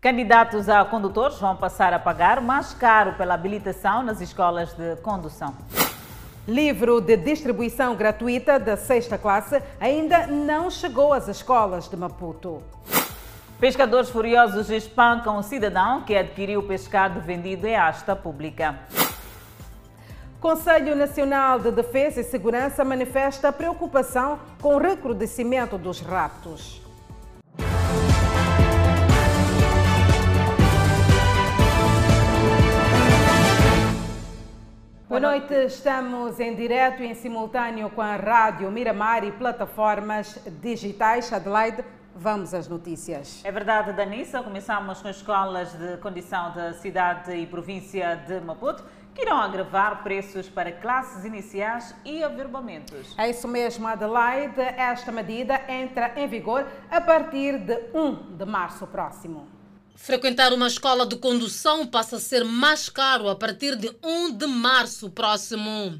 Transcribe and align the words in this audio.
Candidatos 0.00 0.68
a 0.68 0.84
condutores 0.84 1.38
vão 1.38 1.56
passar 1.56 1.92
a 1.94 1.98
pagar 1.98 2.40
mais 2.40 2.74
caro 2.74 3.14
pela 3.14 3.34
habilitação 3.34 4.02
nas 4.02 4.20
escolas 4.20 4.74
de 4.74 4.94
condução. 4.96 5.54
Livro 6.46 7.00
de 7.00 7.16
distribuição 7.16 7.96
gratuita 7.96 8.58
da 8.60 8.76
sexta 8.76 9.16
classe 9.18 9.60
ainda 9.80 10.26
não 10.26 10.70
chegou 10.70 11.12
às 11.12 11.28
escolas 11.28 11.88
de 11.88 11.96
Maputo. 11.96 12.62
Pescadores 13.58 14.10
furiosos 14.10 14.68
espancam 14.70 15.38
um 15.38 15.42
cidadão 15.42 16.02
que 16.02 16.14
adquiriu 16.14 16.62
pescado 16.62 17.20
vendido 17.20 17.66
em 17.66 17.74
asta 17.74 18.14
pública. 18.14 18.78
Conselho 20.38 20.94
Nacional 20.94 21.58
de 21.58 21.72
Defesa 21.72 22.20
e 22.20 22.24
Segurança 22.24 22.84
manifesta 22.84 23.50
preocupação 23.50 24.38
com 24.60 24.76
o 24.76 24.78
recrudescimento 24.78 25.78
dos 25.78 26.00
raptos. 26.00 26.85
Boa 35.08 35.20
noite, 35.20 35.54
estamos 35.66 36.40
em 36.40 36.52
direto 36.56 37.00
e 37.00 37.06
em 37.06 37.14
simultâneo 37.14 37.88
com 37.90 38.02
a 38.02 38.16
Rádio 38.16 38.68
Miramar 38.72 39.22
e 39.22 39.30
plataformas 39.30 40.36
digitais. 40.60 41.32
Adelaide, 41.32 41.84
vamos 42.12 42.52
às 42.52 42.66
notícias. 42.66 43.40
É 43.44 43.52
verdade, 43.52 43.92
Danissa. 43.92 44.42
Começamos 44.42 45.00
com 45.00 45.06
as 45.06 45.14
escolas 45.14 45.72
de 45.74 45.96
condição 45.98 46.52
da 46.52 46.72
cidade 46.72 47.32
e 47.32 47.46
província 47.46 48.16
de 48.16 48.40
Maputo, 48.40 48.82
que 49.14 49.22
irão 49.22 49.40
agravar 49.40 50.02
preços 50.02 50.48
para 50.48 50.72
classes 50.72 51.24
iniciais 51.24 51.94
e 52.04 52.24
averbamentos. 52.24 53.14
É 53.16 53.30
isso 53.30 53.46
mesmo, 53.46 53.86
Adelaide. 53.86 54.60
Esta 54.60 55.12
medida 55.12 55.60
entra 55.68 56.14
em 56.16 56.26
vigor 56.26 56.66
a 56.90 57.00
partir 57.00 57.60
de 57.60 57.78
1 57.94 58.36
de 58.36 58.44
março 58.44 58.84
próximo. 58.88 59.55
Frequentar 59.96 60.52
uma 60.52 60.66
escola 60.66 61.06
de 61.06 61.16
condução 61.16 61.86
passa 61.86 62.16
a 62.16 62.20
ser 62.20 62.44
mais 62.44 62.86
caro 62.90 63.30
a 63.30 63.34
partir 63.34 63.74
de 63.76 63.90
1 64.04 64.32
de 64.36 64.46
março 64.46 65.08
próximo. 65.08 65.98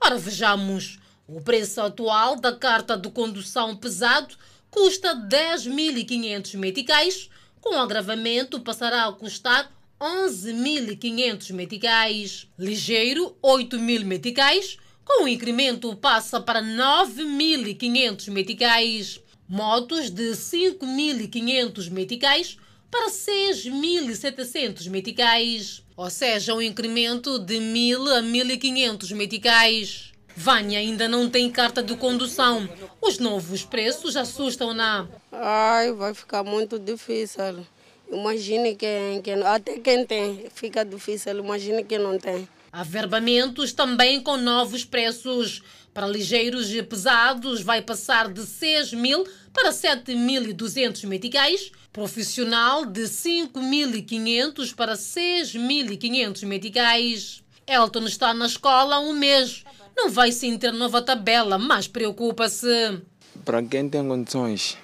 Ora, 0.00 0.16
vejamos. 0.16 0.98
O 1.28 1.42
preço 1.42 1.82
atual 1.82 2.36
da 2.36 2.56
carta 2.56 2.96
de 2.96 3.10
condução 3.10 3.76
pesado 3.76 4.34
custa 4.70 5.14
10.500 5.14 6.56
meticais. 6.56 7.28
Com 7.60 7.78
agravamento, 7.78 8.60
passará 8.60 9.06
a 9.06 9.12
custar 9.12 9.70
11.500 10.00 11.52
meticais. 11.52 12.48
Ligeiro, 12.58 13.36
8.000 13.42 14.04
meticais. 14.04 14.78
Com 15.04 15.24
o 15.24 15.28
incremento, 15.28 15.94
passa 15.96 16.40
para 16.40 16.62
9.500 16.62 18.30
meticais. 18.30 19.20
Motos 19.46 20.08
de 20.08 20.30
5.500 20.30 21.90
meticais 21.90 22.56
para 22.96 23.10
6.700 23.10 24.88
meticais, 24.88 25.82
ou 25.94 26.08
seja, 26.08 26.54
um 26.54 26.62
incremento 26.62 27.38
de 27.38 27.56
1.000 27.56 28.08
a 28.08 28.22
1.500 28.22 29.14
meticais. 29.14 30.12
Vânia 30.34 30.78
ainda 30.78 31.06
não 31.06 31.28
tem 31.28 31.50
carta 31.50 31.82
de 31.82 31.94
condução. 31.94 32.66
Os 33.00 33.18
novos 33.18 33.64
preços 33.64 34.16
assustam-na. 34.16 35.06
Ai, 35.30 35.92
vai 35.92 36.14
ficar 36.14 36.42
muito 36.42 36.78
difícil. 36.78 37.66
Imagine 38.10 38.74
quem, 38.74 39.20
quem, 39.20 39.42
até 39.42 39.78
quem 39.78 40.06
tem, 40.06 40.46
fica 40.54 40.82
difícil. 40.82 41.38
Imagine 41.38 41.84
quem 41.84 41.98
não 41.98 42.18
tem. 42.18 42.48
Averbamentos 42.72 43.74
também 43.74 44.22
com 44.22 44.38
novos 44.38 44.86
preços. 44.86 45.62
Para 45.92 46.06
ligeiros 46.06 46.70
e 46.74 46.82
pesados 46.82 47.62
vai 47.62 47.80
passar 47.80 48.30
de 48.30 48.44
6 48.44 48.92
mil 48.92 49.26
para 49.52 49.70
7.200 49.70 51.06
meticais. 51.06 51.72
Profissional 51.96 52.84
de 52.84 53.04
5.500 53.04 54.74
para 54.74 54.92
6.500 54.92 56.44
meticais. 56.44 57.42
Elton 57.66 58.04
está 58.04 58.34
na 58.34 58.44
escola 58.44 58.96
há 58.96 59.00
um 59.00 59.14
mês. 59.14 59.64
Não 59.96 60.10
vai 60.10 60.30
sim 60.30 60.58
ter 60.58 60.74
nova 60.74 61.00
tabela, 61.00 61.56
mas 61.56 61.88
preocupa-se. 61.88 63.00
Para 63.46 63.62
quem 63.62 63.88
tem 63.88 64.06
condições, 64.06 64.76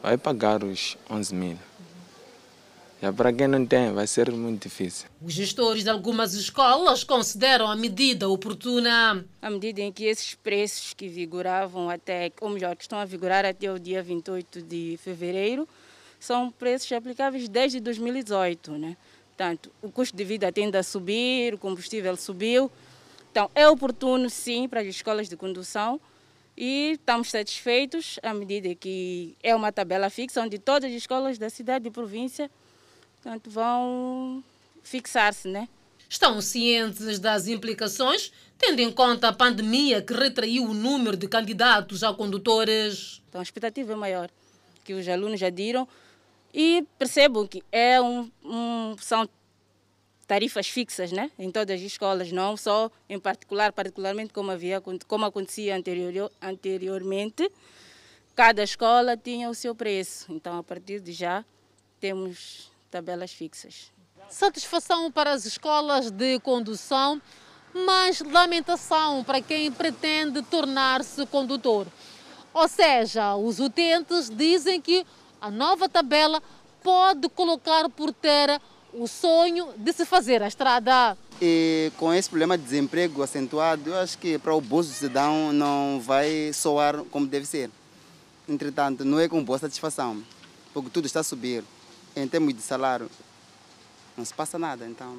vai 0.00 0.16
pagar 0.16 0.62
os 0.62 0.96
11 1.10 1.34
mil. 1.34 1.58
Já 3.02 3.12
para 3.12 3.32
quem 3.32 3.48
não 3.48 3.66
tem, 3.66 3.92
vai 3.92 4.06
ser 4.06 4.30
muito 4.30 4.68
difícil. 4.68 5.08
Os 5.20 5.32
gestores 5.32 5.82
de 5.82 5.90
algumas 5.90 6.34
escolas 6.34 7.02
consideram 7.02 7.68
a 7.68 7.74
medida 7.74 8.28
oportuna. 8.28 9.24
À 9.42 9.50
medida 9.50 9.80
em 9.80 9.90
que 9.90 10.04
esses 10.04 10.36
preços 10.36 10.94
que 10.94 11.08
vigoravam 11.08 11.90
até, 11.90 12.30
ou 12.40 12.48
melhor, 12.48 12.76
que 12.76 12.82
estão 12.82 13.00
a 13.00 13.04
vigorar 13.04 13.44
até 13.44 13.72
o 13.72 13.76
dia 13.76 14.04
28 14.04 14.62
de 14.62 14.96
fevereiro, 15.02 15.66
são 16.20 16.50
preços 16.50 16.92
aplicáveis 16.92 17.48
desde 17.48 17.80
2018, 17.80 18.72
né? 18.72 18.96
Portanto, 19.28 19.72
o 19.82 19.90
custo 19.90 20.16
de 20.16 20.22
vida 20.22 20.52
tende 20.52 20.76
a 20.76 20.82
subir, 20.82 21.54
o 21.54 21.58
combustível 21.58 22.16
subiu. 22.16 22.70
Então, 23.32 23.50
é 23.54 23.68
oportuno, 23.68 24.28
sim, 24.30 24.68
para 24.68 24.80
as 24.80 24.86
escolas 24.86 25.28
de 25.28 25.36
condução 25.36 26.00
e 26.56 26.92
estamos 26.92 27.30
satisfeitos 27.30 28.18
à 28.22 28.34
medida 28.34 28.74
que 28.74 29.34
é 29.42 29.54
uma 29.54 29.72
tabela 29.72 30.10
fixa 30.10 30.42
onde 30.42 30.58
todas 30.58 30.90
as 30.90 30.96
escolas 30.96 31.38
da 31.38 31.48
cidade 31.48 31.88
e 31.88 31.90
província 31.90 32.50
portanto, 33.20 33.50
vão 33.50 34.42
fixar-se, 34.82 35.48
né? 35.48 35.68
Estão 36.08 36.40
cientes 36.40 37.18
das 37.18 37.46
implicações, 37.46 38.32
tendo 38.58 38.80
em 38.80 38.90
conta 38.90 39.28
a 39.28 39.32
pandemia 39.32 40.02
que 40.02 40.12
retraiu 40.12 40.64
o 40.64 40.74
número 40.74 41.16
de 41.16 41.28
candidatos 41.28 42.02
a 42.02 42.12
condutores. 42.12 43.22
Então, 43.28 43.40
a 43.40 43.44
expectativa 43.44 43.92
é 43.92 43.96
maior, 43.96 44.28
que 44.82 44.92
os 44.92 45.06
alunos 45.06 45.38
já 45.38 45.50
diram, 45.50 45.86
e 46.52 46.86
percebam 46.98 47.46
que 47.46 47.62
é 47.70 48.00
um, 48.00 48.30
um, 48.44 48.96
são 48.98 49.28
tarifas 50.26 50.68
fixas 50.68 51.10
né? 51.10 51.30
em 51.38 51.50
todas 51.50 51.80
as 51.80 51.82
escolas, 51.84 52.30
não 52.30 52.56
só 52.56 52.90
em 53.08 53.18
particular, 53.18 53.72
particularmente 53.72 54.32
como, 54.32 54.50
havia, 54.50 54.80
como 55.06 55.24
acontecia 55.24 55.76
anterior, 55.76 56.30
anteriormente. 56.40 57.50
Cada 58.34 58.62
escola 58.62 59.16
tinha 59.16 59.50
o 59.50 59.54
seu 59.54 59.74
preço, 59.74 60.32
então 60.32 60.56
a 60.56 60.62
partir 60.62 61.00
de 61.00 61.12
já 61.12 61.44
temos 61.98 62.70
tabelas 62.90 63.32
fixas. 63.32 63.92
Satisfação 64.28 65.10
para 65.10 65.32
as 65.32 65.44
escolas 65.44 66.10
de 66.10 66.38
condução, 66.40 67.20
mas 67.74 68.20
lamentação 68.20 69.24
para 69.24 69.40
quem 69.40 69.70
pretende 69.72 70.42
tornar-se 70.42 71.26
condutor. 71.26 71.86
Ou 72.54 72.68
seja, 72.68 73.34
os 73.36 73.58
utentes 73.60 74.30
dizem 74.30 74.80
que 74.80 75.04
a 75.40 75.50
nova 75.50 75.88
tabela 75.88 76.42
pode 76.82 77.28
colocar 77.30 77.88
por 77.88 78.12
terra 78.12 78.60
o 78.92 79.06
sonho 79.06 79.68
de 79.76 79.92
se 79.92 80.04
fazer 80.04 80.42
a 80.42 80.48
estrada. 80.48 81.16
E 81.40 81.90
com 81.96 82.12
esse 82.12 82.28
problema 82.28 82.58
de 82.58 82.64
desemprego 82.64 83.22
acentuado, 83.22 83.90
eu 83.90 83.96
acho 83.96 84.18
que 84.18 84.38
para 84.38 84.54
o 84.54 84.60
bolso 84.60 84.90
do 84.90 84.94
cidadão 84.94 85.52
não 85.52 86.00
vai 86.00 86.52
soar 86.52 87.04
como 87.04 87.26
deve 87.26 87.46
ser. 87.46 87.70
Entretanto, 88.48 89.04
não 89.04 89.18
é 89.18 89.28
com 89.28 89.42
boa 89.42 89.58
satisfação, 89.58 90.22
porque 90.74 90.90
tudo 90.90 91.06
está 91.06 91.20
a 91.20 91.24
subir 91.24 91.64
em 92.16 92.26
termos 92.26 92.52
de 92.52 92.60
salário, 92.60 93.08
não 94.16 94.24
se 94.24 94.34
passa 94.34 94.58
nada. 94.58 94.86
Então, 94.86 95.16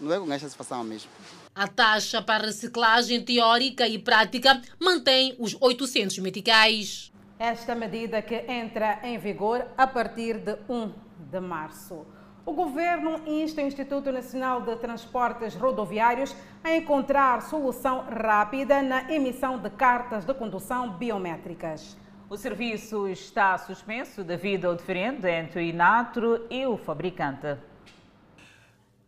não 0.00 0.12
é 0.12 0.18
com 0.18 0.24
esta 0.32 0.48
satisfação 0.48 0.82
mesmo. 0.82 1.08
A 1.54 1.68
taxa 1.68 2.20
para 2.20 2.46
reciclagem 2.46 3.22
teórica 3.22 3.86
e 3.86 3.98
prática 3.98 4.60
mantém 4.80 5.34
os 5.38 5.56
800 5.60 6.18
meticais. 6.18 7.11
Esta 7.42 7.74
medida 7.74 8.22
que 8.22 8.36
entra 8.48 9.00
em 9.02 9.18
vigor 9.18 9.66
a 9.76 9.84
partir 9.84 10.38
de 10.38 10.56
1 10.68 10.92
de 11.28 11.40
março. 11.40 12.06
O 12.46 12.52
governo 12.52 13.20
insta 13.26 13.60
o 13.60 13.66
Instituto 13.66 14.12
Nacional 14.12 14.60
de 14.62 14.76
Transportes 14.76 15.56
Rodoviários 15.56 16.36
a 16.62 16.76
encontrar 16.76 17.42
solução 17.42 18.04
rápida 18.04 18.80
na 18.80 19.12
emissão 19.12 19.58
de 19.58 19.68
cartas 19.70 20.24
de 20.24 20.32
condução 20.34 20.92
biométricas. 20.92 21.96
O 22.30 22.36
serviço 22.36 23.08
está 23.08 23.58
suspenso 23.58 24.22
devido 24.22 24.66
ao 24.66 24.76
diferendo 24.76 25.26
entre 25.26 25.58
o 25.58 25.62
Inatro 25.64 26.46
e 26.48 26.64
o 26.64 26.76
fabricante. 26.76 27.56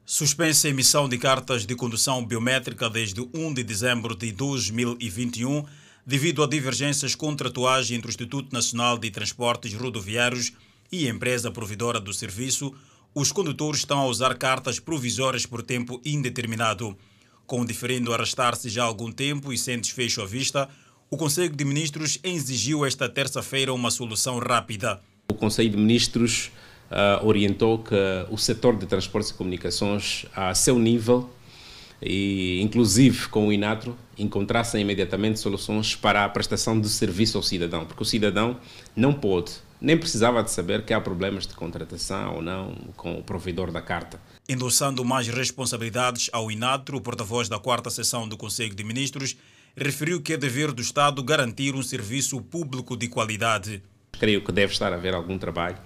Suspensa 0.04 0.66
a 0.66 0.70
emissão 0.70 1.08
de 1.08 1.19
cartas 1.19 1.64
de 1.64 1.76
condução 1.76 2.26
biométrica 2.26 2.90
desde 2.90 3.20
1 3.32 3.54
de 3.54 3.62
dezembro 3.62 4.16
de 4.16 4.32
2021, 4.32 5.64
devido 6.06 6.42
a 6.42 6.46
divergências 6.46 7.14
contratuais 7.14 7.90
entre 7.90 8.08
o 8.08 8.10
Instituto 8.10 8.52
Nacional 8.52 8.98
de 8.98 9.10
Transportes 9.10 9.72
Rodoviários 9.74 10.52
e 10.92 11.06
a 11.06 11.10
empresa 11.10 11.50
provedora 11.50 11.98
do 11.98 12.12
serviço, 12.12 12.74
os 13.14 13.32
condutores 13.32 13.80
estão 13.80 14.00
a 14.00 14.06
usar 14.06 14.36
cartas 14.36 14.78
provisórias 14.78 15.46
por 15.46 15.62
tempo 15.62 16.00
indeterminado. 16.04 16.96
Com 17.46 17.60
o 17.60 17.66
diferendo 17.66 18.12
arrastar-se 18.12 18.68
já 18.68 18.82
há 18.82 18.86
algum 18.86 19.12
tempo 19.12 19.52
e 19.52 19.58
sem 19.58 19.78
desfecho 19.78 20.20
à 20.22 20.26
vista, 20.26 20.68
o 21.10 21.16
Conselho 21.16 21.54
de 21.54 21.64
Ministros 21.64 22.18
exigiu 22.22 22.84
esta 22.84 23.08
terça-feira 23.08 23.72
uma 23.72 23.90
solução 23.90 24.38
rápida. 24.38 25.00
O 25.30 25.34
Conselho 25.34 25.70
de 25.70 25.76
Ministros 25.76 26.50
uh, 26.90 27.24
orientou 27.24 27.78
que 27.78 27.94
o 28.30 28.36
setor 28.36 28.76
de 28.76 28.86
transportes 28.86 29.30
e 29.30 29.34
comunicações, 29.34 30.26
a 30.34 30.54
seu 30.54 30.78
nível, 30.78 31.30
e, 32.04 32.60
inclusive 32.60 33.28
com 33.28 33.48
o 33.48 33.52
INATRO, 33.52 33.96
encontrassem 34.18 34.82
imediatamente 34.82 35.40
soluções 35.40 35.96
para 35.96 36.24
a 36.24 36.28
prestação 36.28 36.78
de 36.78 36.88
serviço 36.88 37.38
ao 37.38 37.42
cidadão, 37.42 37.86
porque 37.86 38.02
o 38.02 38.06
cidadão 38.06 38.58
não 38.94 39.12
pode, 39.12 39.52
nem 39.80 39.96
precisava 39.96 40.42
de 40.42 40.50
saber 40.50 40.84
que 40.84 40.92
há 40.92 41.00
problemas 41.00 41.46
de 41.46 41.54
contratação 41.54 42.36
ou 42.36 42.42
não 42.42 42.74
com 42.96 43.18
o 43.18 43.22
provedor 43.22 43.72
da 43.72 43.82
carta. 43.82 44.20
Endossando 44.48 45.04
mais 45.04 45.28
responsabilidades 45.28 46.28
ao 46.32 46.50
INATRO, 46.50 46.98
o 46.98 47.00
porta-voz 47.00 47.48
da 47.48 47.58
quarta 47.58 47.90
sessão 47.90 48.28
do 48.28 48.36
Conselho 48.36 48.74
de 48.74 48.84
Ministros 48.84 49.36
referiu 49.76 50.22
que 50.22 50.34
é 50.34 50.36
dever 50.36 50.72
do 50.72 50.82
Estado 50.82 51.22
garantir 51.22 51.74
um 51.74 51.82
serviço 51.82 52.40
público 52.40 52.96
de 52.96 53.08
qualidade. 53.08 53.82
Creio 54.12 54.42
que 54.42 54.52
deve 54.52 54.72
estar 54.72 54.92
a 54.92 54.96
haver 54.96 55.14
algum 55.14 55.36
trabalho, 55.36 55.78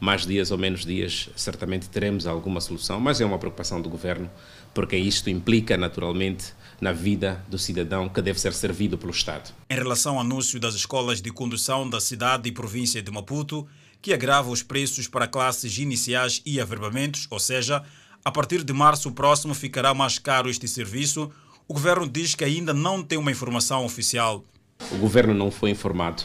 mais 0.00 0.26
dias 0.26 0.50
ou 0.50 0.58
menos 0.58 0.84
dias, 0.84 1.28
certamente 1.36 1.88
teremos 1.88 2.26
alguma 2.26 2.60
solução, 2.60 2.98
mas 2.98 3.20
é 3.20 3.24
uma 3.24 3.38
preocupação 3.38 3.80
do 3.80 3.88
governo, 3.88 4.30
porque 4.74 4.96
isto 4.96 5.30
implica 5.30 5.76
naturalmente 5.76 6.52
na 6.80 6.92
vida 6.92 7.42
do 7.48 7.58
cidadão 7.58 8.08
que 8.08 8.20
deve 8.20 8.38
ser 8.38 8.52
servido 8.52 8.98
pelo 8.98 9.12
Estado. 9.12 9.54
Em 9.70 9.74
relação 9.74 10.14
ao 10.14 10.20
anúncio 10.20 10.58
das 10.60 10.74
escolas 10.74 11.22
de 11.22 11.30
condução 11.30 11.88
da 11.88 12.00
cidade 12.00 12.48
e 12.48 12.52
província 12.52 13.00
de 13.00 13.10
Maputo, 13.10 13.66
que 14.02 14.12
agrava 14.12 14.50
os 14.50 14.62
preços 14.62 15.08
para 15.08 15.26
classes 15.26 15.78
iniciais 15.78 16.42
e 16.44 16.60
averbamentos, 16.60 17.26
ou 17.30 17.38
seja, 17.38 17.82
a 18.24 18.30
partir 18.30 18.62
de 18.62 18.72
março 18.72 19.12
próximo 19.12 19.54
ficará 19.54 19.94
mais 19.94 20.18
caro 20.18 20.50
este 20.50 20.68
serviço, 20.68 21.30
o 21.66 21.72
governo 21.72 22.06
diz 22.06 22.34
que 22.34 22.44
ainda 22.44 22.74
não 22.74 23.02
tem 23.02 23.16
uma 23.16 23.30
informação 23.30 23.84
oficial. 23.84 24.44
O 24.90 24.96
governo 24.98 25.32
não 25.32 25.50
foi 25.50 25.70
informado 25.70 26.22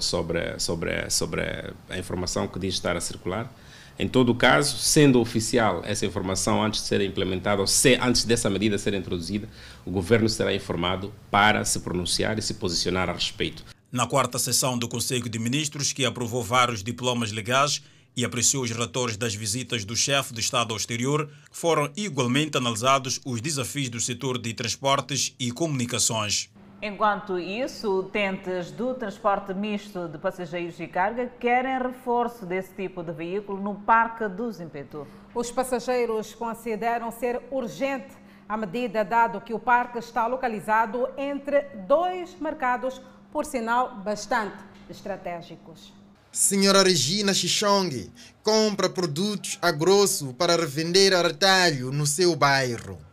sobre, 0.00 0.58
sobre, 0.58 1.10
sobre 1.10 1.42
a 1.90 1.98
informação 1.98 2.46
que 2.48 2.58
diz 2.58 2.74
estar 2.74 2.96
a 2.96 3.00
circular. 3.00 3.52
Em 3.98 4.06
todo 4.06 4.34
caso, 4.34 4.76
sendo 4.76 5.20
oficial 5.20 5.82
essa 5.84 6.04
informação 6.04 6.62
antes 6.62 6.82
de 6.82 6.86
ser 6.86 7.00
implementada, 7.00 7.62
ou 7.62 7.66
se, 7.66 7.94
antes 7.94 8.24
dessa 8.24 8.50
medida 8.50 8.76
ser 8.76 8.92
introduzida, 8.92 9.48
o 9.86 9.90
governo 9.90 10.28
será 10.28 10.54
informado 10.54 11.12
para 11.30 11.64
se 11.64 11.80
pronunciar 11.80 12.38
e 12.38 12.42
se 12.42 12.54
posicionar 12.54 13.08
a 13.08 13.12
respeito. 13.14 13.64
Na 13.90 14.06
quarta 14.06 14.38
sessão 14.38 14.76
do 14.76 14.86
Conselho 14.86 15.28
de 15.28 15.38
Ministros, 15.38 15.94
que 15.94 16.04
aprovou 16.04 16.42
vários 16.42 16.82
diplomas 16.82 17.32
legais 17.32 17.80
e 18.14 18.24
apreciou 18.24 18.64
os 18.64 18.70
relatórios 18.70 19.16
das 19.16 19.34
visitas 19.34 19.84
do 19.84 19.96
chefe 19.96 20.34
de 20.34 20.40
Estado 20.40 20.72
ao 20.72 20.76
exterior, 20.76 21.30
foram 21.50 21.90
igualmente 21.96 22.58
analisados 22.58 23.20
os 23.24 23.40
desafios 23.40 23.88
do 23.88 24.00
setor 24.00 24.38
de 24.38 24.52
transportes 24.52 25.34
e 25.38 25.50
comunicações. 25.50 26.50
Enquanto 26.80 27.38
isso, 27.38 28.00
utentes 28.00 28.70
do 28.70 28.92
transporte 28.92 29.54
misto 29.54 30.08
de 30.08 30.18
passageiros 30.18 30.78
e 30.78 30.86
carga 30.86 31.26
querem 31.40 31.78
reforço 31.78 32.44
desse 32.44 32.74
tipo 32.74 33.02
de 33.02 33.12
veículo 33.12 33.62
no 33.62 33.76
Parque 33.76 34.28
do 34.28 34.52
Zimpeto. 34.52 35.06
Os 35.34 35.50
passageiros 35.50 36.34
consideram 36.34 37.10
ser 37.10 37.40
urgente 37.50 38.14
a 38.46 38.58
medida, 38.58 39.04
dado 39.04 39.40
que 39.40 39.54
o 39.54 39.58
parque 39.58 39.98
está 39.98 40.26
localizado 40.26 41.08
entre 41.16 41.62
dois 41.88 42.38
mercados, 42.38 43.00
por 43.32 43.44
sinal 43.44 43.96
bastante 43.96 44.56
estratégicos. 44.88 45.92
Senhora 46.30 46.82
Regina 46.82 47.32
Xixong 47.32 48.12
compra 48.42 48.90
produtos 48.90 49.58
a 49.62 49.72
grosso 49.72 50.34
para 50.34 50.54
revender 50.54 51.14
a 51.14 51.22
retalho 51.22 51.90
no 51.90 52.06
seu 52.06 52.36
bairro 52.36 53.05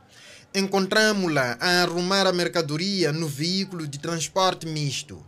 encontramos-la 0.55 1.57
a 1.59 1.81
arrumar 1.81 2.27
a 2.27 2.33
mercadoria 2.33 3.11
no 3.11 3.27
veículo 3.27 3.87
de 3.87 3.97
transporte 3.97 4.67
misto. 4.67 5.23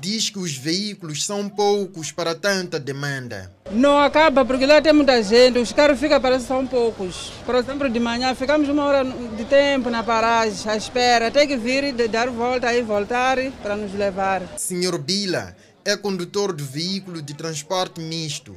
Diz 0.00 0.30
que 0.30 0.38
os 0.38 0.56
veículos 0.56 1.26
são 1.26 1.48
poucos 1.48 2.10
para 2.12 2.34
tanta 2.34 2.78
demanda. 2.78 3.52
Não 3.72 3.98
acaba 3.98 4.44
porque 4.44 4.64
lá 4.64 4.80
tem 4.80 4.92
muita 4.92 5.22
gente, 5.22 5.58
os 5.58 5.72
carros 5.72 5.98
ficam 5.98 6.20
parece 6.20 6.46
são 6.46 6.66
poucos. 6.66 7.32
Por 7.44 7.54
exemplo, 7.56 7.88
de 7.88 8.00
manhã 8.00 8.34
ficamos 8.34 8.68
uma 8.68 8.84
hora 8.84 9.04
de 9.04 9.44
tempo 9.44 9.90
na 9.90 10.02
paragem, 10.02 10.70
à 10.70 10.76
espera, 10.76 11.30
tem 11.30 11.46
que 11.46 11.56
vir 11.56 11.84
e 11.84 12.08
dar 12.08 12.30
volta 12.30 12.72
e 12.72 12.82
voltar 12.82 13.36
para 13.62 13.76
nos 13.76 13.92
levar. 13.92 14.42
Senhor 14.56 14.96
Bila 14.96 15.54
é 15.84 15.96
condutor 15.96 16.54
de 16.54 16.62
veículo 16.62 17.20
de 17.20 17.34
transporte 17.34 18.00
misto 18.00 18.54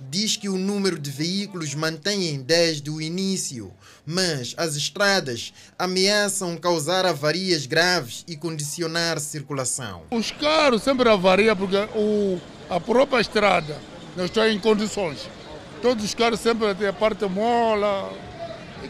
diz 0.00 0.36
que 0.36 0.48
o 0.48 0.56
número 0.56 0.98
de 0.98 1.10
veículos 1.10 1.74
mantém 1.74 2.40
desde 2.40 2.90
o 2.90 3.00
início, 3.00 3.72
mas 4.04 4.54
as 4.56 4.76
estradas 4.76 5.52
ameaçam 5.78 6.56
causar 6.56 7.06
avarias 7.06 7.66
graves 7.66 8.24
e 8.28 8.36
condicionar 8.36 9.18
circulação. 9.20 10.02
Os 10.10 10.30
carros 10.30 10.82
sempre 10.82 11.08
avariam 11.08 11.56
porque 11.56 11.76
o, 11.94 12.40
a 12.68 12.80
própria 12.80 13.20
estrada 13.20 13.78
não 14.16 14.24
está 14.24 14.48
em 14.48 14.58
condições. 14.58 15.28
Todos 15.82 16.04
os 16.04 16.14
carros 16.14 16.40
sempre 16.40 16.74
têm 16.74 16.88
a 16.88 16.92
parte 16.92 17.24
mola, 17.26 18.12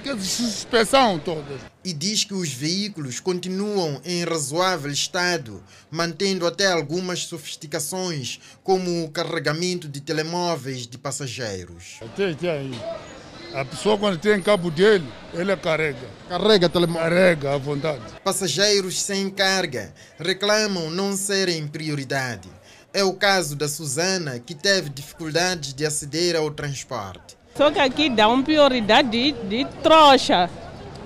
que 0.02 0.16
suspensão 0.20 1.18
toda. 1.18 1.75
E 1.86 1.92
diz 1.92 2.24
que 2.24 2.34
os 2.34 2.52
veículos 2.52 3.20
continuam 3.20 4.00
em 4.04 4.24
razoável 4.24 4.90
estado, 4.90 5.62
mantendo 5.88 6.44
até 6.44 6.66
algumas 6.66 7.20
sofisticações, 7.20 8.40
como 8.64 9.04
o 9.04 9.08
carregamento 9.08 9.88
de 9.88 10.00
telemóveis 10.00 10.84
de 10.84 10.98
passageiros. 10.98 12.00
Até, 12.02 12.32
até 12.32 12.58
aí. 12.58 12.72
A 13.54 13.64
pessoa 13.64 13.96
quando 13.96 14.18
tem 14.18 14.42
cabo 14.42 14.68
dele, 14.68 15.06
ele 15.32 15.56
carrega. 15.58 16.08
Carrega 16.28 16.68
telemóvel? 16.68 17.02
Carrega 17.08 17.54
à 17.54 17.56
vontade. 17.56 18.02
Passageiros 18.24 19.00
sem 19.00 19.30
carga 19.30 19.94
reclamam 20.18 20.90
não 20.90 21.16
serem 21.16 21.68
prioridade. 21.68 22.48
É 22.92 23.04
o 23.04 23.14
caso 23.14 23.54
da 23.54 23.68
Susana, 23.68 24.40
que 24.40 24.56
teve 24.56 24.90
dificuldades 24.90 25.72
de 25.72 25.86
aceder 25.86 26.34
ao 26.34 26.50
transporte. 26.50 27.36
Só 27.56 27.70
que 27.70 27.78
aqui 27.78 28.10
dá 28.10 28.28
uma 28.28 28.42
prioridade 28.42 29.08
de, 29.08 29.32
de 29.32 29.64
trouxa, 29.82 30.50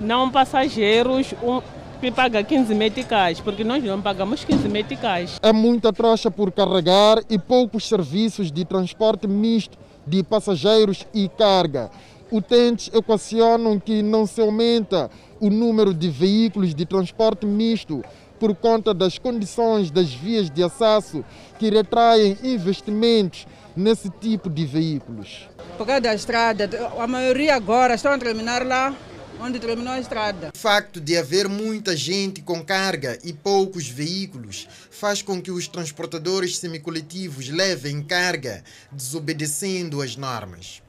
não 0.01 0.29
passageiros 0.29 1.33
um, 1.43 1.61
que 2.01 2.11
paga 2.11 2.43
15 2.43 2.73
meticais, 2.73 3.39
porque 3.39 3.63
nós 3.63 3.83
não 3.83 4.01
pagamos 4.01 4.43
15 4.43 4.67
meticais. 4.67 5.39
É 5.41 5.53
muita 5.53 5.93
trouxa 5.93 6.31
por 6.31 6.51
carregar 6.51 7.19
e 7.29 7.37
poucos 7.37 7.87
serviços 7.87 8.51
de 8.51 8.65
transporte 8.65 9.27
misto 9.27 9.77
de 10.05 10.23
passageiros 10.23 11.05
e 11.13 11.29
carga. 11.29 11.91
Utentes 12.31 12.89
equacionam 12.93 13.79
que 13.79 14.01
não 14.01 14.25
se 14.25 14.41
aumenta 14.41 15.11
o 15.39 15.49
número 15.49 15.93
de 15.93 16.09
veículos 16.09 16.73
de 16.73 16.85
transporte 16.85 17.45
misto 17.45 18.01
por 18.39 18.55
conta 18.55 18.93
das 18.93 19.19
condições 19.19 19.91
das 19.91 20.11
vias 20.11 20.49
de 20.49 20.63
acesso 20.63 21.23
que 21.59 21.69
retraem 21.69 22.35
investimentos 22.41 23.45
nesse 23.75 24.09
tipo 24.09 24.49
de 24.49 24.65
veículos. 24.65 25.47
Por 25.77 25.85
causa 25.85 26.01
da 26.01 26.15
estrada, 26.15 26.67
a 26.97 27.05
maioria 27.05 27.55
agora 27.55 27.93
estão 27.93 28.11
a 28.11 28.17
terminar 28.17 28.65
lá 28.65 28.95
onde 29.41 29.59
terminou 29.59 29.93
a 29.93 29.99
estrada. 29.99 30.51
O 30.53 30.57
facto 30.57 31.01
de 31.01 31.17
haver 31.17 31.49
muita 31.49 31.97
gente 31.97 32.41
com 32.41 32.63
carga 32.63 33.17
e 33.23 33.33
poucos 33.33 33.87
veículos 33.87 34.67
faz 34.91 35.21
com 35.21 35.41
que 35.41 35.49
os 35.49 35.67
transportadores 35.67 36.57
semicoletivos 36.57 37.49
levem 37.49 38.03
carga, 38.03 38.63
desobedecendo 38.91 40.01
as 40.01 40.15
normas. 40.15 40.81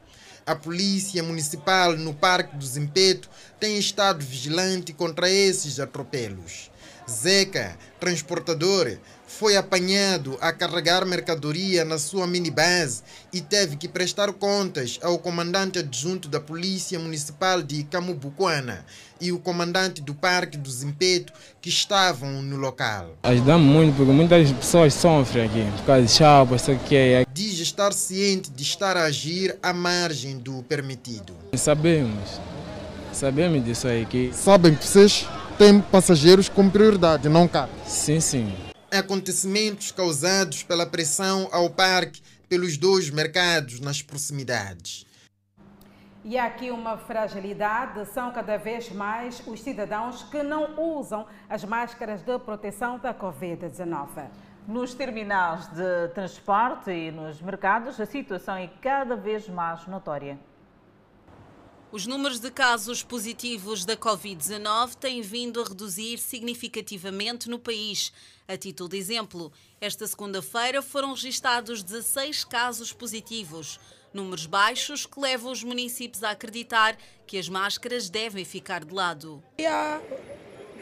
A 0.45 0.55
Polícia 0.55 1.23
Municipal 1.23 1.97
no 1.97 2.13
Parque 2.13 2.57
do 2.57 2.67
Zimpeto 2.67 3.31
tem 3.59 3.79
estado 3.79 4.25
vigilante 4.25 4.93
contra 4.93 5.31
esses 5.31 5.81
atropelos. 5.81 6.71
Zeca, 7.09 7.79
transportador, 7.99 8.99
foi 9.43 9.57
apanhado 9.57 10.39
a 10.41 10.53
carregar 10.53 11.05
mercadoria 11.05 11.85
na 11.85 11.99
sua 11.99 12.29
minibase 12.29 13.03
e 13.33 13.41
teve 13.41 13.77
que 13.77 13.89
prestar 13.89 14.33
contas 14.33 15.01
ao 15.03 15.19
comandante 15.19 15.81
adjunto 15.81 16.29
da 16.29 16.39
Polícia 16.39 16.97
Municipal 16.97 17.61
de 17.61 17.83
Camubucuana 17.83 18.87
e 19.21 19.33
o 19.33 19.41
comandante 19.41 20.01
do 20.01 20.15
Parque 20.15 20.57
do 20.57 20.71
Zimpeto 20.71 21.33
que 21.61 21.69
estavam 21.69 22.41
no 22.41 22.57
local. 22.57 23.17
Ajudamos 23.25 23.67
muito 23.67 23.97
porque 23.97 24.13
muitas 24.13 24.53
pessoas 24.53 24.95
sofrem 24.95 25.47
aqui 25.47 25.69
por 25.79 25.87
causa 25.87 26.07
de 26.07 26.13
chapa, 26.13 26.55
isso 26.55 26.71
aqui 26.71 26.95
é. 26.95 27.27
Diz 27.35 27.59
estar 27.59 27.93
ciente 27.93 28.49
de 28.49 28.63
estar 28.63 28.97
a 28.97 29.07
agir 29.07 29.59
à 29.61 29.73
margem 29.73 30.39
do 30.39 30.63
permitido. 30.63 31.35
Sabemos, 31.57 32.41
sabemos 33.13 33.65
disso 33.65 33.89
aí. 33.89 34.07
Que... 34.07 34.31
Sabem 34.33 34.77
que 34.77 34.87
vocês 34.87 35.27
têm 35.59 35.81
passageiros 35.81 36.49
com 36.49 36.71
prioridade, 36.71 37.29
não 37.29 37.49
carros? 37.49 37.75
Sim, 37.89 38.21
sim 38.21 38.72
acontecimentos 38.93 39.91
causados 39.91 40.63
pela 40.63 40.87
pressão 40.87 41.49
ao 41.51 41.71
parque 41.71 42.23
pelos 42.49 42.77
dois 42.77 43.09
mercados 43.09 43.81
nas 43.81 44.03
proximidades. 44.03 45.07
E 46.23 46.39
aqui 46.39 46.71
uma 46.71 46.97
fragilidade: 46.99 48.05
são 48.07 48.31
cada 48.31 48.59
vez 48.59 48.91
mais 48.93 49.43
os 49.47 49.61
cidadãos 49.61 50.23
que 50.25 50.43
não 50.43 50.79
usam 50.99 51.27
as 51.49 51.65
máscaras 51.65 52.23
de 52.23 52.39
proteção 52.39 52.99
da 52.99 53.15
Covid-19. 53.15 54.29
Nos 54.69 54.95
terminais 54.95 55.67
de 55.69 56.09
transporte 56.15 56.91
e 56.93 57.11
nos 57.11 57.43
mercados, 57.43 57.99
a 57.99 58.07
situação 58.07 58.55
é 58.55 58.69
cada 58.81 59.17
vez 59.17 59.49
mais 59.49 59.85
notória. 59.89 60.39
Os 61.93 62.07
números 62.07 62.41
de 62.41 62.51
casos 62.51 63.03
positivos 63.03 63.85
da 63.85 63.95
Covid-19 63.95 64.95
têm 64.95 65.21
vindo 65.21 65.61
a 65.61 65.65
reduzir 65.65 66.17
significativamente 66.17 67.51
no 67.51 67.59
país. 67.59 68.15
A 68.49 68.57
título 68.57 68.89
de 68.89 68.97
exemplo, 68.97 69.53
esta 69.79 70.07
segunda-feira 70.07 70.81
foram 70.81 71.11
registados 71.11 71.83
16 71.83 72.45
casos 72.45 72.95
positivos, 72.95 73.79
números 74.11 74.47
baixos 74.47 75.05
que 75.05 75.21
levam 75.21 75.53
os 75.53 75.63
municípios 75.63 76.25
a 76.25 76.31
acreditar 76.31 76.97
que 77.27 77.37
as 77.37 77.51
máscaras 77.51 78.09
devem 78.09 78.47
ficar 78.47 78.87
de 78.87 78.95
lado. 78.95 79.45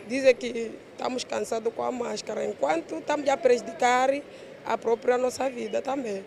Dizem 0.07 0.37
que 0.37 0.79
estamos 0.93 1.25
cansados 1.25 1.75
com 1.75 1.83
a 1.83 1.91
máscara, 1.91 2.47
enquanto 2.47 2.95
estamos 2.95 3.29
a 3.29 3.37
prejudicar 3.37 4.11
a 4.65 4.79
própria 4.79 5.19
nossa 5.19 5.51
vida 5.51 5.83
também. 5.83 6.25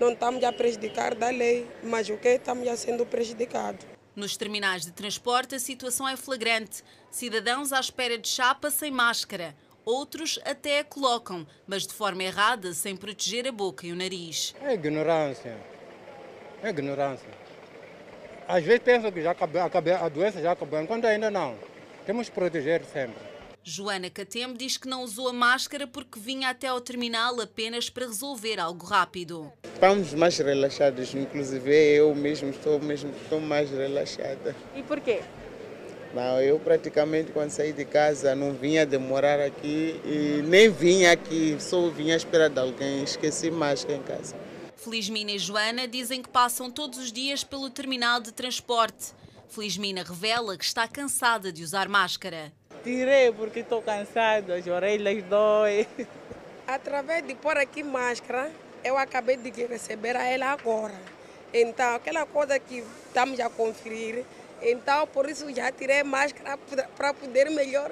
Não 0.00 0.10
estamos 0.10 0.42
a 0.42 0.52
prejudicar 0.52 1.14
da 1.14 1.30
lei, 1.30 1.64
mas 1.84 2.08
o 2.08 2.16
que 2.16 2.30
estamos 2.30 2.66
a 2.66 2.76
sendo 2.76 3.06
prejudicados. 3.06 3.99
Nos 4.20 4.36
terminais 4.36 4.84
de 4.84 4.92
transporte, 4.92 5.54
a 5.54 5.58
situação 5.58 6.06
é 6.06 6.14
flagrante. 6.14 6.84
Cidadãos 7.10 7.72
à 7.72 7.80
espera 7.80 8.18
de 8.18 8.28
chapa 8.28 8.70
sem 8.70 8.90
máscara. 8.90 9.56
Outros 9.82 10.38
até 10.44 10.80
a 10.80 10.84
colocam, 10.84 11.46
mas 11.66 11.86
de 11.86 11.94
forma 11.94 12.22
errada, 12.22 12.74
sem 12.74 12.94
proteger 12.94 13.48
a 13.48 13.50
boca 13.50 13.86
e 13.86 13.92
o 13.92 13.96
nariz. 13.96 14.54
É 14.60 14.74
ignorância. 14.74 15.56
É 16.62 16.68
ignorância. 16.68 17.30
Às 18.46 18.62
vezes 18.62 18.80
pensam 18.80 19.10
que 19.10 19.22
já 19.22 19.30
acabou, 19.30 19.62
a 19.62 20.08
doença 20.10 20.42
já 20.42 20.52
acabou, 20.52 20.82
enquanto 20.82 21.06
ainda 21.06 21.30
não. 21.30 21.56
Temos 22.04 22.28
que 22.28 22.34
proteger 22.34 22.84
sempre. 22.84 23.29
Joana 23.62 24.08
Catembe 24.08 24.56
diz 24.56 24.78
que 24.78 24.88
não 24.88 25.02
usou 25.02 25.28
a 25.28 25.32
máscara 25.32 25.86
porque 25.86 26.18
vinha 26.18 26.48
até 26.48 26.68
ao 26.68 26.80
terminal 26.80 27.38
apenas 27.40 27.90
para 27.90 28.06
resolver 28.06 28.58
algo 28.58 28.86
rápido. 28.86 29.52
Estamos 29.74 30.14
mais 30.14 30.38
relaxados, 30.38 31.14
inclusive 31.14 31.70
eu 31.70 32.14
mesmo 32.14 32.48
estou 32.48 32.80
mesmo 32.80 33.10
estou 33.22 33.38
mais 33.38 33.70
relaxada. 33.70 34.56
E 34.74 34.82
por 34.82 35.00
quê? 35.00 35.22
Não, 36.14 36.40
eu 36.40 36.58
praticamente 36.58 37.32
quando 37.32 37.50
saí 37.50 37.72
de 37.72 37.84
casa 37.84 38.34
não 38.34 38.54
vinha 38.54 38.86
demorar 38.86 39.38
aqui 39.38 40.00
e 40.04 40.42
nem 40.42 40.70
vinha 40.70 41.12
aqui, 41.12 41.56
só 41.60 41.88
vinha 41.90 42.16
esperar 42.16 42.48
de 42.48 42.58
alguém, 42.58 43.02
esqueci 43.02 43.50
máscara 43.50 43.96
em 43.96 44.02
casa. 44.02 44.34
Felizmina 44.74 45.32
e 45.32 45.38
Joana 45.38 45.86
dizem 45.86 46.22
que 46.22 46.30
passam 46.30 46.70
todos 46.70 46.98
os 46.98 47.12
dias 47.12 47.44
pelo 47.44 47.68
terminal 47.68 48.20
de 48.20 48.32
transporte. 48.32 49.12
Felizmina 49.48 50.02
revela 50.02 50.56
que 50.56 50.64
está 50.64 50.88
cansada 50.88 51.52
de 51.52 51.62
usar 51.62 51.88
máscara. 51.88 52.50
Tirei 52.82 53.30
porque 53.32 53.60
estou 53.60 53.82
cansado, 53.82 54.52
as 54.52 54.66
orelhas 54.66 55.22
doem. 55.24 55.86
Através 56.66 57.26
de 57.26 57.34
pôr 57.34 57.58
aqui 57.58 57.82
máscara, 57.82 58.50
eu 58.82 58.96
acabei 58.96 59.36
de 59.36 59.50
receber 59.66 60.16
a 60.16 60.24
ela 60.24 60.46
agora. 60.46 60.94
Então, 61.52 61.94
aquela 61.94 62.24
coisa 62.24 62.58
que 62.58 62.82
estamos 63.06 63.38
a 63.38 63.50
conferir, 63.50 64.24
então 64.62 65.06
por 65.08 65.28
isso 65.28 65.52
já 65.54 65.70
tirei 65.70 66.02
máscara 66.02 66.58
para 66.96 67.12
poder 67.12 67.50
melhor 67.50 67.90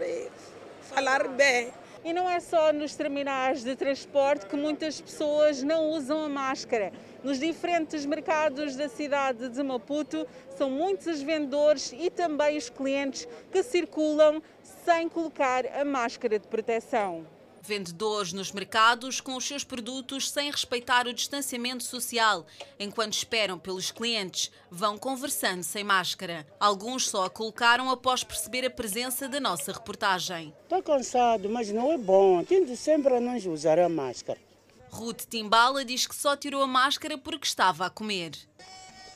falar 0.83 1.29
bem. 1.29 1.71
E 2.05 2.13
não 2.13 2.31
é 2.31 2.41
só 2.41 2.73
nos 2.73 2.95
terminais 2.95 3.63
de 3.63 3.77
transporte 3.77 4.47
que 4.47 4.57
muitas 4.57 5.01
pessoas 5.01 5.63
não 5.63 5.91
usam 5.91 6.25
a 6.25 6.29
máscara. 6.29 6.93
Nos 7.23 7.39
diferentes 7.39 8.07
mercados 8.07 8.77
da 8.77 8.89
cidade 8.89 9.49
de 9.49 9.63
Maputo, 9.63 10.27
são 10.57 10.71
muitos 10.71 11.07
os 11.07 11.23
vendedores 11.23 11.93
e 11.93 12.11
também 12.11 12.57
os 12.57 12.69
clientes 12.71 13.27
que 13.51 13.63
circulam 13.63 14.43
sem 14.85 15.09
colocar 15.09 15.67
a 15.67 15.85
máscara 15.85 16.39
de 16.39 16.47
proteção. 16.47 17.27
Vendedores 17.61 18.33
nos 18.33 18.53
mercados 18.53 19.21
com 19.21 19.35
os 19.35 19.47
seus 19.47 19.63
produtos 19.63 20.31
sem 20.31 20.51
respeitar 20.51 21.07
o 21.07 21.13
distanciamento 21.13 21.83
social. 21.83 22.47
Enquanto 22.79 23.13
esperam 23.13 23.59
pelos 23.59 23.91
clientes, 23.91 24.51
vão 24.71 24.97
conversando 24.97 25.63
sem 25.63 25.85
máscara. 25.85 26.47
Alguns 26.59 27.09
só 27.11 27.25
a 27.25 27.31
colocaram 27.31 27.91
após 27.91 28.25
perceber 28.25 28.65
a 28.65 28.71
presença 28.71 29.29
da 29.29 29.41
nossa 29.41 29.73
reportagem. 29.73 30.55
Estou 30.63 30.83
cansado, 30.83 31.51
mas 31.51 31.71
não 31.71 31.93
é 31.93 31.99
bom. 31.99 32.43
Tento 32.45 32.75
sempre 32.77 33.17
a 33.17 33.21
não 33.21 33.37
usar 33.53 33.79
a 33.79 33.89
máscara. 33.89 34.48
Ruth 34.91 35.27
Timbala 35.29 35.85
diz 35.85 36.07
que 36.07 36.15
só 36.15 36.37
tirou 36.37 36.63
a 36.63 36.67
máscara 36.67 37.17
porque 37.19 37.47
estava 37.47 37.87
a 37.87 37.91
comer. 37.91 38.33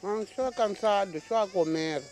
Não, 0.02 0.22
estou 0.22 0.52
cansado, 0.52 1.16
estou 1.16 1.36
a 1.36 1.46
comer. 1.46 2.02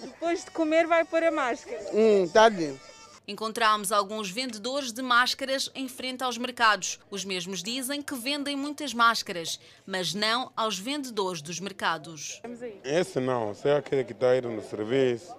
Depois 0.00 0.44
de 0.44 0.50
comer 0.50 0.86
vai 0.86 1.04
pôr 1.04 1.22
a 1.24 1.30
máscara. 1.30 1.90
Hum, 1.92 2.28
tá 2.28 2.48
bem. 2.48 2.78
Encontramos 3.26 3.92
alguns 3.92 4.30
vendedores 4.30 4.92
de 4.92 5.00
máscaras 5.00 5.70
em 5.74 5.88
frente 5.88 6.24
aos 6.24 6.36
mercados. 6.36 6.98
Os 7.08 7.24
mesmos 7.24 7.62
dizem 7.62 8.02
que 8.02 8.14
vendem 8.16 8.56
muitas 8.56 8.92
máscaras, 8.92 9.60
mas 9.86 10.12
não 10.12 10.50
aos 10.56 10.76
vendedores 10.76 11.40
dos 11.40 11.60
mercados. 11.60 12.42
Esse 12.82 13.20
não, 13.20 13.54
se 13.54 13.68
é 13.68 13.76
aquele 13.76 14.02
que 14.02 14.12
está 14.12 14.36
indo 14.36 14.50
no 14.50 14.62
serviço, 14.62 15.34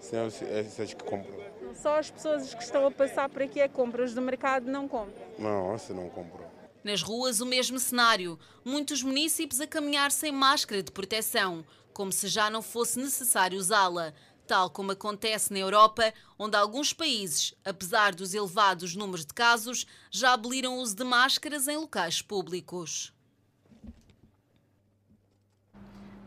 são 0.00 0.28
esses 0.28 0.94
que 0.94 1.02
compram. 1.02 1.47
Só 1.82 1.98
as 1.98 2.10
pessoas 2.10 2.54
que 2.54 2.62
estão 2.62 2.86
a 2.86 2.90
passar 2.90 3.28
por 3.28 3.42
aqui 3.42 3.60
é 3.60 3.68
compras 3.68 4.14
do 4.14 4.20
mercado 4.20 4.70
não 4.70 4.88
compram? 4.88 5.26
Não, 5.38 5.74
esse 5.74 5.92
não 5.92 6.08
compram. 6.08 6.46
Nas 6.82 7.02
ruas, 7.02 7.40
o 7.40 7.46
mesmo 7.46 7.78
cenário. 7.78 8.38
Muitos 8.64 9.02
municípios 9.02 9.60
a 9.60 9.66
caminhar 9.66 10.10
sem 10.10 10.32
máscara 10.32 10.82
de 10.82 10.90
proteção, 10.90 11.64
como 11.92 12.12
se 12.12 12.28
já 12.28 12.50
não 12.50 12.62
fosse 12.62 12.98
necessário 12.98 13.58
usá-la 13.58 14.12
tal 14.48 14.70
como 14.70 14.92
acontece 14.92 15.52
na 15.52 15.58
Europa, 15.58 16.12
onde 16.38 16.56
alguns 16.56 16.94
países, 16.94 17.54
apesar 17.64 18.14
dos 18.14 18.32
elevados 18.32 18.96
números 18.96 19.26
de 19.26 19.34
casos, 19.34 19.86
já 20.10 20.32
aboliram 20.32 20.78
o 20.78 20.80
uso 20.80 20.96
de 20.96 21.04
máscaras 21.04 21.68
em 21.68 21.76
locais 21.76 22.22
públicos. 22.22 23.12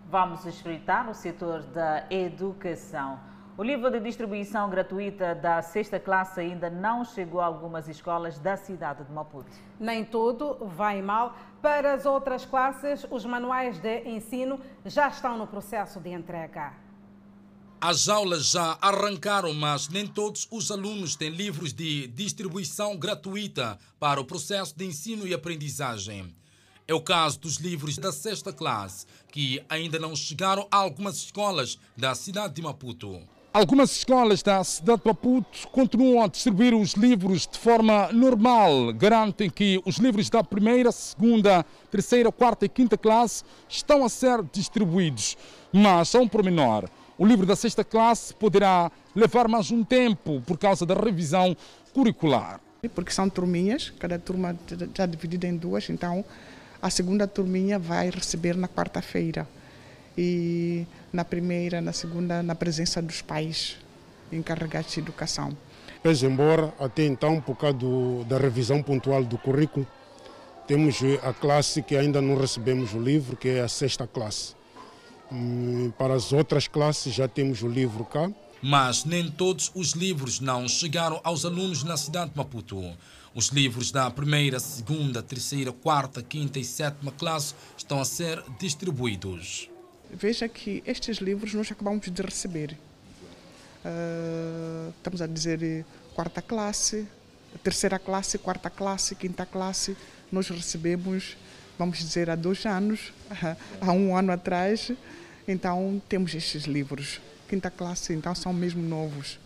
Vamos 0.07 0.45
espreitar 0.45 1.09
o 1.09 1.15
setor 1.15 1.63
da 1.63 2.05
educação. 2.11 3.30
O 3.57 3.63
livro 3.63 3.91
de 3.91 3.99
distribuição 3.99 4.69
gratuita 4.69 5.35
da 5.35 5.61
sexta 5.61 5.99
classe 5.99 6.39
ainda 6.39 6.69
não 6.69 7.03
chegou 7.03 7.41
a 7.41 7.45
algumas 7.45 7.89
escolas 7.89 8.39
da 8.39 8.55
cidade 8.55 9.03
de 9.03 9.11
Maputo. 9.11 9.51
Nem 9.77 10.05
tudo 10.05 10.55
vai 10.67 11.01
mal. 11.01 11.37
Para 11.61 11.93
as 11.93 12.05
outras 12.05 12.45
classes, 12.45 13.05
os 13.11 13.25
manuais 13.25 13.77
de 13.77 14.07
ensino 14.09 14.57
já 14.85 15.09
estão 15.09 15.37
no 15.37 15.45
processo 15.45 15.99
de 15.99 16.09
entrega. 16.09 16.73
As 17.81 18.07
aulas 18.07 18.51
já 18.51 18.77
arrancaram, 18.81 19.53
mas 19.53 19.89
nem 19.89 20.07
todos 20.07 20.47
os 20.49 20.71
alunos 20.71 21.17
têm 21.17 21.29
livros 21.29 21.73
de 21.73 22.07
distribuição 22.07 22.95
gratuita 22.95 23.77
para 23.99 24.21
o 24.21 24.25
processo 24.25 24.73
de 24.77 24.85
ensino 24.85 25.27
e 25.27 25.33
aprendizagem. 25.33 26.33
É 26.87 26.93
o 26.93 27.01
caso 27.01 27.39
dos 27.39 27.57
livros 27.57 27.97
da 27.97 28.13
sexta 28.13 28.53
classe, 28.53 29.05
que 29.29 29.61
ainda 29.67 29.99
não 29.99 30.15
chegaram 30.15 30.67
a 30.71 30.77
algumas 30.77 31.17
escolas 31.17 31.77
da 31.97 32.15
cidade 32.15 32.53
de 32.55 32.61
Maputo. 32.61 33.21
Algumas 33.53 33.91
escolas 33.91 34.41
da 34.41 34.63
cidade 34.63 35.01
de 35.01 35.07
Maputo 35.09 35.67
continuam 35.73 36.23
a 36.23 36.27
distribuir 36.27 36.73
os 36.73 36.93
livros 36.93 37.45
de 37.45 37.59
forma 37.59 38.09
normal. 38.13 38.93
Garantem 38.93 39.49
que 39.49 39.81
os 39.85 39.97
livros 39.97 40.29
da 40.29 40.41
primeira, 40.41 40.89
segunda, 40.89 41.65
terceira, 41.91 42.31
quarta 42.31 42.65
e 42.65 42.69
quinta 42.69 42.97
classe 42.97 43.43
estão 43.67 44.05
a 44.05 44.09
ser 44.09 44.41
distribuídos. 44.53 45.35
Mas, 45.73 46.15
a 46.15 46.19
um 46.19 46.29
pormenor, 46.29 46.89
o 47.17 47.25
livro 47.25 47.45
da 47.45 47.57
sexta 47.57 47.83
classe 47.83 48.33
poderá 48.33 48.89
levar 49.13 49.49
mais 49.49 49.69
um 49.69 49.83
tempo 49.83 50.41
por 50.47 50.57
causa 50.57 50.85
da 50.85 50.93
revisão 50.93 51.53
curricular. 51.93 52.61
Porque 52.95 53.11
são 53.11 53.29
turminhas, 53.29 53.89
cada 53.99 54.17
turma 54.17 54.57
já 54.95 55.05
dividida 55.05 55.45
em 55.45 55.57
duas, 55.57 55.89
então 55.89 56.23
a 56.81 56.89
segunda 56.89 57.27
turminha 57.27 57.77
vai 57.77 58.11
receber 58.11 58.55
na 58.55 58.69
quarta-feira. 58.69 59.45
E 60.17 60.85
na 61.11 61.25
primeira, 61.25 61.81
na 61.81 61.93
segunda, 61.93 62.41
na 62.41 62.55
presença 62.55 63.01
dos 63.01 63.21
pais 63.21 63.77
encarregados 64.31 64.93
de 64.93 64.99
educação. 64.99 65.55
Pese 66.01 66.25
embora, 66.25 66.73
até 66.79 67.05
então, 67.05 67.39
por 67.39 67.55
causa 67.55 67.77
do, 67.77 68.23
da 68.23 68.37
revisão 68.37 68.81
pontual 68.81 69.23
do 69.23 69.37
currículo, 69.37 69.85
temos 70.67 70.99
a 71.23 71.33
classe 71.33 71.81
que 71.83 71.95
ainda 71.95 72.21
não 72.21 72.35
recebemos 72.37 72.93
o 72.93 72.99
livro, 72.99 73.35
que 73.35 73.49
é 73.49 73.61
a 73.61 73.67
sexta 73.67 74.07
classe. 74.07 74.55
Hum, 75.31 75.91
para 75.97 76.13
as 76.13 76.33
outras 76.33 76.67
classes 76.67 77.13
já 77.13 77.27
temos 77.27 77.61
o 77.61 77.67
livro 77.67 78.03
cá. 78.05 78.31
Mas 78.61 79.05
nem 79.05 79.29
todos 79.29 79.71
os 79.73 79.93
livros 79.93 80.39
não 80.39 80.67
chegaram 80.67 81.19
aos 81.23 81.45
alunos 81.45 81.83
na 81.83 81.97
cidade 81.97 82.31
de 82.31 82.37
Maputo. 82.37 82.95
Os 83.33 83.47
livros 83.47 83.91
da 83.91 84.11
primeira, 84.11 84.59
segunda, 84.59 85.23
terceira, 85.23 85.71
quarta, 85.71 86.21
quinta 86.21 86.59
e 86.59 86.63
sétima 86.63 87.11
classe 87.11 87.55
estão 87.77 87.99
a 87.99 88.05
ser 88.05 88.43
distribuídos. 88.59 89.70
Veja 90.13 90.47
que 90.47 90.83
estes 90.85 91.17
livros 91.17 91.53
nós 91.53 91.71
acabamos 91.71 92.09
de 92.09 92.21
receber. 92.21 92.77
Uh, 93.83 94.89
estamos 94.97 95.21
a 95.21 95.27
dizer 95.27 95.85
quarta 96.13 96.41
classe, 96.41 97.07
terceira 97.63 97.97
classe, 97.97 98.37
quarta 98.37 98.69
classe, 98.69 99.15
quinta 99.15 99.45
classe. 99.45 99.95
Nós 100.29 100.49
recebemos, 100.49 101.37
vamos 101.79 101.97
dizer, 101.97 102.29
há 102.29 102.35
dois 102.35 102.65
anos, 102.65 103.13
há 103.79 103.91
um 103.93 104.15
ano 104.15 104.33
atrás. 104.33 104.91
Então 105.47 106.01
temos 106.09 106.35
estes 106.35 106.63
livros. 106.65 107.21
Quinta 107.47 107.71
classe, 107.71 108.13
então 108.13 108.35
são 108.35 108.51
mesmo 108.51 108.81
novos. 108.81 109.39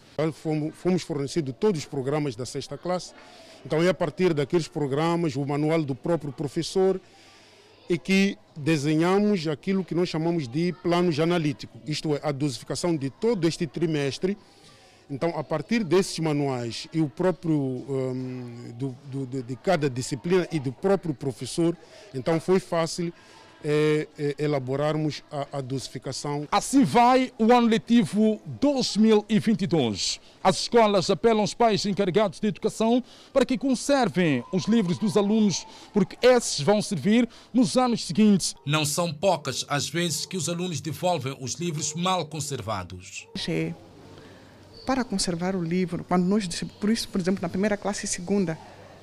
Fomos 0.74 1.03
fornecidos 1.03 1.53
todos 1.60 1.81
os 1.81 1.86
programas 1.86 2.36
da 2.36 2.45
sexta 2.45 2.77
classe. 2.77 3.13
Então 3.63 3.84
é 3.84 3.89
a 3.89 3.93
partir 3.93 4.34
daqueles 4.34 4.67
programas, 4.67 5.36
o 5.36 5.45
manual 5.45 5.84
do 5.84 5.93
próprio 5.93 6.31
professor 6.31 7.00
é 7.89 7.98
que 7.98 8.38
desenhamos 8.56 9.48
aquilo 9.48 9.84
que 9.84 9.94
nós 9.94 10.10
chamamos 10.10 10.48
de 10.48 10.74
planos 10.82 11.20
analíticos, 11.20 11.80
isto 11.86 12.15
é, 12.15 12.20
a 12.24 12.32
dosificação 12.32 12.96
de 12.96 13.10
todo 13.10 13.48
este 13.48 13.68
trimestre. 13.68 14.38
Então, 15.10 15.38
a 15.38 15.44
partir 15.44 15.84
desses 15.84 16.18
manuais 16.18 16.88
e 16.92 17.00
o 17.00 17.08
próprio 17.08 17.56
um, 17.56 18.74
do, 18.74 18.96
do, 19.06 19.44
de 19.44 19.56
cada 19.56 19.88
disciplina 19.88 20.48
e 20.51 20.60
do 20.60 20.72
próprio 20.72 21.13
professor, 21.13 21.77
então 22.13 22.39
foi 22.39 22.60
fácil 22.60 23.13
é, 23.63 24.07
é, 24.17 24.35
elaborarmos 24.39 25.24
a, 25.31 25.57
a, 25.57 25.62
dosificação. 25.62 26.47
Assim 26.51 26.83
vai 26.83 27.31
o 27.39 27.51
ano 27.51 27.67
letivo 27.67 28.39
2022. 28.62 30.19
As 30.43 30.62
escolas 30.62 31.09
apelam 31.09 31.41
aos 31.41 31.53
pais 31.53 31.85
encarregados 31.85 32.39
de 32.39 32.47
educação 32.47 33.03
para 33.33 33.45
que 33.45 33.57
conservem 33.57 34.43
os 34.51 34.65
livros 34.65 34.97
dos 34.97 35.17
alunos, 35.17 35.65
porque 35.93 36.17
esses 36.21 36.62
vão 36.62 36.81
servir 36.81 37.27
nos 37.53 37.75
anos 37.75 38.05
seguintes. 38.05 38.55
Não 38.65 38.85
são 38.85 39.12
poucas 39.12 39.65
as 39.67 39.89
vezes 39.89 40.25
que 40.25 40.38
os 40.38 40.47
alunos 40.47 40.81
devolvem 40.81 41.35
os 41.39 41.55
livros 41.55 41.93
mal 41.93 42.25
conservados. 42.25 43.27
É 43.47 43.74
para 44.85 45.03
conservar 45.03 45.55
o 45.55 45.63
livro, 45.63 46.03
quando 46.03 46.25
nós, 46.25 46.47
por 46.79 46.89
isso, 46.89 47.09
por 47.09 47.19
exemplo, 47.19 47.41
na 47.41 47.50
primeira 47.50 47.75
classe 47.75 48.05
e 48.05 48.07
segunda, 48.07 48.57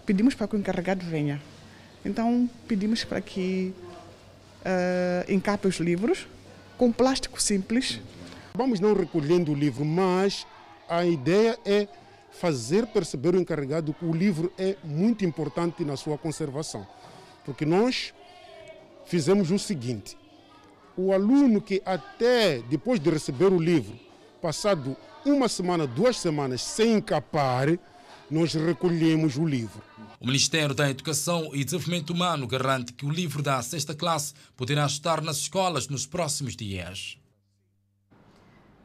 pedimos 0.06 0.34
para 0.34 0.46
que 0.46 0.54
o 0.54 0.58
encarregado 0.58 1.04
venha. 1.04 1.42
Então, 2.04 2.48
pedimos 2.68 3.04
para 3.04 3.20
que 3.20 3.74
uh, 4.62 5.32
encape 5.32 5.66
os 5.66 5.76
livros 5.76 6.26
com 6.76 6.90
plástico 6.90 7.40
simples. 7.40 8.00
Vamos 8.54 8.80
não 8.80 8.94
recolhendo 8.94 9.52
o 9.52 9.54
livro, 9.54 9.84
mas 9.84 10.46
a 10.88 11.04
ideia 11.04 11.58
é 11.64 11.88
fazer 12.30 12.86
perceber 12.86 13.34
o 13.34 13.40
encarregado 13.40 13.94
que 13.94 14.04
o 14.04 14.12
livro 14.12 14.52
é 14.58 14.76
muito 14.82 15.24
importante 15.24 15.84
na 15.84 15.96
sua 15.96 16.18
conservação. 16.18 16.86
Porque 17.44 17.64
nós 17.64 18.14
fizemos 19.04 19.50
o 19.50 19.58
seguinte: 19.58 20.16
o 20.96 21.12
aluno 21.12 21.60
que 21.60 21.82
até 21.84 22.58
depois 22.68 22.98
de 23.00 23.10
receber 23.10 23.52
o 23.52 23.58
livro, 23.58 23.98
passado 24.40 24.96
uma 25.24 25.48
semana, 25.48 25.86
duas 25.86 26.16
semanas 26.16 26.62
sem 26.62 26.94
encapar, 26.94 27.68
nós 28.30 28.54
recolhemos 28.54 29.36
o 29.36 29.46
livro. 29.46 29.82
O 30.22 30.26
Ministério 30.26 30.72
da 30.72 30.88
Educação 30.88 31.50
e 31.52 31.64
Desenvolvimento 31.64 32.10
Humano 32.10 32.46
garante 32.46 32.92
que 32.92 33.04
o 33.04 33.10
livro 33.10 33.42
da 33.42 33.60
sexta 33.60 33.92
classe 33.92 34.32
poderá 34.56 34.86
estar 34.86 35.20
nas 35.20 35.38
escolas 35.38 35.88
nos 35.88 36.06
próximos 36.06 36.54
dias. 36.54 37.18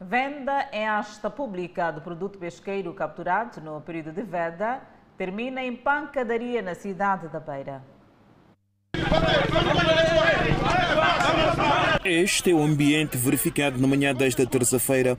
Venda 0.01 0.67
em 0.73 0.87
asta 0.87 1.29
pública 1.29 1.91
do 1.91 2.01
produto 2.01 2.39
pesqueiro 2.39 2.91
capturado 2.91 3.61
no 3.61 3.79
período 3.81 4.11
de 4.13 4.23
veda 4.23 4.81
termina 5.15 5.63
em 5.63 5.75
pancadaria 5.75 6.63
na 6.63 6.73
cidade 6.73 7.27
da 7.27 7.39
Beira. 7.39 7.83
Este 12.03 12.51
é 12.51 12.53
o 12.53 12.63
ambiente 12.63 13.17
verificado 13.17 13.77
na 13.77 13.85
manhã 13.85 14.13
desta 14.13 14.45
terça-feira, 14.45 15.17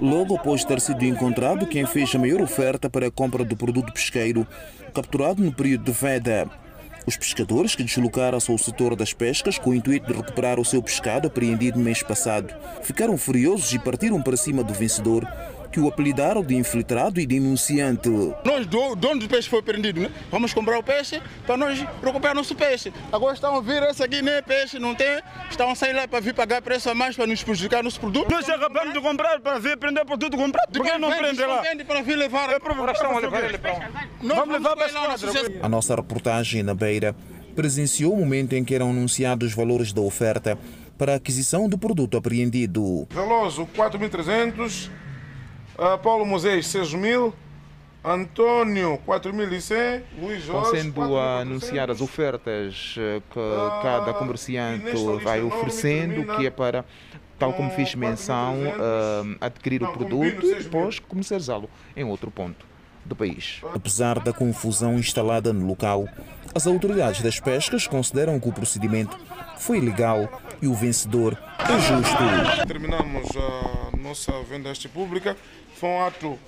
logo 0.00 0.36
após 0.36 0.64
ter 0.64 0.80
sido 0.80 1.04
encontrado 1.04 1.66
quem 1.66 1.84
fez 1.84 2.14
a 2.14 2.18
maior 2.18 2.40
oferta 2.40 2.88
para 2.88 3.08
a 3.08 3.10
compra 3.10 3.44
do 3.44 3.56
produto 3.56 3.92
pesqueiro, 3.92 4.46
capturado 4.94 5.42
no 5.42 5.52
período 5.52 5.84
de 5.84 5.92
veda. 5.92 6.48
Os 7.06 7.16
pescadores 7.16 7.74
que 7.74 7.82
deslocaram-se 7.82 8.50
ao 8.50 8.58
setor 8.58 8.96
das 8.96 9.12
pescas 9.12 9.58
com 9.58 9.70
o 9.70 9.74
intuito 9.74 10.06
de 10.06 10.18
recuperar 10.18 10.58
o 10.58 10.64
seu 10.64 10.82
pescado 10.82 11.28
apreendido 11.28 11.78
no 11.78 11.84
mês 11.84 12.02
passado. 12.02 12.54
Ficaram 12.82 13.16
furiosos 13.18 13.72
e 13.72 13.78
partiram 13.78 14.22
para 14.22 14.36
cima 14.36 14.62
do 14.62 14.72
vencedor, 14.72 15.26
que 15.70 15.78
o 15.78 15.88
apelidaram 15.88 16.42
de 16.42 16.56
infiltrado 16.56 17.20
e 17.20 17.26
denunciante. 17.26 18.08
Nós, 18.44 18.66
dono 18.66 19.20
do 19.20 19.28
peixe, 19.28 19.48
foi 19.48 19.62
prendido, 19.62 20.00
né? 20.00 20.10
Vamos 20.30 20.52
comprar 20.52 20.78
o 20.78 20.82
peixe 20.82 21.22
para 21.46 21.56
nós 21.56 21.78
recuperar 22.02 22.34
nosso 22.34 22.54
peixe. 22.54 22.92
Agora 23.12 23.34
estão 23.34 23.56
a 23.56 23.60
vir, 23.60 23.82
esse 23.84 24.02
aqui 24.02 24.20
nem 24.22 24.34
é 24.34 24.42
peixe, 24.42 24.78
não 24.78 24.94
tem. 24.94 25.20
Estão 25.48 25.70
a 25.70 25.74
sair 25.74 25.92
lá 25.92 26.08
para 26.08 26.20
vir 26.20 26.34
pagar 26.34 26.60
preço 26.60 26.90
a 26.90 26.94
mais 26.94 27.16
para 27.16 27.26
nos 27.26 27.42
prejudicar 27.42 27.82
nosso 27.82 28.00
produto. 28.00 28.30
Nós 28.30 28.48
acabamos 28.48 28.92
de 28.92 29.00
comprar 29.00 29.40
para 29.40 29.58
vir 29.58 29.76
prender 29.76 30.04
produto 30.04 30.36
comprado. 30.36 30.72
Por 30.72 30.84
que 30.84 30.98
não 30.98 31.10
prende 31.10 31.44
lá? 31.44 31.60
Vende 31.62 31.84
para 31.84 32.02
vir 32.02 32.16
levar. 32.16 32.50
É 32.50 32.58
provocação 32.58 33.16
a 33.16 33.20
levar 33.20 33.44
ele 33.44 33.58
para 33.58 33.88
Vamos 34.22 34.54
levar 34.54 34.76
para 34.76 34.86
a 34.86 35.14
esquadra. 35.14 35.60
A 35.62 35.68
nossa 35.68 35.94
reportagem 35.94 36.62
na 36.62 36.74
Beira 36.74 37.14
presenciou 37.54 38.14
o 38.14 38.16
momento 38.18 38.54
em 38.54 38.64
que 38.64 38.74
eram 38.74 38.90
anunciados 38.90 39.48
os 39.48 39.54
valores 39.54 39.92
da 39.92 40.00
oferta 40.00 40.58
para 40.96 41.12
a 41.12 41.16
aquisição 41.16 41.68
do 41.68 41.78
produto 41.78 42.16
apreendido. 42.16 43.06
Veloso 43.10 43.66
4.300 43.74 44.90
Uh, 45.80 45.96
Paulo 45.96 46.26
Moisés, 46.26 46.66
6 46.66 46.92
mil. 46.92 47.34
Antônio, 48.04 49.00
4.100. 49.06 50.02
Luiz 50.20 50.42
Jorge, 50.42 50.76
Estão 50.76 50.94
sendo 51.04 51.18
anunciadas 51.18 52.02
ofertas 52.02 52.94
eh, 52.98 53.22
que 53.30 53.38
uh, 53.38 53.82
cada 53.82 54.14
comerciante 54.14 54.90
vai 55.22 55.42
oferecendo, 55.42 56.24
que 56.34 56.46
é 56.46 56.50
para, 56.50 56.84
tal 57.38 57.52
como 57.52 57.70
fiz 57.70 57.94
menção, 57.94 58.56
uh, 58.56 59.36
adquirir 59.38 59.82
o 59.82 59.92
produto 59.92 60.46
e 60.46 60.62
depois 60.62 60.98
comercializá-lo 60.98 61.68
em 61.94 62.04
outro 62.04 62.30
ponto 62.30 62.66
do 63.04 63.14
país. 63.14 63.60
Apesar 63.74 64.18
da 64.18 64.32
confusão 64.32 64.94
instalada 64.94 65.52
no 65.52 65.66
local, 65.66 66.06
as 66.54 66.66
autoridades 66.66 67.20
das 67.22 67.38
pescas 67.38 67.86
consideram 67.86 68.40
que 68.40 68.48
o 68.48 68.52
procedimento 68.52 69.18
foi 69.58 69.78
legal 69.78 70.40
e 70.62 70.66
o 70.66 70.74
vencedor 70.74 71.38
é 71.58 71.78
justo. 71.80 72.66
Terminamos 72.66 73.28
a 73.36 73.96
nossa 73.96 74.32
venda 74.42 74.72
pública 74.92 75.36
foi 75.76 75.88
um 75.88 76.04
ato 76.04 76.38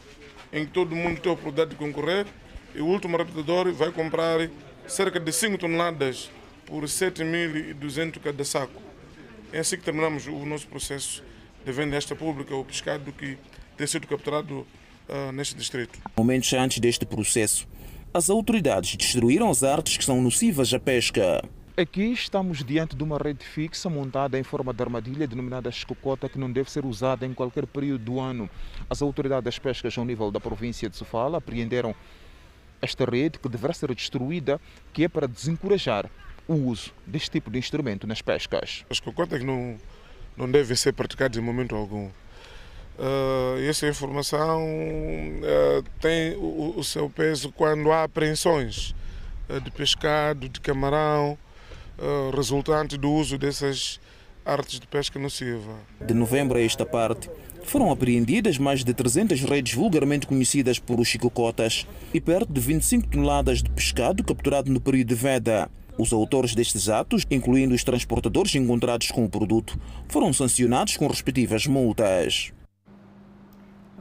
em 0.52 0.66
que 0.66 0.72
todo 0.72 0.94
mundo 0.94 1.20
tem 1.20 1.30
a 1.30 1.34
oportunidade 1.34 1.70
de 1.70 1.76
concorrer 1.76 2.26
e 2.74 2.80
o 2.80 2.86
último 2.86 3.16
raptador 3.16 3.72
vai 3.72 3.90
comprar 3.90 4.50
cerca 4.86 5.18
de 5.18 5.32
5 5.32 5.58
toneladas 5.58 6.30
por 6.66 6.84
7.200 6.84 8.18
cada 8.20 8.44
saco. 8.44 8.82
É 9.52 9.60
assim 9.60 9.76
que 9.76 9.82
terminamos 9.82 10.26
o 10.26 10.44
nosso 10.44 10.66
processo 10.66 11.22
de 11.64 11.72
venda 11.72 11.96
esta 11.96 12.14
pública, 12.14 12.54
o 12.54 12.64
pescado 12.64 13.12
que 13.12 13.38
tem 13.76 13.86
sido 13.86 14.06
capturado 14.06 14.66
uh, 15.08 15.32
neste 15.32 15.54
distrito. 15.54 15.98
Momentos 16.16 16.52
antes 16.52 16.78
deste 16.78 17.06
processo, 17.06 17.66
as 18.12 18.28
autoridades 18.28 18.96
destruíram 18.96 19.50
as 19.50 19.62
artes 19.62 19.96
que 19.96 20.04
são 20.04 20.20
nocivas 20.20 20.72
à 20.74 20.80
pesca. 20.80 21.42
Aqui 21.74 22.12
estamos 22.12 22.62
diante 22.62 22.94
de 22.94 23.02
uma 23.02 23.16
rede 23.16 23.42
fixa 23.46 23.88
montada 23.88 24.38
em 24.38 24.42
forma 24.42 24.74
de 24.74 24.82
armadilha 24.82 25.26
denominada 25.26 25.70
escocota 25.70 26.28
que 26.28 26.38
não 26.38 26.52
deve 26.52 26.70
ser 26.70 26.84
usada 26.84 27.24
em 27.24 27.32
qualquer 27.32 27.66
período 27.66 28.04
do 28.04 28.20
ano. 28.20 28.50
As 28.90 29.00
autoridades 29.00 29.44
das 29.44 29.58
pescas 29.58 29.96
ao 29.96 30.04
nível 30.04 30.30
da 30.30 30.38
província 30.38 30.90
de 30.90 30.98
Sofala 30.98 31.38
apreenderam 31.38 31.94
esta 32.82 33.06
rede 33.06 33.38
que 33.38 33.48
deverá 33.48 33.72
ser 33.72 33.94
destruída, 33.94 34.60
que 34.92 35.04
é 35.04 35.08
para 35.08 35.26
desencorajar 35.26 36.10
o 36.46 36.52
uso 36.52 36.92
deste 37.06 37.30
tipo 37.30 37.50
de 37.50 37.58
instrumento 37.58 38.06
nas 38.06 38.20
pescas. 38.20 38.84
As 38.90 39.00
cocotas 39.00 39.42
não, 39.42 39.78
não 40.36 40.50
devem 40.50 40.76
ser 40.76 40.92
praticadas 40.92 41.38
em 41.38 41.40
momento 41.40 41.74
algum. 41.74 42.10
Uh, 42.98 43.56
essa 43.66 43.88
informação 43.88 44.62
uh, 44.62 45.82
tem 46.02 46.36
o, 46.36 46.74
o, 46.76 46.84
seu 46.84 47.08
peso 47.08 47.50
quando 47.50 47.90
há 47.90 48.02
apreensões 48.04 48.94
uh, 49.48 49.58
de 49.58 49.70
pescado, 49.70 50.50
de 50.50 50.60
camarão, 50.60 51.38
uh, 52.02 52.34
resultante 52.34 52.98
do 52.98 53.10
uso 53.10 53.38
dessas 53.38 54.00
artes 54.44 54.80
de 54.80 54.86
pesca 54.86 55.18
nociva. 55.18 55.74
De 56.04 56.12
novembro 56.12 56.58
a 56.58 56.60
esta 56.60 56.84
parte, 56.84 57.30
foram 57.64 57.90
apreendidas 57.90 58.58
mais 58.58 58.84
de 58.84 58.92
300 58.92 59.40
redes 59.42 59.74
vulgarmente 59.74 60.26
conhecidas 60.26 60.78
por 60.78 60.98
os 60.98 61.08
chicocotas 61.08 61.86
e 62.12 62.20
perto 62.20 62.52
de 62.52 62.60
25 62.60 63.06
toneladas 63.08 63.62
de 63.62 63.70
pescado 63.70 64.24
capturado 64.24 64.70
no 64.70 64.80
período 64.80 65.08
de 65.08 65.14
veda. 65.14 65.70
Os 65.98 66.12
autores 66.12 66.54
destes 66.54 66.88
atos, 66.88 67.24
incluindo 67.30 67.74
os 67.74 67.84
transportadores 67.84 68.54
encontrados 68.54 69.10
com 69.10 69.24
o 69.24 69.28
produto, 69.28 69.78
foram 70.08 70.32
sancionados 70.32 70.96
com 70.96 71.06
respectivas 71.06 71.66
multas. 71.66 72.52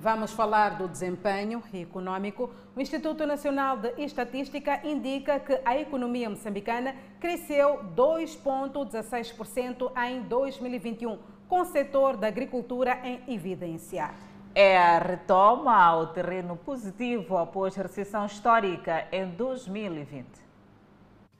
Vamos 0.01 0.31
falar 0.31 0.79
do 0.79 0.87
desempenho 0.87 1.61
econômico. 1.71 2.49
O 2.75 2.81
Instituto 2.81 3.23
Nacional 3.23 3.77
de 3.77 3.93
Estatística 4.03 4.81
indica 4.83 5.39
que 5.39 5.61
a 5.63 5.77
economia 5.77 6.27
moçambicana 6.27 6.95
cresceu 7.19 7.81
2,16% 7.95 9.91
em 10.07 10.23
2021, 10.23 11.19
com 11.47 11.61
o 11.61 11.65
setor 11.65 12.17
da 12.17 12.25
agricultura 12.25 12.99
em 13.03 13.21
evidência. 13.31 14.09
É 14.55 14.75
a 14.75 14.97
retoma 14.97 15.79
ao 15.79 16.07
terreno 16.07 16.57
positivo 16.57 17.37
após 17.37 17.77
a 17.77 17.83
recessão 17.83 18.25
histórica 18.25 19.07
em 19.11 19.29
2020. 19.29 20.25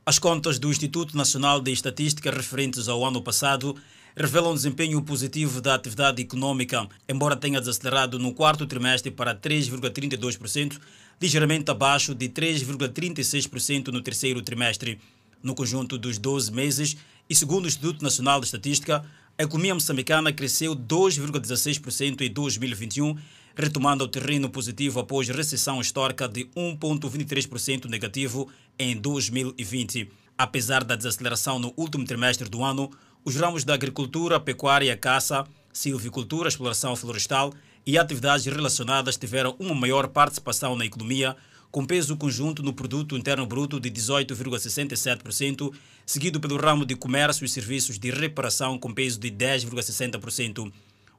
As 0.05 0.19
contas 0.19 0.59
do 0.59 0.69
Instituto 0.69 1.17
Nacional 1.17 1.59
de 1.61 1.71
Estatística 1.71 2.29
referentes 2.29 2.87
ao 2.87 3.03
ano 3.03 3.23
passado 3.23 3.75
revela 4.15 4.49
um 4.49 4.55
desempenho 4.55 5.01
positivo 5.01 5.61
da 5.61 5.75
atividade 5.75 6.21
econômica, 6.21 6.87
embora 7.07 7.35
tenha 7.35 7.59
desacelerado 7.59 8.19
no 8.19 8.33
quarto 8.33 8.65
trimestre 8.65 9.11
para 9.11 9.35
3,32%, 9.35 10.79
ligeiramente 11.21 11.69
abaixo 11.71 12.13
de 12.13 12.27
3,36% 12.29 13.87
no 13.87 14.01
terceiro 14.01 14.41
trimestre. 14.41 14.99
No 15.41 15.55
conjunto 15.55 15.97
dos 15.97 16.17
12 16.17 16.51
meses, 16.51 16.97
e 17.29 17.35
segundo 17.35 17.65
o 17.65 17.67
Instituto 17.67 18.03
Nacional 18.03 18.39
de 18.39 18.45
Estatística, 18.45 19.03
a 19.37 19.43
economia 19.43 19.73
moçambicana 19.73 20.31
cresceu 20.31 20.75
2,16% 20.75 22.21
em 22.21 22.29
2021, 22.29 23.17
retomando 23.55 24.03
o 24.03 24.07
terreno 24.07 24.49
positivo 24.49 24.99
após 24.99 25.29
recessão 25.29 25.81
histórica 25.81 26.27
de 26.27 26.45
1,23% 26.55 27.85
negativo 27.85 28.49
em 28.77 28.95
2020. 28.95 30.09
Apesar 30.37 30.83
da 30.83 30.95
desaceleração 30.95 31.59
no 31.59 31.73
último 31.77 32.05
trimestre 32.05 32.49
do 32.49 32.63
ano, 32.63 32.91
os 33.23 33.35
ramos 33.35 33.63
da 33.63 33.73
agricultura, 33.73 34.39
pecuária, 34.39 34.97
caça, 34.97 35.45
silvicultura, 35.71 36.49
exploração 36.49 36.95
florestal 36.95 37.53
e 37.85 37.97
atividades 37.97 38.45
relacionadas 38.45 39.17
tiveram 39.17 39.55
uma 39.59 39.75
maior 39.75 40.07
participação 40.07 40.75
na 40.75 40.85
economia, 40.85 41.35
com 41.69 41.85
peso 41.85 42.17
conjunto 42.17 42.63
no 42.63 42.73
produto 42.73 43.15
interno 43.15 43.45
bruto 43.45 43.79
de 43.79 43.89
18,67%, 43.91 45.71
seguido 46.05 46.39
pelo 46.39 46.57
ramo 46.57 46.85
de 46.85 46.95
comércio 46.95 47.45
e 47.45 47.49
serviços 47.49 47.97
de 47.97 48.09
reparação 48.09 48.77
com 48.77 48.93
peso 48.93 49.19
de 49.19 49.31
10,60%. 49.31 50.71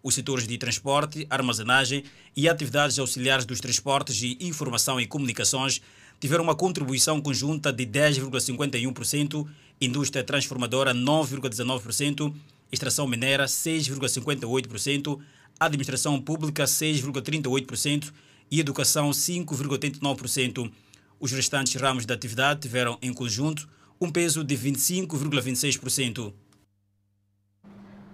Os 0.03 0.15
setores 0.15 0.47
de 0.47 0.59
transporte, 0.59 1.25
armazenagem 1.31 2.03
e 2.37 2.49
atividades 2.49 2.99
auxiliares 2.99 3.45
dos 3.45 3.61
transportes 3.61 4.21
e 4.21 4.37
informação 4.41 5.01
e 5.01 5.07
comunicações 5.07 5.81
tiveram 6.23 6.45
uma 6.45 6.55
contribuição 6.55 7.21
conjunta 7.21 7.73
de 7.73 7.85
10,51%, 7.85 9.45
indústria 9.81 10.23
transformadora 10.23 10.95
9,19%, 10.95 12.33
extração 12.71 13.09
mineira 13.09 13.47
6,58%, 13.47 15.19
administração 15.59 16.23
pública 16.23 16.63
6,38% 16.63 18.13
e 18.53 18.61
educação 18.61 19.11
5,89%. 19.11 20.71
Os 21.19 21.33
restantes 21.33 21.75
ramos 21.75 22.07
da 22.07 22.15
atividade 22.15 22.61
tiveram, 22.61 22.97
em 23.03 23.13
conjunto, 23.13 23.69
um 24.01 24.09
peso 24.09 24.45
de 24.45 24.57
25,26%. 24.57 26.33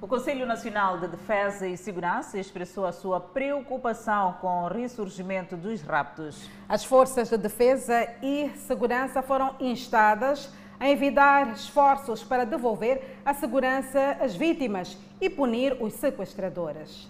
O 0.00 0.06
Conselho 0.06 0.46
Nacional 0.46 1.00
de 1.00 1.08
Defesa 1.08 1.66
e 1.66 1.76
Segurança 1.76 2.38
expressou 2.38 2.86
a 2.86 2.92
sua 2.92 3.18
preocupação 3.18 4.34
com 4.40 4.62
o 4.62 4.68
ressurgimento 4.68 5.56
dos 5.56 5.82
raptos. 5.82 6.48
As 6.68 6.84
forças 6.84 7.30
de 7.30 7.36
defesa 7.36 8.08
e 8.22 8.48
segurança 8.58 9.22
foram 9.22 9.56
instadas 9.58 10.52
a 10.78 10.88
envidar 10.88 11.52
esforços 11.52 12.22
para 12.22 12.46
devolver 12.46 13.18
a 13.24 13.34
segurança 13.34 14.16
às 14.20 14.36
vítimas 14.36 14.96
e 15.20 15.28
punir 15.28 15.76
os 15.82 15.94
sequestradores. 15.94 17.08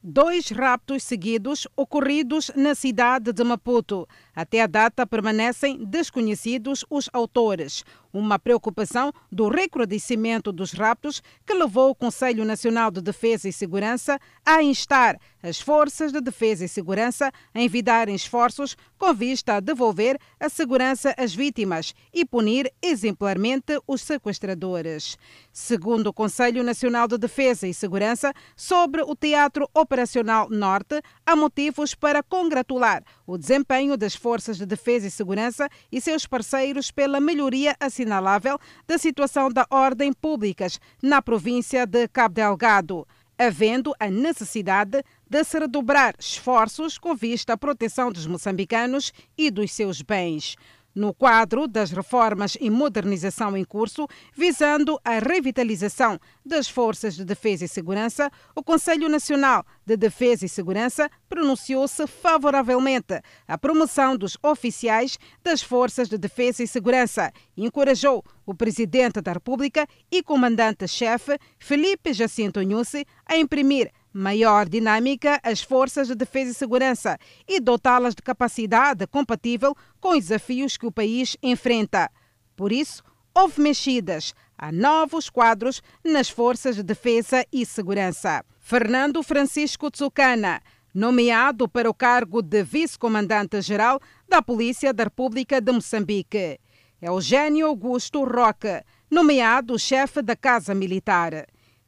Dois 0.00 0.50
raptos 0.50 1.02
seguidos 1.02 1.66
ocorridos 1.76 2.52
na 2.54 2.76
cidade 2.76 3.32
de 3.32 3.42
Maputo. 3.42 4.06
Até 4.34 4.62
a 4.62 4.66
data 4.66 5.06
permanecem 5.06 5.84
desconhecidos 5.84 6.84
os 6.88 7.08
autores 7.12 7.84
uma 8.12 8.38
preocupação 8.38 9.12
do 9.30 9.48
recrudescimento 9.48 10.52
dos 10.52 10.72
raptos 10.72 11.22
que 11.46 11.54
levou 11.54 11.90
o 11.90 11.94
Conselho 11.94 12.44
Nacional 12.44 12.90
de 12.90 13.00
Defesa 13.00 13.48
e 13.48 13.52
Segurança 13.52 14.20
a 14.44 14.62
instar 14.62 15.18
as 15.42 15.60
forças 15.60 16.12
de 16.12 16.20
defesa 16.20 16.64
e 16.64 16.68
segurança 16.68 17.32
a 17.52 17.60
envidarem 17.60 18.14
esforços 18.14 18.76
com 18.96 19.12
vista 19.12 19.54
a 19.54 19.60
devolver 19.60 20.16
a 20.38 20.48
segurança 20.48 21.12
às 21.18 21.34
vítimas 21.34 21.94
e 22.14 22.24
punir 22.24 22.72
exemplarmente 22.80 23.80
os 23.86 24.02
sequestradores. 24.02 25.18
Segundo 25.52 26.08
o 26.08 26.12
Conselho 26.12 26.62
Nacional 26.62 27.08
de 27.08 27.18
Defesa 27.18 27.66
e 27.66 27.74
Segurança, 27.74 28.32
sobre 28.54 29.02
o 29.02 29.16
Teatro 29.16 29.68
Operacional 29.74 30.48
Norte, 30.48 31.02
há 31.26 31.34
motivos 31.34 31.92
para 31.92 32.22
congratular 32.22 33.02
o 33.26 33.36
desempenho 33.36 33.96
das 33.96 34.14
forças 34.22 34.56
de 34.56 34.64
defesa 34.64 35.08
e 35.08 35.10
segurança 35.10 35.68
e 35.90 36.00
seus 36.00 36.26
parceiros 36.26 36.92
pela 36.92 37.20
melhoria 37.20 37.76
assinalável 37.80 38.56
da 38.86 38.96
situação 38.96 39.50
da 39.50 39.66
ordem 39.68 40.12
públicas 40.12 40.78
na 41.02 41.20
província 41.20 41.84
de 41.84 42.06
Cabo 42.06 42.36
Delgado, 42.36 43.06
havendo 43.36 43.92
a 43.98 44.08
necessidade 44.08 45.02
de 45.28 45.42
se 45.42 45.58
redobrar 45.58 46.14
esforços 46.20 46.98
com 46.98 47.16
vista 47.16 47.54
à 47.54 47.56
proteção 47.56 48.12
dos 48.12 48.28
moçambicanos 48.28 49.12
e 49.36 49.50
dos 49.50 49.72
seus 49.72 50.00
bens 50.02 50.54
no 50.94 51.14
quadro 51.14 51.66
das 51.66 51.90
reformas 51.90 52.56
e 52.60 52.70
modernização 52.70 53.56
em 53.56 53.64
curso, 53.64 54.06
visando 54.34 54.98
a 55.04 55.18
revitalização 55.18 56.18
das 56.44 56.68
forças 56.68 57.14
de 57.14 57.24
defesa 57.24 57.64
e 57.64 57.68
segurança, 57.68 58.30
o 58.54 58.62
Conselho 58.62 59.08
Nacional 59.08 59.64
de 59.84 59.96
Defesa 59.96 60.46
e 60.46 60.48
Segurança 60.48 61.10
pronunciou-se 61.28 62.06
favoravelmente 62.06 63.20
à 63.46 63.56
promoção 63.56 64.16
dos 64.16 64.36
oficiais 64.42 65.18
das 65.42 65.62
forças 65.62 66.08
de 66.08 66.18
defesa 66.18 66.62
e 66.62 66.66
segurança 66.66 67.32
e 67.56 67.64
encorajou 67.64 68.24
o 68.44 68.54
presidente 68.54 69.20
da 69.20 69.32
República 69.32 69.86
e 70.10 70.22
comandante-chefe 70.22 71.38
Felipe 71.58 72.12
Jacinto 72.12 72.60
Nussi 72.62 73.06
a 73.26 73.36
imprimir 73.36 73.90
maior 74.12 74.68
dinâmica 74.68 75.40
às 75.42 75.62
forças 75.62 76.08
de 76.08 76.14
defesa 76.14 76.50
e 76.50 76.54
segurança 76.54 77.18
e 77.48 77.60
dotá-las 77.60 78.14
de 78.14 78.22
capacidade 78.22 79.06
compatível 79.06 79.74
com 80.00 80.10
os 80.10 80.26
desafios 80.26 80.76
que 80.76 80.86
o 80.86 80.92
país 80.92 81.36
enfrenta. 81.42 82.10
Por 82.54 82.72
isso, 82.72 83.02
houve 83.34 83.60
mexidas 83.60 84.34
a 84.56 84.70
novos 84.70 85.30
quadros 85.30 85.82
nas 86.04 86.28
forças 86.28 86.76
de 86.76 86.82
defesa 86.82 87.44
e 87.52 87.64
segurança. 87.66 88.44
Fernando 88.60 89.22
Francisco 89.22 89.90
Tsucana, 89.90 90.60
nomeado 90.94 91.68
para 91.68 91.90
o 91.90 91.94
cargo 91.94 92.42
de 92.42 92.62
vice-comandante-geral 92.62 94.00
da 94.28 94.42
Polícia 94.42 94.92
da 94.92 95.04
República 95.04 95.60
de 95.60 95.72
Moçambique. 95.72 96.60
Eugênio 97.00 97.66
Augusto 97.66 98.24
Roque, 98.24 98.82
nomeado 99.10 99.78
chefe 99.78 100.22
da 100.22 100.36
Casa 100.36 100.74
Militar. 100.74 101.46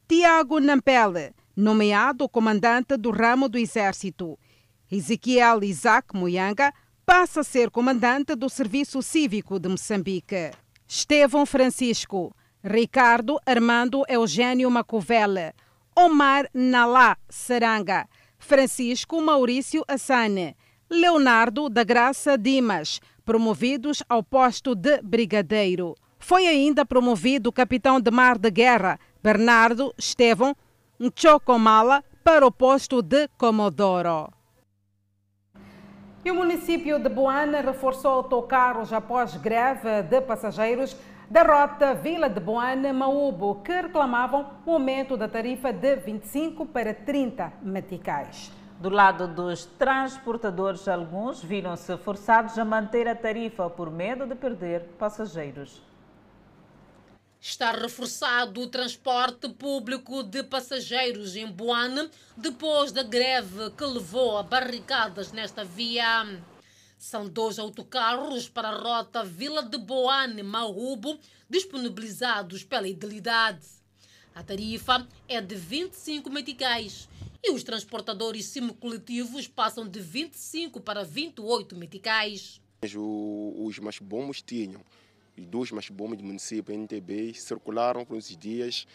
Tiago 0.09 0.59
Nampele, 0.59 1.33
nomeado 1.57 2.29
comandante 2.29 2.97
do 2.97 3.11
ramo 3.11 3.49
do 3.49 3.59
Exército. 3.59 4.39
Ezequiel 4.91 5.63
Isaac 5.63 6.15
Muyanga 6.15 6.73
passa 7.07 7.41
a 7.41 7.45
ser 7.45 7.71
comandante 7.71 8.35
do 8.35 8.49
Serviço 8.49 9.03
Cívico 9.03 9.59
de 9.59 9.69
Moçambique. 9.69 10.51
Estevão 10.87 11.47
Francisco, 11.47 12.35
Ricardo 12.63 13.39
Armando 13.45 14.05
Eugênio 14.09 14.71
Macovele, 14.71 15.53
Omar 15.97 16.49
Nalá 16.53 17.17
Saranga, 17.29 18.07
Francisco 18.39 19.21
Maurício 19.21 19.85
Assane, 19.87 20.57
Leonardo 20.91 21.69
da 21.69 21.85
Graça 21.85 22.37
Dimas, 22.37 23.01
promovidos 23.25 24.03
ao 24.09 24.23
posto 24.23 24.75
de 24.75 25.01
brigadeiro. 25.03 25.95
Foi 26.19 26.47
ainda 26.47 26.87
promovido 26.87 27.53
capitão 27.53 28.01
de 28.01 28.11
mar 28.11 28.39
de 28.39 28.51
guerra 28.51 28.99
Bernardo 29.23 29.95
Estevão 29.99 30.55
Chocomala 31.15 32.05
para 32.23 32.47
o 32.47 32.53
posto 32.53 33.03
de 33.03 33.29
Comodoro. 33.37 34.31
E 36.25 36.31
o 36.31 36.35
município 36.35 36.99
de 36.99 37.09
Boana 37.09 37.61
reforçou 37.61 38.13
autocarros 38.13 38.93
após 38.93 39.37
greve 39.37 40.03
de 40.03 40.21
passageiros 40.23 40.97
da 41.29 41.43
rota 41.43 41.95
Vila 41.95 42.29
de 42.29 42.41
Boana-Maúbo, 42.41 43.57
que 43.57 43.73
reclamavam 43.73 44.51
o 44.65 44.73
aumento 44.73 45.17
da 45.17 45.29
tarifa 45.29 45.73
de 45.73 45.97
25 45.97 46.67
para 46.67 46.95
30 46.95 47.53
meticais. 47.63 48.53
Do 48.81 48.89
lado 48.89 49.29
dos 49.29 49.67
transportadores, 49.67 50.89
alguns 50.89 51.43
viram-se 51.43 51.97
forçados 51.99 52.59
a 52.59 52.65
manter 52.65 53.07
a 53.09 53.15
tarifa 53.15 53.69
por 53.71 53.91
medo 53.91 54.27
de 54.27 54.35
perder 54.35 54.83
passageiros. 54.99 55.83
Está 57.47 57.73
reforçado 57.73 58.63
o 58.63 58.67
transporte 58.69 59.51
público 59.51 60.23
de 60.23 60.43
passageiros 60.43 61.37
em 61.37 61.47
Boane 61.47 62.09
depois 62.35 62.91
da 62.91 63.03
greve 63.03 63.71
que 63.77 63.85
levou 63.85 64.39
a 64.39 64.43
barricadas 64.43 65.31
nesta 65.31 65.63
via. 65.63 66.43
São 66.97 67.29
dois 67.29 67.59
autocarros 67.59 68.49
para 68.49 68.71
a 68.71 68.79
rota 68.79 69.23
Vila 69.23 69.63
de 69.63 69.77
Boane-Mahubo 69.77 71.19
disponibilizados 71.51 72.65
pela 72.65 72.89
Idilidade. 72.89 73.67
A 74.35 74.43
tarifa 74.43 75.07
é 75.29 75.39
de 75.39 75.55
25 75.55 76.31
meticais 76.31 77.11
e 77.43 77.51
os 77.51 77.63
transportadores 77.63 78.47
semicoletivos 78.47 79.47
passam 79.47 79.87
de 79.87 80.01
25 80.01 80.81
para 80.81 81.05
28 81.05 81.77
meticais. 81.77 82.59
Os 82.83 83.79
mais 83.81 83.99
bons 83.99 84.41
tinham 84.41 84.81
os 85.37 85.47
dois 85.47 85.71
mais 85.71 85.89
bombas 85.89 86.19
do 86.19 86.25
município, 86.25 86.75
NTB, 86.75 87.35
circularam 87.35 88.05
por 88.05 88.17
esses 88.17 88.37
dias. 88.37 88.87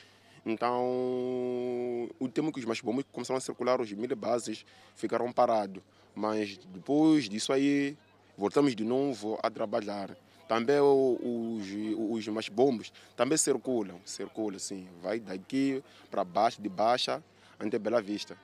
Então, 0.45 2.09
o 2.19 2.29
tempo 2.29 2.51
que 2.51 2.59
os 2.59 2.65
mais 2.65 2.81
bombas 2.81 3.05
começaram 3.11 3.37
a 3.37 3.41
circular, 3.41 3.79
os 3.81 3.91
mil 3.91 4.15
bases 4.15 4.65
ficaram 4.95 5.31
parados. 5.31 5.83
Mas 6.15 6.57
depois 6.57 7.27
disso 7.29 7.51
aí, 7.51 7.97
voltamos 8.37 8.75
de 8.75 8.83
novo 8.83 9.37
a 9.43 9.49
trabalhar. 9.49 10.15
Também 10.47 10.79
os, 10.79 11.67
os 12.09 12.27
mais 12.29 12.49
bombos 12.49 12.91
também 13.15 13.37
circulam, 13.37 13.99
circulam, 14.03 14.57
sim. 14.57 14.87
Vai 15.01 15.19
daqui 15.19 15.83
para 16.09 16.23
baixo, 16.23 16.59
de 16.61 16.69
baixa, 16.69 17.23
até 17.59 17.77
Bela 17.77 18.01
Vista. 18.01 18.35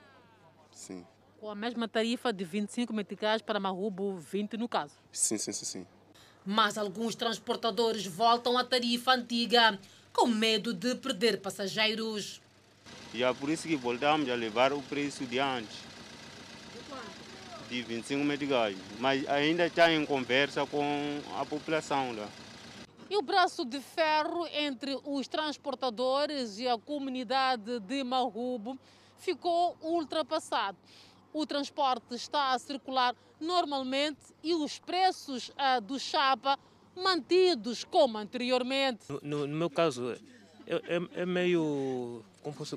Sim. 0.70 1.04
Com 1.40 1.50
a 1.50 1.54
mesma 1.54 1.88
tarifa 1.88 2.32
de 2.32 2.44
25 2.44 2.92
meticais 2.92 3.42
para 3.42 3.58
Marubo, 3.58 4.16
20 4.16 4.56
no 4.56 4.68
caso? 4.68 4.94
Sim, 5.10 5.36
sim, 5.36 5.52
sim, 5.52 5.64
sim 5.64 5.95
mas 6.46 6.78
alguns 6.78 7.16
transportadores 7.16 8.06
voltam 8.06 8.56
à 8.56 8.62
tarifa 8.62 9.12
antiga, 9.12 9.78
com 10.12 10.26
medo 10.26 10.72
de 10.72 10.94
perder 10.94 11.40
passageiros. 11.40 12.40
E 13.12 13.24
é 13.24 13.34
por 13.34 13.50
isso 13.50 13.66
que 13.66 13.76
voltamos 13.76 14.30
a 14.30 14.34
levar 14.34 14.72
o 14.72 14.80
preço 14.82 15.24
de 15.26 15.40
antes. 15.40 15.76
De 17.68 17.82
25 17.82 18.24
meticais. 18.24 18.76
Mas 19.00 19.28
ainda 19.28 19.66
está 19.66 19.92
em 19.92 20.06
conversa 20.06 20.64
com 20.66 21.20
a 21.36 21.44
população 21.44 22.14
lá. 22.14 22.28
E 23.10 23.16
o 23.16 23.22
braço 23.22 23.64
de 23.64 23.80
ferro 23.80 24.46
entre 24.52 24.98
os 25.04 25.26
transportadores 25.26 26.58
e 26.58 26.68
a 26.68 26.78
comunidade 26.78 27.80
de 27.80 28.04
Marubo 28.04 28.78
ficou 29.18 29.76
ultrapassado. 29.80 30.76
O 31.36 31.44
transporte 31.44 32.14
está 32.14 32.54
a 32.54 32.58
circular 32.58 33.14
normalmente 33.38 34.34
e 34.42 34.54
os 34.54 34.78
preços 34.78 35.50
uh, 35.50 35.82
do 35.82 35.98
chapa 35.98 36.58
mantidos 36.96 37.84
como 37.84 38.16
anteriormente. 38.16 39.04
No, 39.22 39.46
no 39.46 39.54
meu 39.54 39.68
caso, 39.68 40.12
é, 40.66 40.96
é, 40.96 41.20
é 41.20 41.26
meio 41.26 42.24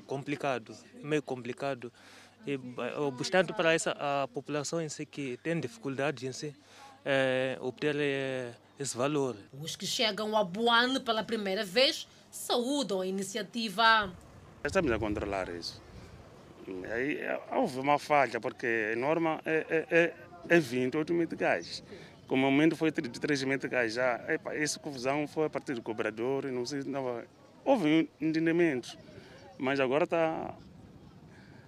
complicado, 0.06 0.76
meio 1.02 1.22
complicado. 1.22 1.90
E, 2.46 2.58
bastante 3.16 3.54
para 3.54 3.72
essa 3.72 3.96
a 3.98 4.28
população 4.28 4.78
em 4.78 4.90
si 4.90 5.06
que 5.06 5.38
tem 5.38 5.58
dificuldades 5.58 6.22
em 6.22 6.32
si 6.32 6.54
é, 7.02 7.56
obter 7.62 7.96
é, 7.98 8.52
esse 8.78 8.94
valor. 8.94 9.36
Os 9.58 9.74
que 9.74 9.86
chegam 9.86 10.36
a 10.36 10.44
Buane 10.44 11.00
pela 11.00 11.24
primeira 11.24 11.64
vez 11.64 12.06
saúdam 12.30 13.00
a 13.00 13.06
iniciativa. 13.06 14.12
Estamos 14.62 14.92
a 14.92 14.98
controlar 14.98 15.48
isso. 15.48 15.80
Aí, 16.92 17.18
houve 17.52 17.78
uma 17.80 17.98
falha, 17.98 18.40
porque 18.40 18.92
a 18.92 18.96
norma 18.96 19.40
é, 19.44 19.86
é, 19.90 20.14
é 20.48 20.60
28 20.60 21.12
mil 21.12 21.26
de 21.26 21.36
gás. 21.36 21.82
Como 22.26 22.46
o 22.46 22.50
momento 22.50 22.76
foi 22.76 22.90
de 22.90 23.08
3 23.08 23.42
mil 23.44 23.58
de 23.58 23.68
gás, 23.68 23.94
já, 23.94 24.24
epa, 24.28 24.54
essa 24.54 24.78
confusão 24.78 25.26
foi 25.26 25.46
a 25.46 25.50
partir 25.50 25.74
do 25.74 25.82
cobrador, 25.82 26.44
não 26.46 26.64
sei, 26.64 26.82
não, 26.84 27.22
houve 27.64 28.08
um 28.20 28.26
entendimento, 28.26 28.96
mas 29.58 29.80
agora 29.80 30.04
está. 30.04 30.54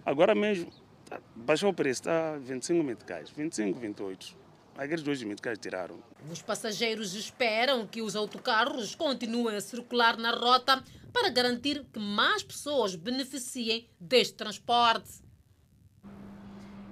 Agora 0.05 0.35
mesmo, 0.35 0.71
tá, 1.09 1.21
baixou 1.35 1.71
o 1.71 1.75
preço, 1.75 2.03
está 2.03 2.37
25 2.39 2.83
mil 2.83 2.97
de 2.97 3.05
gás, 3.05 3.31
25, 3.31 3.79
28. 3.79 4.37
Aqueles 4.77 5.03
dois 5.03 5.23
mil 5.23 5.37
que 5.37 5.57
tiraram. 5.57 5.99
Os 6.31 6.41
passageiros 6.41 7.15
esperam 7.15 7.87
que 7.87 8.01
os 8.01 8.17
autocarros 8.17 8.95
continuem 8.95 9.57
a 9.57 9.61
circular 9.61 10.17
na 10.17 10.31
rota 10.31 10.83
para 11.13 11.31
garantir 11.31 11.85
que 11.93 11.99
mais 11.99 12.43
pessoas 12.43 12.95
beneficiem 12.95 13.89
deste 14.01 14.35
transporte. 14.35 15.23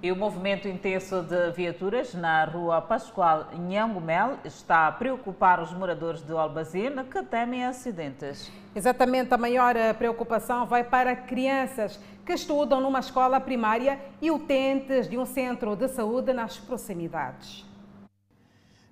E 0.03 0.11
o 0.11 0.15
movimento 0.15 0.67
intenso 0.67 1.21
de 1.21 1.51
viaturas 1.51 2.15
na 2.15 2.43
rua 2.45 2.81
Pascoal 2.81 3.51
Nhangomel 3.53 4.39
está 4.43 4.87
a 4.87 4.91
preocupar 4.91 5.61
os 5.61 5.71
moradores 5.73 6.23
de 6.23 6.31
Albazine 6.31 7.03
que 7.03 7.21
temem 7.21 7.65
acidentes. 7.65 8.51
Exatamente, 8.75 9.31
a 9.31 9.37
maior 9.37 9.75
preocupação 9.99 10.65
vai 10.65 10.83
para 10.83 11.15
crianças 11.15 11.99
que 12.25 12.33
estudam 12.33 12.81
numa 12.81 12.99
escola 12.99 13.39
primária 13.39 13.99
e 14.19 14.31
utentes 14.31 15.07
de 15.07 15.19
um 15.19 15.25
centro 15.25 15.75
de 15.75 15.87
saúde 15.87 16.33
nas 16.33 16.57
proximidades. 16.57 17.63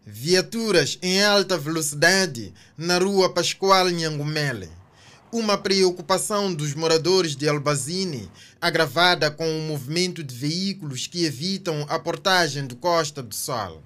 Viaturas 0.06 1.00
em 1.02 1.24
alta 1.24 1.58
velocidade 1.58 2.54
na 2.78 3.00
rua 3.00 3.34
Pascoal 3.34 3.90
Nhangumele. 3.90 4.79
Uma 5.32 5.60
preocupação 5.60 6.52
dos 6.52 6.74
moradores 6.74 7.36
de 7.36 7.48
Albazine, 7.48 8.32
agravada 8.60 9.30
com 9.30 9.48
o 9.48 9.62
movimento 9.62 10.24
de 10.24 10.34
veículos 10.34 11.06
que 11.06 11.24
evitam 11.24 11.86
a 11.88 12.00
portagem 12.00 12.66
do 12.66 12.76
Costa 12.76 13.22
do 13.22 13.36
Sol. 13.36 13.84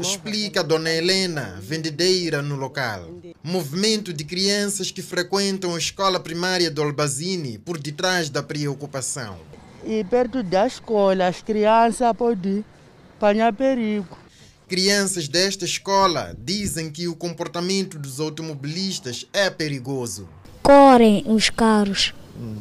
Explica 0.00 0.64
Dona 0.64 0.90
Helena, 0.90 1.58
vendedeira 1.60 2.40
no 2.40 2.56
local. 2.56 3.10
Movimento 3.42 4.14
de 4.14 4.24
crianças 4.24 4.90
que 4.90 5.02
frequentam 5.02 5.74
a 5.74 5.78
escola 5.78 6.18
primária 6.18 6.70
do 6.70 6.82
Albazine 6.82 7.58
por 7.58 7.76
detrás 7.76 8.30
da 8.30 8.42
preocupação. 8.42 9.38
E 9.84 10.02
perto 10.04 10.42
da 10.42 10.66
escola, 10.66 11.26
as 11.26 11.42
crianças 11.42 12.16
podem 12.16 12.64
apanhar 13.18 13.52
perigo. 13.52 14.16
Crianças 14.66 15.28
desta 15.28 15.66
escola 15.66 16.34
dizem 16.38 16.90
que 16.90 17.06
o 17.06 17.14
comportamento 17.14 17.98
dos 17.98 18.18
automobilistas 18.20 19.26
é 19.34 19.50
perigoso. 19.50 20.26
Correm 20.66 21.22
os 21.28 21.48
carros. 21.48 22.12
Hum. 22.36 22.56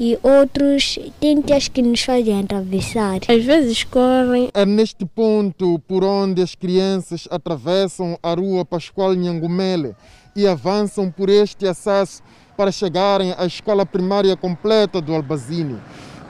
E 0.00 0.18
outros 0.20 0.98
tentas 1.20 1.68
que 1.68 1.80
nos 1.80 2.02
fazem 2.02 2.40
atravessar. 2.40 3.20
Às 3.28 3.44
vezes 3.44 3.84
correm. 3.84 4.50
É 4.52 4.66
neste 4.66 5.06
ponto 5.06 5.78
por 5.86 6.02
onde 6.02 6.42
as 6.42 6.56
crianças 6.56 7.28
atravessam 7.30 8.18
a 8.20 8.34
rua 8.34 8.64
Pascoal 8.64 9.14
Nhangumele 9.14 9.94
e 10.34 10.44
avançam 10.44 11.08
por 11.08 11.28
este 11.28 11.68
acesso 11.68 12.20
para 12.56 12.72
chegarem 12.72 13.32
à 13.38 13.46
escola 13.46 13.86
primária 13.86 14.36
completa 14.36 15.00
do 15.00 15.14
Albazine 15.14 15.78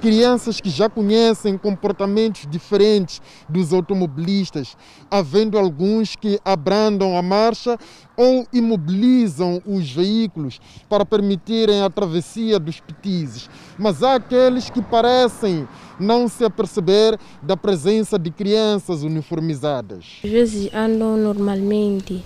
crianças 0.01 0.61
que 0.61 0.71
já 0.71 0.89
conhecem 0.89 1.57
comportamentos 1.59 2.47
diferentes 2.51 3.21
dos 3.49 3.73
automobilistas, 3.73 4.77
havendo 5.11 5.59
alguns 5.59 6.17
que 6.17 6.39
abrandam 6.45 7.17
a 7.17 7.23
marcha 7.23 7.79
ou 8.17 8.47
imobilizam 8.53 9.63
os 9.67 9.91
veículos 9.91 10.61
para 10.89 11.05
permitirem 11.05 11.83
a 11.83 11.91
travessia 11.91 12.59
dos 12.59 12.81
petizes. 12.81 13.51
Mas 13.79 14.03
há 14.03 14.15
aqueles 14.15 14.71
que 14.71 14.81
parecem 14.81 15.69
não 15.99 16.29
se 16.29 16.45
aperceber 16.45 17.19
da 17.43 17.57
presença 17.57 18.19
de 18.19 18.31
crianças 18.31 19.03
uniformizadas. 19.03 20.21
Às 20.25 20.31
vezes 20.31 20.75
andam 20.75 21.17
normalmente 21.17 22.25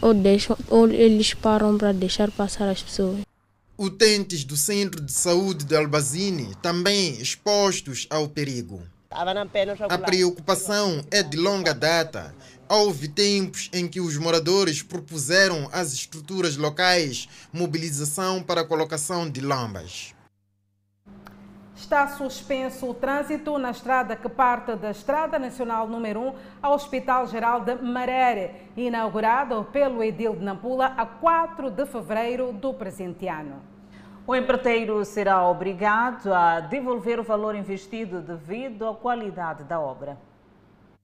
ou, 0.00 0.14
deixam, 0.14 0.56
ou 0.68 0.88
eles 0.88 1.34
param 1.34 1.76
para 1.76 1.92
deixar 1.92 2.30
passar 2.30 2.68
as 2.68 2.82
pessoas 2.82 3.18
utentes 3.78 4.42
do 4.42 4.56
Centro 4.56 5.00
de 5.00 5.12
Saúde 5.12 5.64
de 5.64 5.76
Albazine 5.76 6.52
também 6.60 7.20
expostos 7.20 8.08
ao 8.10 8.28
perigo. 8.28 8.82
A 9.88 9.98
preocupação 9.98 11.02
é 11.10 11.22
de 11.22 11.36
longa 11.36 11.72
data. 11.72 12.34
Houve 12.68 13.08
tempos 13.08 13.70
em 13.72 13.88
que 13.88 14.00
os 14.00 14.18
moradores 14.18 14.82
propuseram 14.82 15.68
às 15.72 15.92
estruturas 15.94 16.56
locais 16.56 17.28
mobilização 17.50 18.42
para 18.42 18.60
a 18.62 18.66
colocação 18.66 19.30
de 19.30 19.40
lombas. 19.40 20.12
Está 21.78 22.08
suspenso 22.08 22.90
o 22.90 22.92
trânsito 22.92 23.56
na 23.56 23.70
estrada 23.70 24.16
que 24.16 24.28
parte 24.28 24.74
da 24.74 24.90
Estrada 24.90 25.38
Nacional 25.38 25.86
número 25.86 26.20
1 26.20 26.34
ao 26.60 26.74
Hospital 26.74 27.28
Geral 27.28 27.60
de 27.60 27.76
Marere, 27.76 28.50
inaugurado 28.76 29.64
pelo 29.72 30.02
Edil 30.02 30.34
de 30.34 30.44
Nampula 30.44 30.92
a 30.96 31.06
4 31.06 31.70
de 31.70 31.86
fevereiro 31.86 32.52
do 32.52 32.74
presente 32.74 33.28
ano. 33.28 33.62
O 34.26 34.34
empreiteiro 34.34 35.04
será 35.04 35.48
obrigado 35.48 36.34
a 36.34 36.58
devolver 36.58 37.20
o 37.20 37.24
valor 37.24 37.54
investido 37.54 38.20
devido 38.20 38.88
à 38.88 38.94
qualidade 38.94 39.62
da 39.62 39.78
obra. 39.78 40.18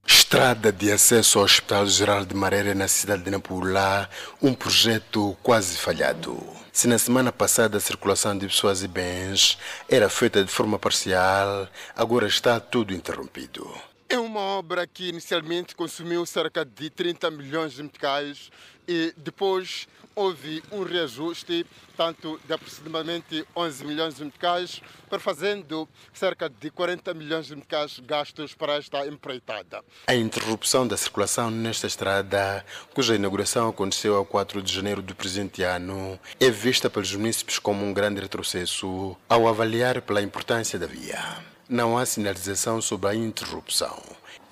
Estrada 0.04 0.72
de 0.72 0.90
acesso 0.90 1.38
ao 1.38 1.44
Hospital 1.44 1.86
Geral 1.86 2.24
de 2.24 2.34
Marere 2.34 2.74
na 2.74 2.88
cidade 2.88 3.22
de 3.22 3.30
Nampula, 3.30 4.10
um 4.42 4.52
projeto 4.52 5.36
quase 5.40 5.78
falhado. 5.78 6.63
Se 6.74 6.88
na 6.88 6.98
semana 6.98 7.30
passada 7.30 7.78
a 7.78 7.80
circulação 7.80 8.36
de 8.36 8.48
pessoas 8.48 8.82
e 8.82 8.88
bens 8.88 9.56
era 9.88 10.10
feita 10.10 10.42
de 10.42 10.50
forma 10.50 10.76
parcial, 10.76 11.68
agora 11.94 12.26
está 12.26 12.58
tudo 12.58 12.92
interrompido. 12.92 13.72
É 14.08 14.18
uma 14.18 14.40
obra 14.40 14.84
que 14.84 15.08
inicialmente 15.08 15.76
consumiu 15.76 16.26
cerca 16.26 16.64
de 16.64 16.90
30 16.90 17.30
milhões 17.30 17.74
de 17.74 17.82
meticais 17.84 18.50
e 18.88 19.14
depois 19.16 19.86
houve 20.14 20.62
um 20.70 20.82
reajuste 20.82 21.66
tanto 21.96 22.40
de 22.46 22.52
aproximadamente 22.52 23.46
11 23.54 23.84
milhões 23.84 24.14
de 24.16 24.24
meticais, 24.24 24.80
fazendo 25.18 25.88
cerca 26.12 26.48
de 26.48 26.70
40 26.70 27.14
milhões 27.14 27.46
de 27.46 27.54
meticais 27.54 28.00
gastos 28.00 28.52
para 28.52 28.74
esta 28.74 29.06
empreitada. 29.06 29.84
A 30.06 30.14
interrupção 30.14 30.86
da 30.86 30.96
circulação 30.96 31.50
nesta 31.50 31.86
estrada, 31.86 32.64
cuja 32.92 33.14
inauguração 33.14 33.68
aconteceu 33.68 34.18
a 34.18 34.26
4 34.26 34.60
de 34.60 34.72
janeiro 34.72 35.00
do 35.00 35.14
presente 35.14 35.62
ano, 35.62 36.18
é 36.40 36.50
vista 36.50 36.90
pelos 36.90 37.14
munícipes 37.14 37.58
como 37.58 37.84
um 37.84 37.92
grande 37.92 38.20
retrocesso 38.20 39.16
ao 39.28 39.46
avaliar 39.46 40.02
pela 40.02 40.22
importância 40.22 40.78
da 40.78 40.86
via. 40.86 41.22
Não 41.68 41.96
há 41.96 42.04
sinalização 42.04 42.82
sobre 42.82 43.10
a 43.10 43.14
interrupção. 43.14 44.02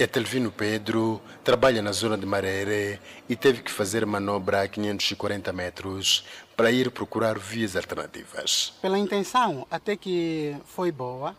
Etelvino 0.02 0.50
Pedro 0.50 1.20
trabalha 1.44 1.80
na 1.80 1.92
zona 1.92 2.18
de 2.18 2.26
Marere 2.26 2.98
e 3.28 3.36
teve 3.36 3.62
que 3.62 3.70
fazer 3.70 4.04
manobra 4.04 4.62
a 4.62 4.68
540 4.68 5.52
metros 5.52 6.24
para 6.56 6.70
ir 6.70 6.90
procurar 6.90 7.38
vias 7.38 7.76
alternativas. 7.76 8.74
Pela 8.82 8.98
intenção, 8.98 9.66
até 9.70 9.96
que 9.96 10.56
foi 10.66 10.90
boa, 10.92 11.34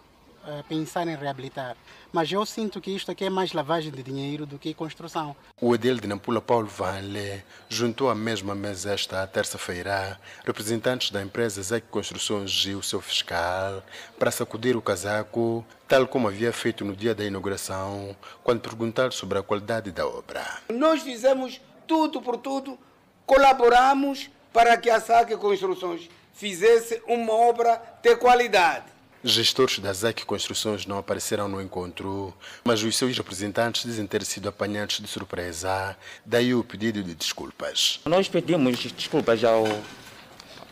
pensar 0.68 1.08
em 1.08 1.16
reabilitar. 1.16 1.76
Mas 2.12 2.32
eu 2.32 2.46
sinto 2.46 2.80
que 2.80 2.92
isto 2.92 3.12
aqui 3.12 3.26
é 3.26 3.30
mais 3.30 3.54
lavagem 3.54 3.92
de 3.92 4.04
dinheiro 4.04 4.46
do 4.46 4.60
que 4.60 4.74
construção. 4.74 5.36
O 5.60 5.74
edil 5.74 6.00
de 6.00 6.08
Nampula, 6.08 6.42
Paulo 6.42 6.68
Vanle, 6.68 7.44
juntou 7.70 8.10
à 8.10 8.16
mesma 8.16 8.54
mesa 8.54 8.94
esta 8.94 9.26
terça-feira 9.26 10.20
representantes 10.46 11.10
da 11.10 11.22
empresa 11.22 11.62
Zec 11.62 11.88
Construções 11.90 12.52
e 12.66 12.76
o 12.76 12.84
seu 12.84 13.02
fiscal 13.02 13.82
para 14.20 14.32
sacudir 14.32 14.78
o 14.78 14.82
casaco, 14.82 15.66
tal 15.88 16.08
como 16.08 16.28
havia 16.28 16.54
feito 16.54 16.86
no 16.86 16.96
dia 16.96 17.16
da 17.16 17.26
inauguração, 17.26 18.16
quando 18.44 18.62
perguntaram 18.62 19.12
sobre 19.12 19.40
a 19.40 19.44
qualidade 19.44 19.92
da 19.92 20.08
obra. 20.08 20.46
Nós 20.70 21.02
fizemos 21.02 21.60
tudo 21.88 22.22
por 22.22 22.38
tudo, 22.38 22.78
colaboramos 23.26 24.30
para 24.52 24.78
que 24.78 24.90
a 24.90 25.00
SAC 25.00 25.36
Construções 25.38 26.10
fizesse 26.34 27.02
uma 27.08 27.34
obra 27.34 27.82
de 28.02 28.16
qualidade. 28.16 28.93
Gestores 29.26 29.80
da 29.80 29.94
ZEC 29.94 30.26
Construções 30.26 30.86
não 30.86 30.98
apareceram 30.98 31.48
no 31.48 31.62
encontro, 31.62 32.34
mas 32.62 32.84
os 32.84 32.98
seus 32.98 33.18
representantes 33.18 33.84
dizem 33.84 34.06
ter 34.06 34.26
sido 34.26 34.50
apanhados 34.50 35.00
de 35.00 35.08
surpresa, 35.08 35.98
daí 36.26 36.54
o 36.54 36.62
pedido 36.62 37.02
de 37.02 37.16
desculpas. 37.16 38.02
Nós 38.04 38.28
pedimos 38.28 38.84
desculpas 38.92 39.42
ao, 39.46 39.64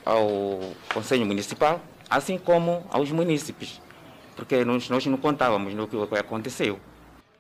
ao 0.04 0.76
Conselho 0.94 1.26
Municipal, 1.26 1.82
assim 2.10 2.38
como 2.38 2.86
aos 2.90 3.10
munícipes, 3.10 3.80
porque 4.36 4.66
nós, 4.66 4.90
nós 4.90 5.06
não 5.06 5.18
contávamos 5.18 5.74
no 5.74 5.88
que 5.88 5.96
aconteceu. 6.18 6.78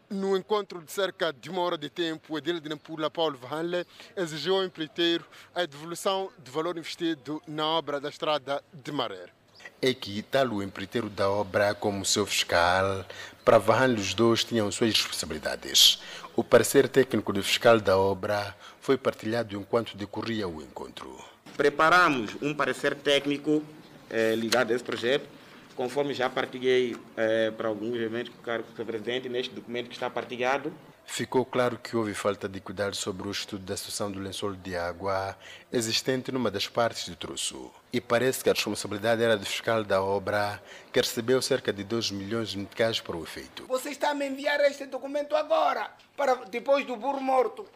No 0.09 0.37
encontro 0.37 0.81
de 0.81 0.93
cerca 0.93 1.33
de 1.33 1.49
uma 1.49 1.61
hora 1.61 1.77
de 1.77 1.89
tempo, 1.89 2.35
o 2.35 2.37
edil 2.37 2.61
de 2.61 2.69
Nampula, 2.69 3.11
Paulo 3.11 3.37
Vanle, 3.37 3.85
exigiu 4.15 4.55
ao 4.55 4.63
empreiteiro 4.63 5.25
a 5.53 5.65
devolução 5.65 6.29
de 6.41 6.49
valor 6.49 6.77
investido 6.77 7.41
na 7.45 7.65
obra 7.65 7.99
da 7.99 8.07
estrada 8.07 8.63
de 8.73 8.93
Marer. 8.93 9.40
É 9.83 9.95
que 9.95 10.21
tal 10.21 10.49
o 10.49 10.61
empreiteiro 10.61 11.09
da 11.09 11.27
obra 11.27 11.73
como 11.73 12.05
seu 12.05 12.23
fiscal, 12.23 13.03
para 13.43 13.57
Vanle 13.57 13.99
os 13.99 14.13
dois 14.13 14.43
tinham 14.43 14.71
suas 14.71 14.93
responsabilidades. 14.93 15.99
O 16.35 16.43
parecer 16.43 16.87
técnico 16.87 17.33
do 17.33 17.41
fiscal 17.41 17.79
da 17.79 17.97
obra 17.97 18.55
foi 18.79 18.95
partilhado 18.95 19.57
enquanto 19.57 19.97
decorria 19.97 20.47
o 20.47 20.61
encontro. 20.61 21.17
Preparamos 21.57 22.37
um 22.43 22.53
parecer 22.53 22.93
técnico 22.93 23.63
eh, 24.11 24.35
ligado 24.35 24.71
a 24.71 24.75
esse 24.75 24.83
projeto, 24.83 25.27
conforme 25.75 26.13
já 26.13 26.29
partilhei 26.29 26.95
eh, 27.17 27.49
para 27.49 27.67
alguns 27.67 27.95
eventos 27.95 28.31
com 28.35 28.39
o 28.39 28.43
cargo 28.43 28.67
do 28.71 28.85
presidente, 28.85 29.27
neste 29.27 29.51
documento 29.51 29.87
que 29.87 29.95
está 29.95 30.11
partilhado. 30.11 30.71
Ficou 31.07 31.43
claro 31.43 31.79
que 31.79 31.97
houve 31.97 32.13
falta 32.13 32.47
de 32.47 32.59
cuidado 32.59 32.95
sobre 32.95 33.27
o 33.27 33.31
estudo 33.31 33.65
da 33.65 33.75
situação 33.75 34.11
do 34.11 34.19
lençol 34.19 34.53
de 34.53 34.75
água 34.75 35.35
existente 35.71 36.31
numa 36.31 36.51
das 36.51 36.67
partes 36.67 37.09
do 37.09 37.15
troço. 37.15 37.80
E 37.93 37.99
parece 37.99 38.41
que 38.41 38.49
a 38.49 38.53
responsabilidade 38.53 39.21
era 39.21 39.37
do 39.37 39.45
fiscal 39.45 39.83
da 39.83 40.01
obra, 40.01 40.63
que 40.93 41.01
recebeu 41.01 41.41
cerca 41.41 41.73
de 41.73 41.83
2 41.83 42.11
milhões 42.11 42.49
de 42.49 42.57
meticais 42.57 43.01
para 43.01 43.17
o 43.17 43.23
efeito. 43.23 43.65
Você 43.67 43.89
está 43.89 44.11
a 44.11 44.13
me 44.13 44.25
enviar 44.25 44.61
este 44.61 44.85
documento 44.85 45.35
agora, 45.35 45.91
para 46.15 46.35
depois 46.45 46.85
do 46.85 46.95
burro 46.95 47.19
morto. 47.19 47.67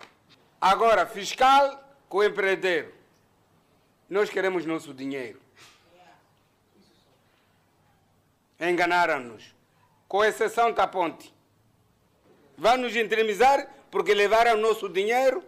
Agora, 0.62 1.06
fiscal 1.06 1.84
com 2.08 2.23
empreiteiro. 2.23 2.93
Nós 4.10 4.30
queremos 4.30 4.65
nosso 4.65 4.93
dinheiro. 4.93 5.41
Enganaram-nos. 8.58 9.54
Com 10.08 10.23
exceção 10.23 10.71
da 10.71 10.88
ponte. 10.88 11.34
Vão 12.58 12.78
nos 12.78 12.95
entremizar 12.95 13.67
porque 13.91 14.13
levaram 14.13 14.56
nosso 14.56 14.88
dinheiro 14.88 15.43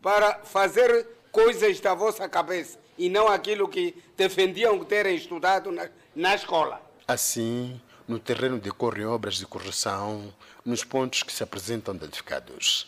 para 0.00 0.38
fazer 0.44 1.06
coisas 1.30 1.78
da 1.80 1.92
vossa 1.92 2.26
cabeça 2.26 2.78
e 2.98 3.08
não 3.08 3.28
aquilo 3.28 3.68
que 3.68 3.94
defendiam 4.16 4.82
terem 4.84 5.16
estudado 5.16 5.70
na, 5.70 5.88
na 6.14 6.34
escola. 6.34 6.82
Assim, 7.06 7.80
no 8.06 8.18
terreno 8.18 8.58
decorrem 8.58 9.06
obras 9.06 9.36
de 9.36 9.46
correção 9.46 10.34
nos 10.64 10.82
pontos 10.82 11.22
que 11.22 11.32
se 11.32 11.42
apresentam 11.42 11.94
danificados. 11.94 12.86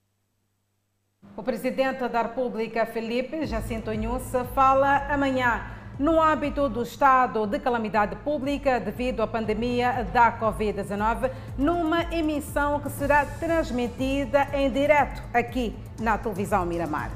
O 1.37 1.43
presidente 1.43 2.07
da 2.09 2.23
República, 2.23 2.85
Felipe 2.87 3.47
Jacinto 3.47 3.93
Inhussa, 3.93 4.45
fala 4.45 5.07
amanhã 5.13 5.77
no 5.99 6.21
âmbito 6.21 6.67
do 6.67 6.83
estado 6.83 7.47
de 7.47 7.59
calamidade 7.59 8.17
pública 8.17 8.81
devido 8.81 9.23
à 9.23 9.27
pandemia 9.27 10.09
da 10.15 10.33
Covid-19, 10.39 11.31
numa 11.59 12.05
emissão 12.15 12.81
que 12.81 12.89
será 12.89 13.27
transmitida 13.27 14.49
em 14.55 14.71
direto 14.71 15.23
aqui 15.35 15.77
na 16.01 16.17
televisão 16.17 16.65
Miramar. 16.65 17.11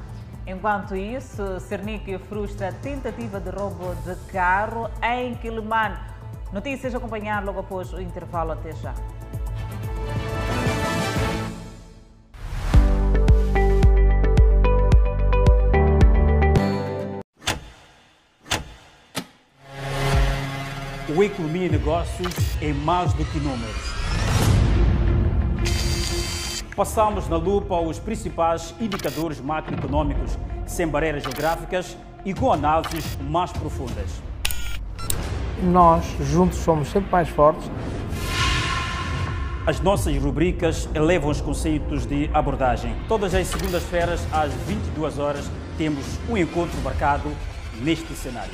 Enquanto 0.47 0.95
isso, 0.95 1.59
Cernic 1.59 2.19
frustra 2.29 2.69
a 2.69 2.71
tentativa 2.71 3.39
de 3.39 3.49
roubo 3.49 3.95
de 4.05 4.15
carro 4.31 4.89
em 5.01 5.33
Quilimane. 5.35 5.97
Notícias 6.53 6.93
a 6.93 6.99
acompanhar 6.99 7.43
logo 7.43 7.59
após 7.59 7.91
o 7.91 7.99
intervalo. 7.99 8.51
Até 8.51 8.71
já. 8.73 8.93
O 21.17 21.23
Economia 21.23 21.65
e 21.65 21.69
Negócios 21.69 22.61
é 22.61 22.71
mais 22.71 23.13
do 23.13 23.25
que 23.25 23.39
números. 23.39 24.34
Passamos 26.75 27.29
na 27.29 27.37
lupa 27.37 27.79
os 27.79 27.99
principais 27.99 28.75
indicadores 28.81 29.39
macroeconômicos, 29.39 30.37
sem 30.65 30.85
barreiras 30.85 31.23
geográficas 31.23 31.97
e 32.25 32.33
com 32.33 32.51
análises 32.51 33.17
mais 33.29 33.49
profundas. 33.53 34.21
Nós, 35.63 36.03
juntos, 36.19 36.57
somos 36.57 36.89
sempre 36.89 37.09
mais 37.09 37.29
fortes. 37.29 37.71
As 39.65 39.79
nossas 39.79 40.17
rubricas 40.17 40.89
elevam 40.93 41.29
os 41.29 41.39
conceitos 41.39 42.05
de 42.05 42.29
abordagem. 42.33 42.93
Todas 43.07 43.33
as 43.33 43.47
segundas-feiras, 43.47 44.21
às 44.33 44.51
22 44.53 45.17
horas, 45.17 45.49
temos 45.77 46.05
um 46.29 46.35
encontro 46.35 46.77
marcado 46.81 47.31
neste 47.79 48.13
cenário. 48.15 48.53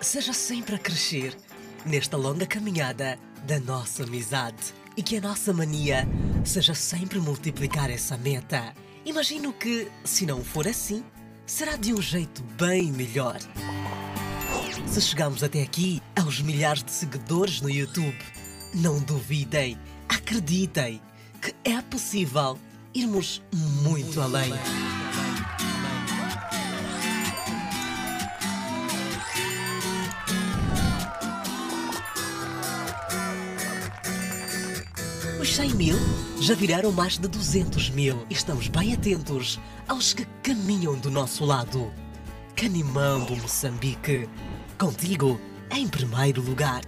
Seja 0.00 0.32
sempre 0.32 0.74
a 0.74 0.78
crescer 0.78 1.36
nesta 1.84 2.16
longa 2.16 2.46
caminhada 2.46 3.18
da 3.46 3.58
nossa 3.60 4.04
amizade 4.04 4.74
e 4.96 5.02
que 5.02 5.16
a 5.16 5.20
nossa 5.20 5.52
mania 5.52 6.06
seja 6.44 6.74
sempre 6.74 7.18
multiplicar 7.18 7.90
essa 7.90 8.16
meta. 8.16 8.74
Imagino 9.04 9.52
que, 9.52 9.88
se 10.04 10.24
não 10.24 10.42
for 10.42 10.66
assim, 10.66 11.04
será 11.46 11.76
de 11.76 11.92
um 11.92 12.00
jeito 12.00 12.42
bem 12.58 12.90
melhor. 12.92 13.38
Se 14.86 15.00
chegamos 15.00 15.42
até 15.42 15.62
aqui 15.62 16.02
aos 16.16 16.40
milhares 16.40 16.82
de 16.82 16.90
seguidores 16.90 17.60
no 17.60 17.68
YouTube, 17.68 18.18
não 18.74 19.00
duvidem, 19.00 19.78
acreditem 20.08 21.00
que 21.40 21.54
é 21.64 21.80
possível 21.82 22.58
irmos 22.94 23.42
muito 23.82 24.20
além. 24.20 24.52
Os 35.54 35.58
100 35.58 35.74
mil 35.76 35.96
já 36.40 36.52
viraram 36.52 36.90
mais 36.90 37.16
de 37.16 37.28
200 37.28 37.90
mil. 37.90 38.26
Estamos 38.28 38.66
bem 38.66 38.92
atentos 38.92 39.60
aos 39.86 40.12
que 40.12 40.24
caminham 40.42 40.98
do 40.98 41.12
nosso 41.12 41.44
lado. 41.44 41.92
Canimambo, 42.56 43.36
Moçambique. 43.36 44.28
Contigo 44.76 45.40
em 45.70 45.86
primeiro 45.86 46.42
lugar. 46.42 46.82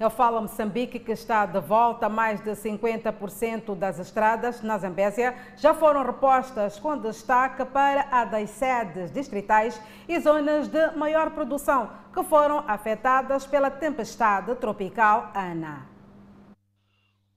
Ele 0.00 0.10
fala 0.10 0.40
Moçambique 0.40 1.00
que 1.00 1.10
está 1.10 1.44
de 1.44 1.60
volta. 1.60 2.08
Mais 2.08 2.40
de 2.40 2.52
50% 2.52 3.74
das 3.74 3.98
estradas 3.98 4.62
na 4.62 4.78
Zambésia 4.78 5.36
já 5.56 5.74
foram 5.74 6.04
repostas, 6.04 6.78
com 6.78 6.96
destaque 6.96 7.64
para 7.64 8.06
a 8.10 8.24
das 8.24 8.50
sedes 8.50 9.10
distritais 9.10 9.80
e 10.08 10.20
zonas 10.20 10.68
de 10.68 10.92
maior 10.92 11.30
produção, 11.30 11.90
que 12.14 12.22
foram 12.22 12.62
afetadas 12.68 13.44
pela 13.44 13.70
tempestade 13.70 14.54
tropical 14.54 15.32
Ana. 15.34 15.88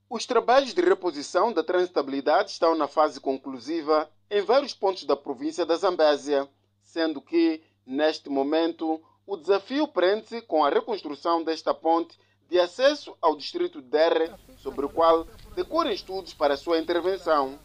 Os 0.08 0.26
trabalhos 0.28 0.74
de 0.74 0.82
reposição 0.82 1.52
da 1.52 1.63
transitabilidade 1.63 2.52
estão 2.52 2.75
na 2.75 2.88
fase 2.88 3.19
conclusiva 3.19 4.08
em 4.29 4.42
vários 4.42 4.73
pontos 4.73 5.04
da 5.06 5.15
província 5.15 5.65
da 5.65 5.75
Zambésia, 5.77 6.48
sendo 6.83 7.21
que, 7.21 7.63
neste 7.85 8.29
momento, 8.29 9.02
o 9.25 9.35
desafio 9.35 9.88
prende-se 9.88 10.42
com 10.42 10.63
a 10.63 10.69
reconstrução 10.69 11.44
desta 11.44 11.73
ponte 11.73 12.19
de 12.52 12.60
acesso 12.60 13.15
ao 13.21 13.37
distrito 13.37 13.81
Derre, 13.81 14.29
sobre 14.58 14.85
o 14.85 14.89
qual 14.89 15.25
decorrem 15.56 15.93
estudos 15.93 16.33
para 16.33 16.56
a 16.56 16.58
sua 16.58 16.79
intervenção. 16.79 17.58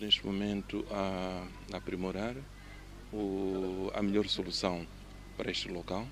Neste 0.00 0.26
momento, 0.26 0.84
a 0.90 1.46
aprimorar 1.76 2.34
o, 3.12 3.92
a 3.94 4.02
melhor 4.02 4.26
solução 4.26 4.84
para 5.36 5.52
este 5.52 5.68
local, 5.68 6.04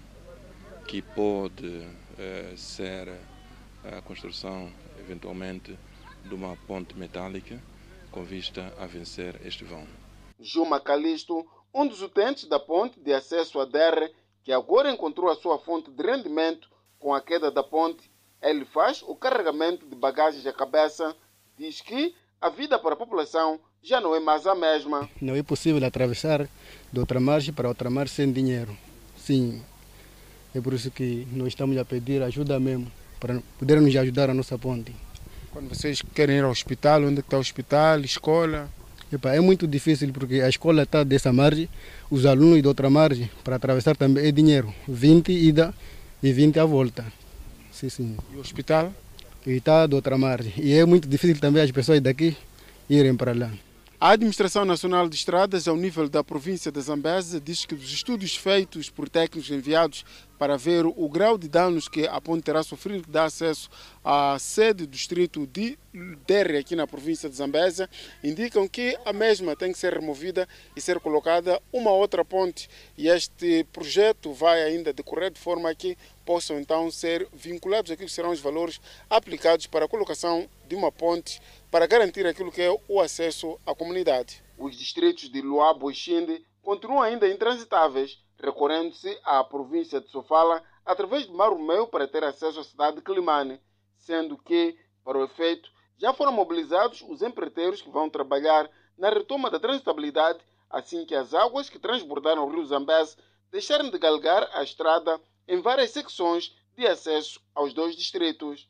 que 0.87 1.03
pode 1.03 1.85
eh, 2.17 2.55
ser 2.57 3.09
a 3.83 4.01
construção, 4.03 4.73
eventualmente, 5.01 5.77
de 6.25 6.33
uma 6.33 6.57
ponte 6.69 6.97
metálica 6.97 7.61
com 8.13 8.23
vista 8.23 8.73
a 8.79 8.87
vencer 8.87 9.45
este 9.45 9.65
vão. 9.65 9.85
Juma 10.39 10.79
Calisto, 10.79 11.45
um 11.75 11.89
dos 11.89 12.01
utentes 12.03 12.45
da 12.45 12.61
ponte 12.61 13.01
de 13.01 13.13
acesso 13.13 13.59
a 13.59 13.65
Derre, 13.65 14.15
que 14.45 14.53
agora 14.53 14.93
encontrou 14.93 15.29
a 15.29 15.35
sua 15.35 15.59
fonte 15.59 15.91
de 15.91 16.03
rendimento 16.05 16.71
com 17.03 17.13
a 17.13 17.21
queda 17.21 17.51
da 17.51 17.65
ponte, 17.65 18.12
ele 18.43 18.65
faz 18.65 19.03
o 19.03 19.15
carregamento 19.15 19.87
de 19.87 19.95
bagagens 19.95 20.45
à 20.47 20.53
cabeça, 20.53 21.15
diz 21.57 21.81
que 21.81 22.15
a 22.41 22.49
vida 22.51 22.79
para 22.79 22.95
a 22.95 22.97
população 22.97 23.61
já 23.83 24.01
não 24.01 24.15
é 24.15 24.21
mais 24.21 24.47
a 24.47 24.55
mesma. 24.55 25.09
Não 25.21 25.35
é 25.35 25.43
possível 25.43 25.85
atravessar 25.87 26.49
de 26.93 27.01
outra 27.01 27.21
margem 27.21 27.55
para 27.55 27.69
outra 27.69 27.89
margem 27.89 28.15
sem 28.15 28.33
dinheiro. 28.33 28.77
Sim, 29.17 29.63
é 30.55 30.61
por 30.61 30.73
isso 30.73 30.91
que 30.91 31.27
nós 31.33 31.49
estamos 31.49 31.77
a 31.79 31.85
pedir 31.85 32.23
ajuda 32.23 32.59
mesmo, 32.59 32.91
para 33.21 33.41
poder 33.59 33.81
nos 33.81 33.95
ajudar 33.95 34.29
a 34.29 34.35
nossa 34.35 34.59
ponte. 34.59 34.93
Quando 35.53 35.69
vocês 35.69 36.03
querem 36.15 36.39
ir 36.39 36.45
ao 36.45 36.51
hospital, 36.51 37.03
onde 37.05 37.21
está 37.21 37.37
o 37.37 37.41
hospital, 37.41 38.01
escola? 38.01 38.69
Epa, 39.13 39.35
é 39.35 39.41
muito 39.41 39.67
difícil 39.67 40.11
porque 40.13 40.41
a 40.41 40.49
escola 40.49 40.83
está 40.83 41.05
dessa 41.05 41.33
margem, 41.33 41.69
os 42.11 42.25
alunos 42.25 42.63
de 42.63 42.67
outra 42.67 42.89
margem, 42.89 43.31
para 43.45 43.57
atravessar 43.57 43.97
também 43.97 44.27
é 44.27 44.33
dinheiro, 44.33 44.75
20 44.89 45.31
ida 45.31 45.75
e 46.23 46.33
20 46.33 46.59
à 46.59 46.65
volta. 46.65 47.05
Sim, 47.73 47.89
sim. 47.89 48.17
E 48.33 48.37
o 48.37 48.41
hospital? 48.41 48.93
E 49.47 49.53
está 49.53 49.87
de 49.87 49.95
outra 49.95 50.17
margem. 50.17 50.53
E 50.57 50.73
é 50.75 50.85
muito 50.85 51.09
difícil 51.09 51.41
também 51.41 51.63
as 51.63 51.71
pessoas 51.71 52.01
daqui 52.01 52.37
irem 52.89 53.17
para 53.17 53.35
lá. 53.35 53.51
A 54.03 54.11
Administração 54.11 54.65
Nacional 54.65 55.09
de 55.09 55.15
Estradas, 55.15 55.69
ao 55.69 55.77
nível 55.77 56.09
da 56.09 56.25
província 56.25 56.73
de 56.73 56.81
Zambésia, 56.81 57.41
diz 57.41 57.65
que 57.65 57.77
dos 57.77 57.93
estudos 57.93 58.35
feitos 58.35 58.91
por 58.91 59.09
técnicos 59.09 59.49
enviados 59.49 60.05
para 60.37 60.57
ver 60.57 60.85
o 60.85 61.09
grau 61.09 61.39
de 61.39 61.47
danos 61.47 61.89
que 61.89 62.05
a 62.09 62.21
ponte 62.21 62.43
terá 62.43 62.65
sofrido 62.65 63.09
dá 63.09 63.27
acesso 63.27 63.71
à 64.05 64.37
sede 64.41 64.87
do 64.87 64.91
distrito 64.91 65.47
de 65.47 65.79
Derre, 66.27 66.59
aqui 66.59 66.75
na 66.75 66.85
província 66.85 67.29
de 67.29 67.37
Zambésia, 67.37 67.89
indicam 68.25 68.67
que 68.67 68.99
a 69.05 69.13
mesma 69.13 69.55
tem 69.55 69.71
que 69.71 69.79
ser 69.79 69.93
removida 69.93 70.49
e 70.75 70.81
ser 70.81 70.99
colocada 70.99 71.63
uma 71.73 71.93
outra 71.93 72.25
ponte. 72.25 72.69
E 72.99 73.07
este 73.07 73.63
projeto 73.73 74.33
vai 74.33 74.65
ainda 74.65 74.93
decorrer 74.93 75.31
de 75.31 75.39
forma 75.39 75.73
que 75.77 75.97
possam 76.25 76.59
então 76.59 76.91
ser 76.91 77.29
vinculados 77.33 77.93
aquilo 77.93 78.09
que 78.09 78.15
serão 78.15 78.31
os 78.31 78.41
valores 78.41 78.81
aplicados 79.09 79.69
para 79.69 79.85
a 79.85 79.89
colocação 79.89 80.49
de 80.67 80.75
uma 80.75 80.91
ponte 80.91 81.41
para 81.73 81.87
garantir 81.87 82.27
aquilo 82.27 82.53
que 82.53 82.61
é 82.61 82.71
o 82.87 83.01
acesso 83.01 83.59
à 83.65 83.75
comunidade. 83.75 84.45
Os 84.59 84.77
distritos 84.77 85.31
de 85.31 85.41
Luabo 85.41 85.91
e 85.91 85.95
Xinde 85.95 86.45
continuam 86.61 87.01
ainda 87.01 87.27
intransitáveis 87.27 88.23
recorrendo-se 88.39 89.19
à 89.25 89.43
província 89.43 89.99
de 89.99 90.11
Sofala 90.11 90.63
através 90.85 91.27
de 91.27 91.33
Marumeu 91.33 91.87
para 91.87 92.07
ter 92.07 92.25
acesso 92.25 92.61
à 92.61 92.65
cidade 92.65 92.97
de 92.97 93.03
Climane, 93.03 93.59
sendo 93.97 94.37
que, 94.37 94.77
para 95.03 95.17
o 95.17 95.25
efeito, 95.25 95.71
já 95.97 96.13
foram 96.13 96.33
mobilizados 96.33 97.03
os 97.09 97.23
empreiteiros 97.23 97.81
que 97.81 97.89
vão 97.91 98.11
trabalhar 98.11 98.69
na 98.99 99.09
retoma 99.09 99.49
da 99.49 99.59
transitabilidade 99.59 100.41
assim 100.69 101.07
que 101.07 101.15
as 101.15 101.33
águas 101.33 101.71
que 101.71 101.79
transbordaram 101.79 102.45
o 102.45 102.51
rio 102.51 102.67
Zambeze 102.67 103.17
deixarem 103.51 103.91
de 103.91 103.99
galgar 103.99 104.47
a 104.53 104.63
estrada 104.63 105.19
em 105.49 105.61
várias 105.63 105.91
secções 105.91 106.55
de 106.77 106.87
acesso 106.87 107.41
aos 107.55 107.73
dois 107.73 107.97
distritos. 107.97 108.69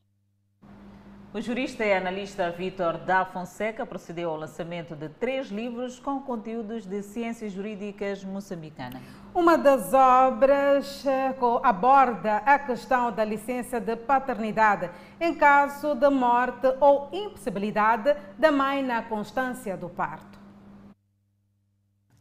O 1.34 1.40
jurista 1.40 1.82
e 1.82 1.94
analista 1.94 2.50
Vitor 2.50 2.98
da 2.98 3.24
Fonseca 3.24 3.86
procedeu 3.86 4.28
ao 4.28 4.36
lançamento 4.36 4.94
de 4.94 5.08
três 5.08 5.48
livros 5.48 5.98
com 5.98 6.20
conteúdos 6.20 6.84
de 6.84 7.02
ciências 7.02 7.54
jurídicas 7.54 8.22
moçambicanas. 8.22 9.00
Uma 9.34 9.56
das 9.56 9.94
obras 9.94 11.06
eh, 11.06 11.34
aborda 11.62 12.36
a 12.44 12.58
questão 12.58 13.10
da 13.10 13.24
licença 13.24 13.80
de 13.80 13.96
paternidade 13.96 14.90
em 15.18 15.34
caso 15.34 15.94
de 15.94 16.10
morte 16.10 16.66
ou 16.78 17.08
impossibilidade 17.10 18.14
da 18.38 18.52
mãe 18.52 18.82
na 18.82 19.00
constância 19.00 19.74
do 19.74 19.88
parto. 19.88 20.38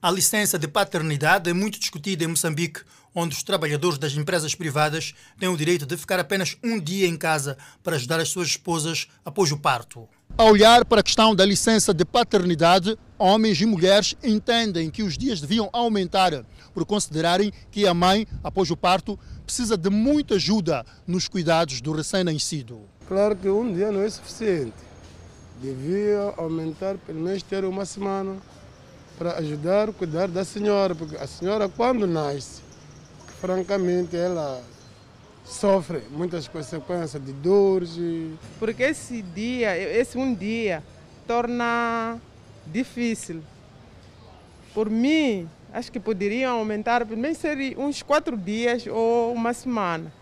A 0.01 0.09
licença 0.09 0.57
de 0.57 0.69
paternidade 0.69 1.49
é 1.49 1.53
muito 1.53 1.77
discutida 1.77 2.23
em 2.23 2.27
Moçambique, 2.27 2.81
onde 3.13 3.35
os 3.35 3.43
trabalhadores 3.43 3.97
das 3.97 4.13
empresas 4.13 4.55
privadas 4.55 5.13
têm 5.39 5.49
o 5.49 5.57
direito 5.57 5.85
de 5.85 5.97
ficar 5.97 6.19
apenas 6.19 6.57
um 6.63 6.79
dia 6.79 7.07
em 7.07 7.17
casa 7.17 7.57
para 7.83 7.95
ajudar 7.95 8.19
as 8.19 8.29
suas 8.29 8.49
esposas 8.49 9.07
após 9.25 9.51
o 9.51 9.57
parto. 9.57 10.07
A 10.37 10.45
olhar 10.45 10.85
para 10.85 11.01
a 11.01 11.03
questão 11.03 11.35
da 11.35 11.45
licença 11.45 11.93
de 11.93 12.05
paternidade, 12.05 12.97
homens 13.17 13.59
e 13.59 13.65
mulheres 13.65 14.15
entendem 14.23 14.89
que 14.89 15.03
os 15.03 15.17
dias 15.17 15.41
deviam 15.41 15.69
aumentar, 15.73 16.45
por 16.73 16.85
considerarem 16.85 17.51
que 17.69 17.85
a 17.85 17.93
mãe, 17.93 18.25
após 18.43 18.71
o 18.71 18.77
parto, 18.77 19.19
precisa 19.45 19.77
de 19.77 19.89
muita 19.89 20.35
ajuda 20.35 20.85
nos 21.05 21.27
cuidados 21.27 21.81
do 21.81 21.91
recém-nascido. 21.91 22.81
Claro 23.07 23.35
que 23.35 23.49
um 23.49 23.73
dia 23.73 23.91
não 23.91 24.01
é 24.01 24.09
suficiente. 24.09 24.73
Devia 25.61 26.33
aumentar, 26.37 26.97
pelo 27.05 27.19
menos 27.19 27.43
ter 27.43 27.65
uma 27.65 27.85
semana, 27.85 28.37
para 29.17 29.37
ajudar 29.37 29.89
a 29.89 29.93
cuidar 29.93 30.27
da 30.27 30.43
senhora, 30.43 30.95
porque 30.95 31.17
a 31.17 31.27
senhora, 31.27 31.69
quando 31.69 32.07
nasce, 32.07 32.60
francamente, 33.41 34.15
ela 34.15 34.63
sofre 35.43 36.03
muitas 36.11 36.47
consequências 36.47 37.21
de 37.25 37.33
dores. 37.33 37.97
Porque 38.59 38.83
esse 38.83 39.23
dia, 39.23 39.75
esse 39.75 40.15
um 40.15 40.33
dia, 40.33 40.83
torna 41.27 42.19
difícil. 42.67 43.41
Por 44.75 44.89
mim, 44.89 45.49
acho 45.73 45.91
que 45.91 45.99
poderiam 45.99 46.59
aumentar, 46.59 47.03
pelo 47.05 47.19
menos 47.19 47.39
ser 47.39 47.75
uns 47.77 48.03
quatro 48.03 48.37
dias 48.37 48.85
ou 48.85 49.33
uma 49.33 49.53
semana. 49.53 50.13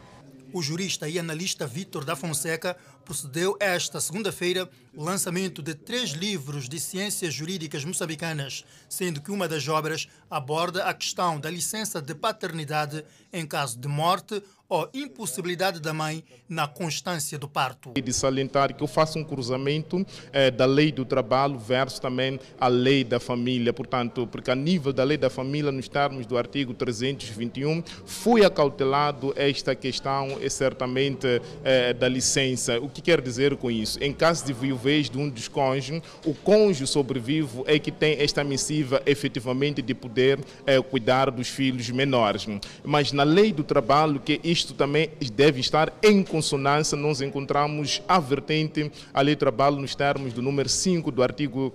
O 0.54 0.64
jurista 0.64 1.08
e 1.08 1.20
analista 1.20 1.68
Vitor 1.68 2.04
da 2.06 2.16
Fonseca 2.16 2.76
procedeu 3.10 3.58
esta 3.60 4.00
segunda-feira 4.00 4.70
o 4.96 5.04
lançamento 5.04 5.64
de 5.64 5.74
três 5.74 6.12
livros 6.12 6.70
de 6.70 6.80
ciências 6.80 7.34
jurídicas 7.34 7.84
moçambicanas, 7.84 8.64
sendo 8.88 9.20
que 9.20 9.32
uma 9.32 9.48
das 9.48 9.68
obras 9.68 10.08
aborda 10.30 10.86
a 10.86 10.94
questão 10.94 11.40
da 11.40 11.50
licença 11.50 12.00
de 12.00 12.14
paternidade 12.14 13.04
em 13.34 13.48
caso 13.48 13.80
de 13.80 13.88
morte 13.88 14.44
ou 14.68 14.88
impossibilidade 14.94 15.80
da 15.80 15.92
mãe 15.92 16.24
na 16.48 16.68
constância 16.68 17.40
do 17.40 17.48
parto. 17.48 17.94
E 17.96 18.02
de 18.02 18.14
salientar 18.14 18.76
que 18.76 18.84
eu 18.84 18.88
faço 18.88 19.18
um 19.18 19.24
cruzamento 19.24 20.06
eh, 20.32 20.52
da 20.52 20.68
lei 20.68 20.92
do 20.92 21.04
trabalho 21.04 21.58
versus 21.58 21.98
também 21.98 22.40
a 22.60 22.68
lei 22.68 23.04
da 23.04 23.20
família. 23.20 23.74
Portanto, 23.74 24.28
porque 24.28 24.52
a 24.52 24.56
nível 24.56 24.94
da 24.94 25.04
lei 25.04 25.18
da 25.18 25.30
família, 25.30 25.72
nos 25.72 25.88
termos 25.88 26.28
do 26.28 26.38
artigo 26.38 26.76
321, 26.76 27.82
foi 28.06 28.46
acautelado 28.46 29.34
esta 29.36 29.74
questão, 29.74 30.38
certamente, 30.48 31.42
eh, 31.64 31.94
da 31.94 32.08
licença. 32.08 32.80
O 32.80 32.90
que 32.90 32.99
quer 33.02 33.22
dizer 33.22 33.56
com 33.58 33.70
isso? 33.70 34.02
Em 34.02 34.14
caso 34.14 34.46
de 34.46 34.54
viuvez 34.54 35.10
de 35.10 35.18
um 35.18 35.30
dos 35.30 35.48
cônjuges, 35.48 36.02
o 36.26 36.34
cônjuge 36.34 36.88
sobrevivo 36.88 37.64
é 37.68 37.78
que 37.80 37.92
tem 37.92 38.20
esta 38.20 38.44
missiva 38.44 39.02
efetivamente 39.06 39.82
de 39.82 39.94
poder 39.94 40.40
eh, 40.66 40.82
cuidar 40.82 41.32
dos 41.32 41.48
filhos 41.48 41.90
menores. 41.90 42.48
Mas 42.84 43.12
na 43.12 43.24
lei 43.24 43.52
do 43.52 43.64
trabalho, 43.64 44.20
que 44.20 44.40
isto 44.44 44.74
também 44.74 45.10
deve 45.34 45.60
estar 45.60 45.94
em 46.04 46.24
consonância. 46.24 46.98
Nós 46.98 47.22
encontramos 47.22 48.02
a 48.08 48.20
vertente 48.20 48.92
a 49.14 49.22
lei 49.22 49.36
do 49.36 49.40
trabalho 49.40 49.78
nos 49.78 49.96
termos 49.96 50.34
do 50.34 50.42
número 50.42 50.70
5 50.70 51.12
do 51.12 51.24
artigo 51.24 51.74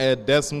é, 0.00 0.16
12 0.16 0.58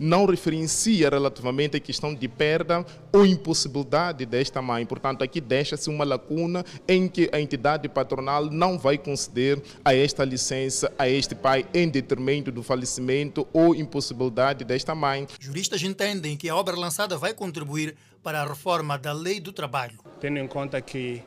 não 0.00 0.26
referencia 0.26 1.08
relativamente 1.08 1.76
a 1.76 1.80
questão 1.80 2.12
de 2.12 2.26
perda 2.26 2.84
ou 3.12 3.24
impossibilidade 3.24 4.26
desta 4.26 4.60
mãe. 4.60 4.84
Portanto, 4.84 5.22
aqui 5.22 5.40
deixa-se 5.40 5.88
uma 5.88 6.04
lacuna 6.04 6.64
em 6.88 7.08
que 7.08 7.30
a 7.32 7.40
entidade 7.40 7.88
patronal 7.88 8.46
não 8.46 8.76
vai 8.76 8.98
conceder 8.98 9.62
a 9.84 9.94
esta 9.94 10.24
licença 10.24 10.92
a 10.98 11.08
este 11.08 11.36
pai 11.36 11.64
em 11.72 11.88
detrimento 11.88 12.50
do 12.50 12.64
falecimento 12.64 13.46
ou 13.52 13.76
impossibilidade 13.76 14.64
desta 14.64 14.92
mãe. 14.92 15.28
Juristas 15.38 15.80
entendem 15.82 16.36
que 16.36 16.48
a 16.48 16.56
obra 16.56 16.76
lançada 16.76 17.16
vai 17.16 17.32
contribuir 17.32 17.94
para 18.24 18.42
a 18.42 18.44
reforma 18.44 18.98
da 18.98 19.12
lei 19.12 19.38
do 19.38 19.52
trabalho. 19.52 19.98
Tendo 20.20 20.38
em 20.38 20.48
conta 20.48 20.80
que 20.80 21.22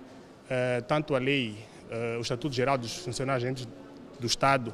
eh, 0.50 0.82
tanto 0.82 1.16
a 1.16 1.18
lei, 1.20 1.58
eh, 1.90 2.18
o 2.18 2.22
Estatuto 2.22 2.54
Geral 2.54 2.78
dos 2.78 2.98
Funcionários 2.98 3.66
do 4.20 4.28
Estado, 4.28 4.74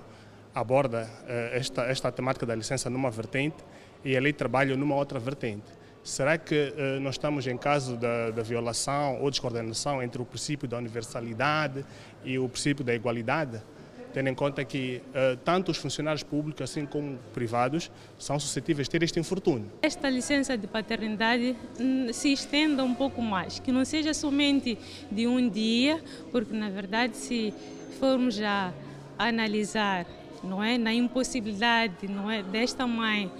aborda 0.59 1.09
eh, 1.27 1.51
esta, 1.53 1.83
esta 1.83 2.11
temática 2.11 2.45
da 2.45 2.55
licença 2.55 2.89
numa 2.89 3.11
vertente 3.11 3.57
e 4.03 4.15
a 4.15 4.19
lei 4.19 4.31
de 4.31 4.37
trabalho 4.37 4.77
numa 4.77 4.95
outra 4.95 5.19
vertente. 5.19 5.65
Será 6.03 6.37
que 6.37 6.73
eh, 6.75 6.99
nós 6.99 7.15
estamos 7.15 7.45
em 7.47 7.57
caso 7.57 7.97
da, 7.97 8.31
da, 8.31 8.41
violação 8.41 9.21
ou 9.21 9.29
descoordenação 9.29 10.01
entre 10.01 10.21
o 10.21 10.25
princípio 10.25 10.67
da 10.67 10.77
universalidade 10.77 11.85
e 12.23 12.39
o 12.39 12.47
princípio 12.47 12.83
da 12.83 12.93
igualdade? 12.93 13.61
tendo 14.13 14.29
em 14.29 14.33
conta 14.33 14.65
que 14.65 15.01
uh, 15.09 15.37
tanto 15.43 15.69
os 15.69 15.77
funcionários 15.77 16.23
públicos 16.23 16.63
assim 16.63 16.87
como 16.87 17.19
privados 17.35 17.91
são 18.17 18.39
suscetíveis 18.39 18.87
de 18.87 18.91
ter 18.91 19.03
este 19.03 19.19
infortúnio. 19.19 19.69
Esta 19.81 20.09
licença 20.09 20.57
de 20.57 20.65
paternidade 20.65 21.55
hum, 21.79 22.11
se 22.11 22.33
estenda 22.33 22.83
um 22.83 22.95
pouco 22.95 23.21
mais, 23.21 23.59
que 23.59 23.71
não 23.71 23.85
seja 23.85 24.15
somente 24.15 24.75
de 25.11 25.27
um 25.27 25.47
dia, 25.47 26.01
porque 26.31 26.51
na 26.55 26.69
verdade 26.69 27.15
se 27.15 27.53
formos 27.99 28.33
já 28.33 28.73
analisar, 29.19 30.07
não 30.47 30.63
é, 30.63 30.77
na 30.77 30.93
impossibilidade, 30.93 32.07
não 32.07 32.31
é, 32.31 32.41
desta 32.41 32.87
mãe, 32.87 33.31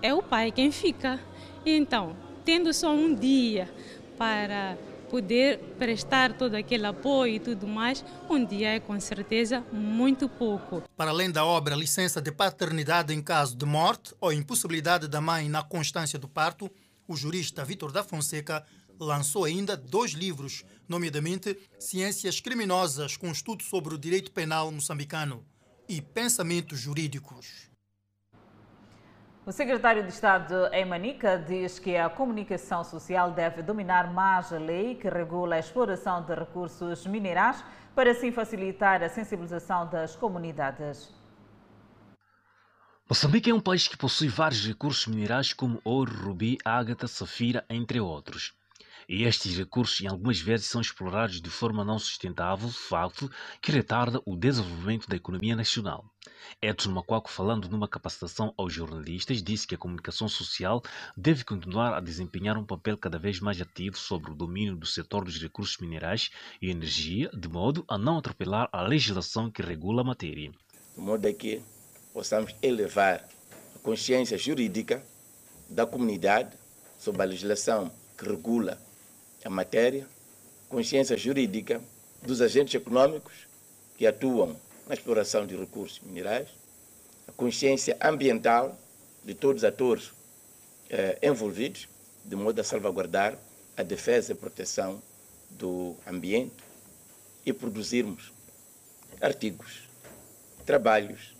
é 0.00 0.14
o 0.14 0.22
pai 0.22 0.50
quem 0.50 0.70
fica. 0.70 1.20
Então, 1.66 2.16
tendo 2.44 2.72
só 2.72 2.92
um 2.92 3.14
dia 3.14 3.68
para 4.16 4.76
poder 5.10 5.58
prestar 5.78 6.32
todo 6.38 6.54
aquele 6.54 6.86
apoio 6.86 7.34
e 7.34 7.38
tudo 7.38 7.68
mais, 7.68 8.02
um 8.30 8.42
dia 8.42 8.76
é 8.76 8.80
com 8.80 8.98
certeza 8.98 9.62
muito 9.70 10.26
pouco. 10.26 10.82
Para 10.96 11.10
além 11.10 11.30
da 11.30 11.44
obra 11.44 11.76
Licença 11.76 12.20
de 12.20 12.32
Paternidade 12.32 13.12
em 13.12 13.20
caso 13.20 13.54
de 13.54 13.66
morte 13.66 14.14
ou 14.18 14.32
impossibilidade 14.32 15.06
da 15.08 15.20
mãe 15.20 15.50
na 15.50 15.62
constância 15.62 16.18
do 16.18 16.26
parto, 16.26 16.70
o 17.06 17.14
jurista 17.14 17.62
Vitor 17.62 17.92
da 17.92 18.02
Fonseca 18.02 18.64
lançou 18.98 19.44
ainda 19.44 19.76
dois 19.76 20.12
livros, 20.12 20.64
nomeadamente 20.88 21.58
Ciências 21.78 22.40
Criminosas, 22.40 23.16
com 23.16 23.30
estudo 23.30 23.62
sobre 23.62 23.94
o 23.94 23.98
direito 23.98 24.32
penal 24.32 24.70
moçambicano 24.72 25.44
e 25.88 26.00
Pensamentos 26.00 26.78
Jurídicos. 26.78 27.70
O 29.44 29.50
secretário 29.50 30.04
de 30.04 30.10
Estado 30.10 30.68
em 30.72 30.84
Manica 30.84 31.36
diz 31.36 31.78
que 31.78 31.96
a 31.96 32.08
comunicação 32.08 32.84
social 32.84 33.32
deve 33.32 33.60
dominar 33.60 34.12
mais 34.12 34.52
a 34.52 34.58
lei 34.58 34.94
que 34.94 35.08
regula 35.08 35.56
a 35.56 35.58
exploração 35.58 36.22
de 36.24 36.32
recursos 36.32 37.04
minerais 37.06 37.64
para 37.92 38.12
assim 38.12 38.30
facilitar 38.30 39.02
a 39.02 39.08
sensibilização 39.08 39.90
das 39.90 40.14
comunidades. 40.14 41.12
Moçambique 43.08 43.50
é 43.50 43.54
um 43.54 43.60
país 43.60 43.88
que 43.88 43.96
possui 43.96 44.28
vários 44.28 44.64
recursos 44.64 45.06
minerais 45.08 45.52
como 45.52 45.80
ouro, 45.84 46.12
rubi, 46.24 46.56
ágata, 46.64 47.08
safira, 47.08 47.64
entre 47.68 48.00
outros. 48.00 48.54
E 49.08 49.24
estes 49.24 49.56
recursos, 49.56 50.00
em 50.00 50.06
algumas 50.06 50.40
vezes, 50.40 50.66
são 50.66 50.80
explorados 50.80 51.40
de 51.40 51.50
forma 51.50 51.84
não 51.84 51.98
sustentável, 51.98 52.68
facto 52.68 53.30
que 53.60 53.72
retarda 53.72 54.20
o 54.24 54.36
desenvolvimento 54.36 55.08
da 55.08 55.16
economia 55.16 55.56
nacional. 55.56 56.04
Edson 56.60 56.90
Macuaco, 56.90 57.30
falando 57.30 57.68
numa 57.68 57.88
capacitação 57.88 58.54
aos 58.56 58.72
jornalistas, 58.72 59.42
disse 59.42 59.66
que 59.66 59.74
a 59.74 59.78
comunicação 59.78 60.28
social 60.28 60.82
deve 61.16 61.44
continuar 61.44 61.94
a 61.94 62.00
desempenhar 62.00 62.56
um 62.56 62.64
papel 62.64 62.96
cada 62.96 63.18
vez 63.18 63.40
mais 63.40 63.60
ativo 63.60 63.96
sobre 63.96 64.30
o 64.30 64.34
domínio 64.34 64.76
do 64.76 64.86
setor 64.86 65.24
dos 65.24 65.40
recursos 65.40 65.78
minerais 65.78 66.30
e 66.60 66.70
energia, 66.70 67.30
de 67.32 67.48
modo 67.48 67.84
a 67.88 67.98
não 67.98 68.18
atropelar 68.18 68.68
a 68.72 68.82
legislação 68.82 69.50
que 69.50 69.62
regula 69.62 70.02
a 70.02 70.04
matéria. 70.04 70.52
De 70.94 71.00
modo 71.00 71.26
a 71.26 71.32
que 71.32 71.62
possamos 72.12 72.54
elevar 72.62 73.28
a 73.74 73.78
consciência 73.80 74.38
jurídica 74.38 75.04
da 75.68 75.86
comunidade 75.86 76.56
sobre 76.98 77.22
a 77.22 77.24
legislação 77.24 77.90
que 78.16 78.24
regula 78.24 78.78
a 79.44 79.50
matéria, 79.50 80.06
consciência 80.68 81.16
jurídica 81.16 81.80
dos 82.22 82.40
agentes 82.40 82.74
econômicos 82.74 83.46
que 83.96 84.06
atuam 84.06 84.56
na 84.86 84.94
exploração 84.94 85.46
de 85.46 85.56
recursos 85.56 86.00
minerais, 86.00 86.48
a 87.26 87.32
consciência 87.32 87.96
ambiental 88.00 88.78
de 89.24 89.34
todos 89.34 89.62
os 89.62 89.68
atores 89.68 90.12
eh, 90.90 91.18
envolvidos, 91.22 91.88
de 92.24 92.36
modo 92.36 92.60
a 92.60 92.64
salvaguardar 92.64 93.36
a 93.76 93.82
defesa 93.82 94.32
e 94.32 94.34
proteção 94.34 95.02
do 95.50 95.96
ambiente 96.06 96.54
e 97.44 97.52
produzirmos 97.52 98.32
artigos, 99.20 99.88
trabalhos 100.64 101.34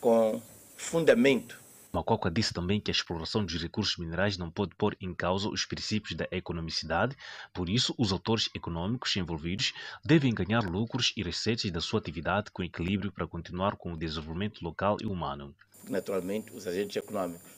com 0.00 0.40
fundamento 0.76 1.59
Macoca 1.92 2.30
disse 2.30 2.54
também 2.54 2.80
que 2.80 2.90
a 2.90 2.94
exploração 2.94 3.44
dos 3.44 3.60
recursos 3.60 3.96
minerais 3.96 4.38
não 4.38 4.50
pode 4.50 4.74
pôr 4.76 4.96
em 5.00 5.12
causa 5.12 5.48
os 5.48 5.64
princípios 5.64 6.16
da 6.16 6.26
economicidade, 6.30 7.16
por 7.52 7.68
isso, 7.68 7.94
os 7.98 8.12
autores 8.12 8.48
econômicos 8.54 9.16
envolvidos 9.16 9.72
devem 10.04 10.32
ganhar 10.32 10.62
lucros 10.62 11.12
e 11.16 11.22
receitas 11.22 11.70
da 11.70 11.80
sua 11.80 11.98
atividade 11.98 12.50
com 12.52 12.62
equilíbrio 12.62 13.10
para 13.10 13.26
continuar 13.26 13.74
com 13.74 13.92
o 13.92 13.96
desenvolvimento 13.96 14.62
local 14.62 14.98
e 15.02 15.06
humano. 15.06 15.54
Naturalmente, 15.88 16.52
os 16.52 16.66
agentes 16.66 16.96
econômicos, 16.96 17.50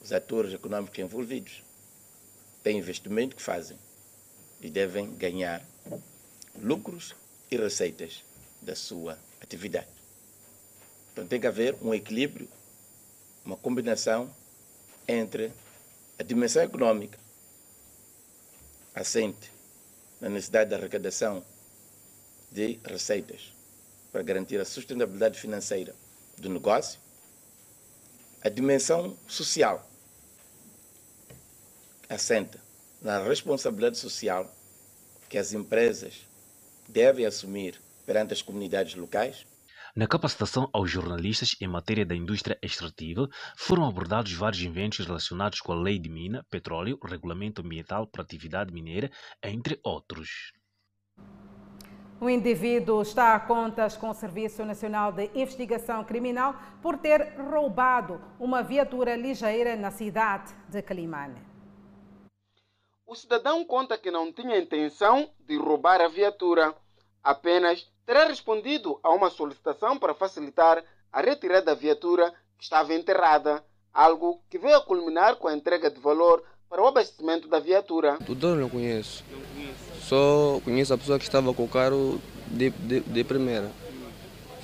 os 0.00 0.12
atores 0.12 0.52
econômicos 0.52 0.98
envolvidos, 0.98 1.62
têm 2.62 2.78
investimento 2.78 3.34
que 3.34 3.42
fazem 3.42 3.76
e 4.60 4.70
devem 4.70 5.12
ganhar 5.16 5.60
lucros 6.62 7.16
e 7.50 7.56
receitas 7.56 8.24
da 8.62 8.76
sua 8.76 9.18
atividade. 9.40 9.88
Então 11.12 11.26
tem 11.26 11.40
que 11.40 11.46
haver 11.46 11.76
um 11.82 11.92
equilíbrio 11.92 12.48
uma 13.44 13.56
combinação 13.56 14.34
entre 15.06 15.52
a 16.18 16.22
dimensão 16.22 16.62
econômica, 16.62 17.18
assente 18.94 19.52
na 20.20 20.28
necessidade 20.28 20.70
da 20.70 20.76
arrecadação 20.76 21.44
de 22.50 22.78
receitas 22.84 23.52
para 24.12 24.22
garantir 24.22 24.60
a 24.60 24.64
sustentabilidade 24.64 25.38
financeira 25.38 25.94
do 26.38 26.48
negócio, 26.48 27.00
a 28.40 28.48
dimensão 28.48 29.18
social, 29.26 29.88
assenta 32.08 32.62
na 33.02 33.22
responsabilidade 33.22 33.98
social 33.98 34.50
que 35.28 35.36
as 35.36 35.52
empresas 35.52 36.26
devem 36.88 37.26
assumir 37.26 37.80
perante 38.06 38.32
as 38.32 38.40
comunidades 38.40 38.94
locais 38.94 39.46
na 39.94 40.08
capacitação 40.08 40.68
aos 40.72 40.90
jornalistas 40.90 41.54
em 41.60 41.68
matéria 41.68 42.04
da 42.04 42.16
indústria 42.16 42.58
extrativa, 42.60 43.28
foram 43.56 43.86
abordados 43.86 44.32
vários 44.32 44.60
eventos 44.64 45.06
relacionados 45.06 45.60
com 45.60 45.72
a 45.72 45.76
lei 45.76 46.00
de 46.00 46.08
mina, 46.08 46.44
petróleo, 46.50 46.98
regulamento 47.02 47.62
ambiental 47.62 48.06
para 48.06 48.22
atividade 48.22 48.72
mineira, 48.72 49.08
entre 49.42 49.78
outros. 49.84 50.52
O 52.20 52.28
indivíduo 52.28 53.02
está 53.02 53.34
a 53.34 53.40
contas 53.40 53.96
com 53.96 54.08
o 54.10 54.14
Serviço 54.14 54.64
Nacional 54.64 55.12
de 55.12 55.30
Investigação 55.34 56.02
Criminal 56.04 56.56
por 56.82 56.98
ter 56.98 57.34
roubado 57.38 58.20
uma 58.40 58.62
viatura 58.62 59.14
ligeira 59.14 59.76
na 59.76 59.90
cidade 59.90 60.52
de 60.68 60.82
Calimane. 60.82 61.40
O 63.06 63.14
cidadão 63.14 63.64
conta 63.64 63.98
que 63.98 64.10
não 64.10 64.32
tinha 64.32 64.58
intenção 64.58 65.30
de 65.46 65.56
roubar 65.56 66.00
a 66.00 66.08
viatura, 66.08 66.74
apenas 67.22 67.86
terá 68.06 68.26
respondido 68.26 68.98
a 69.02 69.10
uma 69.10 69.30
solicitação 69.30 69.98
para 69.98 70.14
facilitar 70.14 70.82
a 71.12 71.20
retirada 71.20 71.66
da 71.66 71.74
viatura 71.74 72.32
que 72.58 72.64
estava 72.64 72.94
enterrada, 72.94 73.64
algo 73.92 74.40
que 74.50 74.58
veio 74.58 74.76
a 74.76 74.84
culminar 74.84 75.36
com 75.36 75.48
a 75.48 75.54
entrega 75.54 75.90
de 75.90 76.00
valor 76.00 76.42
para 76.68 76.82
o 76.82 76.86
abastecimento 76.86 77.48
da 77.48 77.60
viatura. 77.60 78.18
Tudo 78.26 78.54
não 78.56 78.68
conheço. 78.68 79.24
Não 79.30 79.40
conheço. 79.40 80.02
Só 80.02 80.60
conheço 80.64 80.92
a 80.92 80.98
pessoa 80.98 81.18
que 81.18 81.24
estava 81.24 81.54
com 81.54 81.64
o 81.64 81.68
carro 81.68 82.20
de, 82.48 82.70
de, 82.70 83.00
de 83.00 83.24
primeira. 83.24 83.70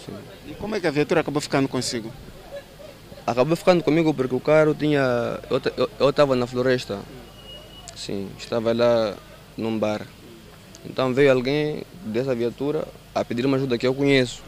Sim. 0.05 0.17
E 0.47 0.55
como 0.55 0.75
é 0.75 0.81
que 0.81 0.87
a 0.87 0.91
viatura 0.91 1.21
acabou 1.21 1.41
ficando 1.41 1.69
consigo? 1.69 2.11
Acabou 3.27 3.55
ficando 3.55 3.85
comigo 3.85 4.13
porque 4.13 4.35
o 4.35 4.41
carro 4.41 4.75
tinha. 4.75 5.39
Eu 5.99 6.11
estava 6.11 6.35
na 6.35 6.47
floresta. 6.47 7.01
Sim, 7.95 8.31
estava 8.39 8.73
lá 8.73 9.17
num 9.57 9.79
bar. 9.79 10.07
Então 10.85 11.13
veio 11.13 11.31
alguém 11.31 11.85
dessa 12.07 12.35
viatura 12.35 12.89
a 13.15 13.25
pedir 13.25 13.47
uma 13.47 13.57
ajuda 13.57 13.79
que 13.79 13.87
eu 13.87 13.95
conheço 13.95 14.43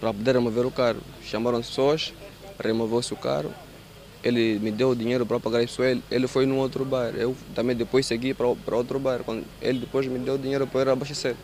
para 0.00 0.12
poder 0.12 0.34
remover 0.34 0.66
o 0.66 0.70
carro. 0.70 1.00
Chamaram 1.22 1.58
pessoas, 1.58 2.12
removeu-se 2.58 3.12
o 3.12 3.16
carro, 3.16 3.52
ele 4.22 4.58
me 4.58 4.70
deu 4.70 4.90
o 4.90 4.96
dinheiro 4.96 5.24
para 5.24 5.40
pagar 5.40 5.62
isso, 5.62 5.82
ele, 5.82 6.02
ele 6.10 6.26
foi 6.26 6.46
num 6.46 6.58
outro 6.58 6.84
bar. 6.84 7.14
Eu 7.14 7.36
também 7.54 7.74
depois 7.74 8.06
segui 8.06 8.34
para, 8.34 8.54
para 8.54 8.76
outro 8.76 8.98
bar. 8.98 9.20
Quando 9.24 9.44
ele 9.60 9.80
depois 9.80 10.06
me 10.06 10.18
deu 10.18 10.34
o 10.34 10.38
dinheiro 10.38 10.66
para 10.66 10.80
ir 10.82 10.88
abastecer. 10.88 11.36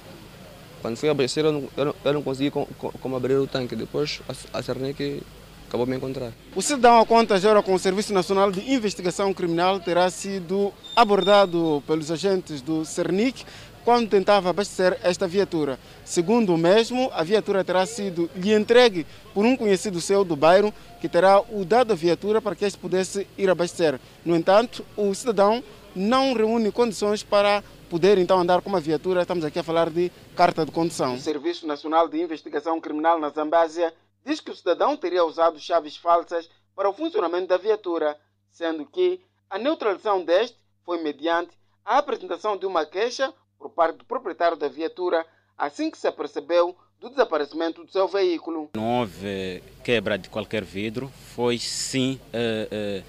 Quando 0.83 0.97
fui 0.97 1.09
abastecer, 1.09 1.45
eu 1.45 1.53
não, 1.53 1.69
eu 1.77 1.85
não, 1.87 1.95
eu 2.05 2.13
não 2.13 2.23
consegui 2.23 2.51
como, 2.51 2.67
como 2.67 3.17
abrir 3.17 3.35
o 3.35 3.47
tanque. 3.47 3.75
Depois 3.75 4.21
a, 4.29 4.59
a 4.59 4.63
Cernic 4.63 5.23
acabou 5.69 5.87
me 5.87 5.97
encontrar. 5.97 6.33
O 6.55 6.63
cidadão 6.63 7.01
a 7.01 7.07
contas 7.07 7.45
agora 7.45 7.63
com 7.63 7.75
o 7.75 7.79
Serviço 7.79 8.13
Nacional 8.13 8.53
de 8.53 8.71
Investigação 8.71 9.33
Criminal 9.33 9.81
terá 9.81 10.09
sido 10.11 10.73
abordado 10.95 11.83
pelos 11.87 12.11
agentes 12.11 12.61
do 12.61 12.85
Cernic 12.85 13.45
quando 13.87 14.11
tentava 14.11 14.51
abastecer 14.51 14.99
esta 15.01 15.29
viatura. 15.29 15.79
Segundo 16.05 16.53
o 16.53 16.59
mesmo, 16.59 17.09
a 17.15 17.23
viatura 17.23 17.63
terá 17.63 17.87
sido 17.87 18.29
lhe 18.35 18.53
entregue 18.53 19.07
por 19.33 19.47
um 19.47 19.57
conhecido 19.57 20.01
seu 20.01 20.25
do 20.25 20.35
bairro, 20.35 20.75
que 21.01 21.09
terá 21.09 21.41
o 21.41 21.65
dado 21.65 21.93
a 21.93 21.95
viatura 21.95 22.43
para 22.43 22.57
que 22.57 22.65
este 22.65 22.81
pudesse 22.81 23.29
ir 23.39 23.49
abastecer. 23.49 24.01
No 24.25 24.35
entanto, 24.35 24.85
o 24.97 25.15
cidadão 25.15 25.63
não 25.95 26.35
reúne 26.35 26.73
condições 26.73 27.23
para 27.23 27.63
poder 27.89 28.19
então 28.19 28.41
andar 28.41 28.61
com 28.61 28.69
uma 28.69 28.81
viatura. 28.81 29.23
Estamos 29.23 29.45
aqui 29.45 29.61
a 29.61 29.63
falar 29.63 29.89
de 29.89 30.11
carta 30.35 30.67
de 30.67 30.73
condução. 30.73 31.15
O 31.15 31.21
Serviço 31.21 31.65
Nacional 31.65 32.09
de 32.09 32.21
Investigação 32.21 32.81
Criminal 32.81 33.21
na 33.21 33.29
Zambésia 33.29 33.95
diz 34.25 34.41
que 34.41 34.51
o 34.51 34.57
cidadão 34.57 34.97
teria 34.97 35.25
usado 35.25 35.61
chaves 35.61 35.97
falsas 35.97 36.51
para 36.75 36.89
o 36.91 36.93
funcionamento 36.93 37.47
da 37.47 37.57
viatura, 37.57 38.19
sendo 38.51 38.85
que 38.85 39.21
a 39.49 39.61
neutralização 39.61 40.25
deste 40.25 40.59
foi 40.85 41.01
mediante 41.05 41.57
a 41.85 41.99
apresentação 41.99 42.57
de 42.57 42.67
uma 42.67 42.85
queixa 42.85 43.33
por 43.59 43.71
parte 43.71 43.99
do 43.99 44.05
proprietário 44.05 44.57
da 44.57 44.69
viatura 44.69 45.25
assim 45.57 45.91
que 45.91 45.99
se 45.99 46.07
apercebeu 46.07 46.77
do 47.01 47.11
desaparecimento 47.11 47.85
do 47.85 47.91
seu 47.91 48.09
veículo. 48.09 48.71
Não 48.75 49.01
houve 49.01 49.63
quebra 49.85 50.17
de 50.17 50.31
qualquer 50.31 50.65
vidro, 50.65 51.11
foi 51.35 51.59
sim 51.59 52.19
uh, 52.33 53.03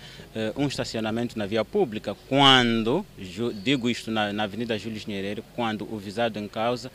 uh, 0.57 0.61
um 0.61 0.67
estacionamento 0.67 1.37
na 1.37 1.45
via 1.45 1.63
pública, 1.63 2.15
quando, 2.27 3.05
digo 3.63 3.89
isto 3.89 4.11
na, 4.11 4.33
na 4.33 4.43
Avenida 4.43 4.77
Júlio 4.77 5.01
Nherere, 5.07 5.43
quando 5.55 5.83
o 5.91 5.97
visado 5.97 6.37
em 6.37 6.47
causa 6.47 6.91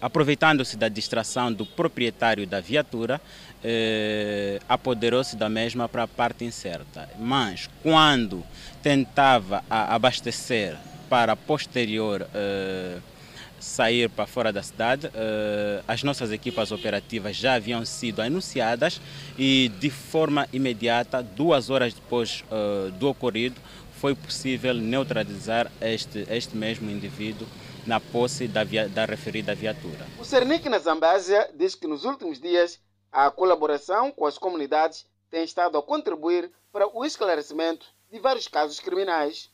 aproveitando-se 0.00 0.76
da 0.76 0.88
distração 0.88 1.52
do 1.52 1.66
proprietário 1.66 2.46
da 2.46 2.60
viatura, 2.60 3.20
eh, 3.62 4.58
apoderou-se 4.68 5.36
da 5.36 5.48
mesma 5.48 5.88
para 5.88 6.04
a 6.04 6.08
parte 6.08 6.44
incerta. 6.44 7.10
Mas 7.18 7.68
quando 7.82 8.42
tentava 8.82 9.62
abastecer 9.68 10.78
para 11.12 11.36
posterior 11.36 12.26
eh, 12.34 12.98
sair 13.60 14.08
para 14.08 14.26
fora 14.26 14.50
da 14.50 14.62
cidade, 14.62 15.10
eh, 15.14 15.82
as 15.86 16.02
nossas 16.02 16.32
equipas 16.32 16.72
operativas 16.72 17.36
já 17.36 17.52
haviam 17.52 17.84
sido 17.84 18.22
anunciadas 18.22 18.98
e 19.38 19.70
de 19.78 19.90
forma 19.90 20.48
imediata, 20.54 21.22
duas 21.22 21.68
horas 21.68 21.92
depois 21.92 22.42
eh, 22.50 22.90
do 22.92 23.10
ocorrido, 23.10 23.60
foi 24.00 24.14
possível 24.14 24.72
neutralizar 24.72 25.70
este, 25.82 26.26
este 26.30 26.56
mesmo 26.56 26.90
indivíduo 26.90 27.46
na 27.86 28.00
posse 28.00 28.48
da, 28.48 28.64
via, 28.64 28.88
da 28.88 29.04
referida 29.04 29.54
viatura. 29.54 30.06
O 30.18 30.24
Cernic 30.24 30.66
na 30.70 30.78
Zambésia 30.78 31.46
diz 31.54 31.74
que 31.74 31.86
nos 31.86 32.06
últimos 32.06 32.40
dias 32.40 32.80
a 33.12 33.30
colaboração 33.30 34.10
com 34.12 34.24
as 34.24 34.38
comunidades 34.38 35.04
tem 35.30 35.44
estado 35.44 35.76
a 35.76 35.82
contribuir 35.82 36.50
para 36.72 36.88
o 36.88 37.04
esclarecimento 37.04 37.84
de 38.10 38.18
vários 38.18 38.48
casos 38.48 38.80
criminais. 38.80 39.51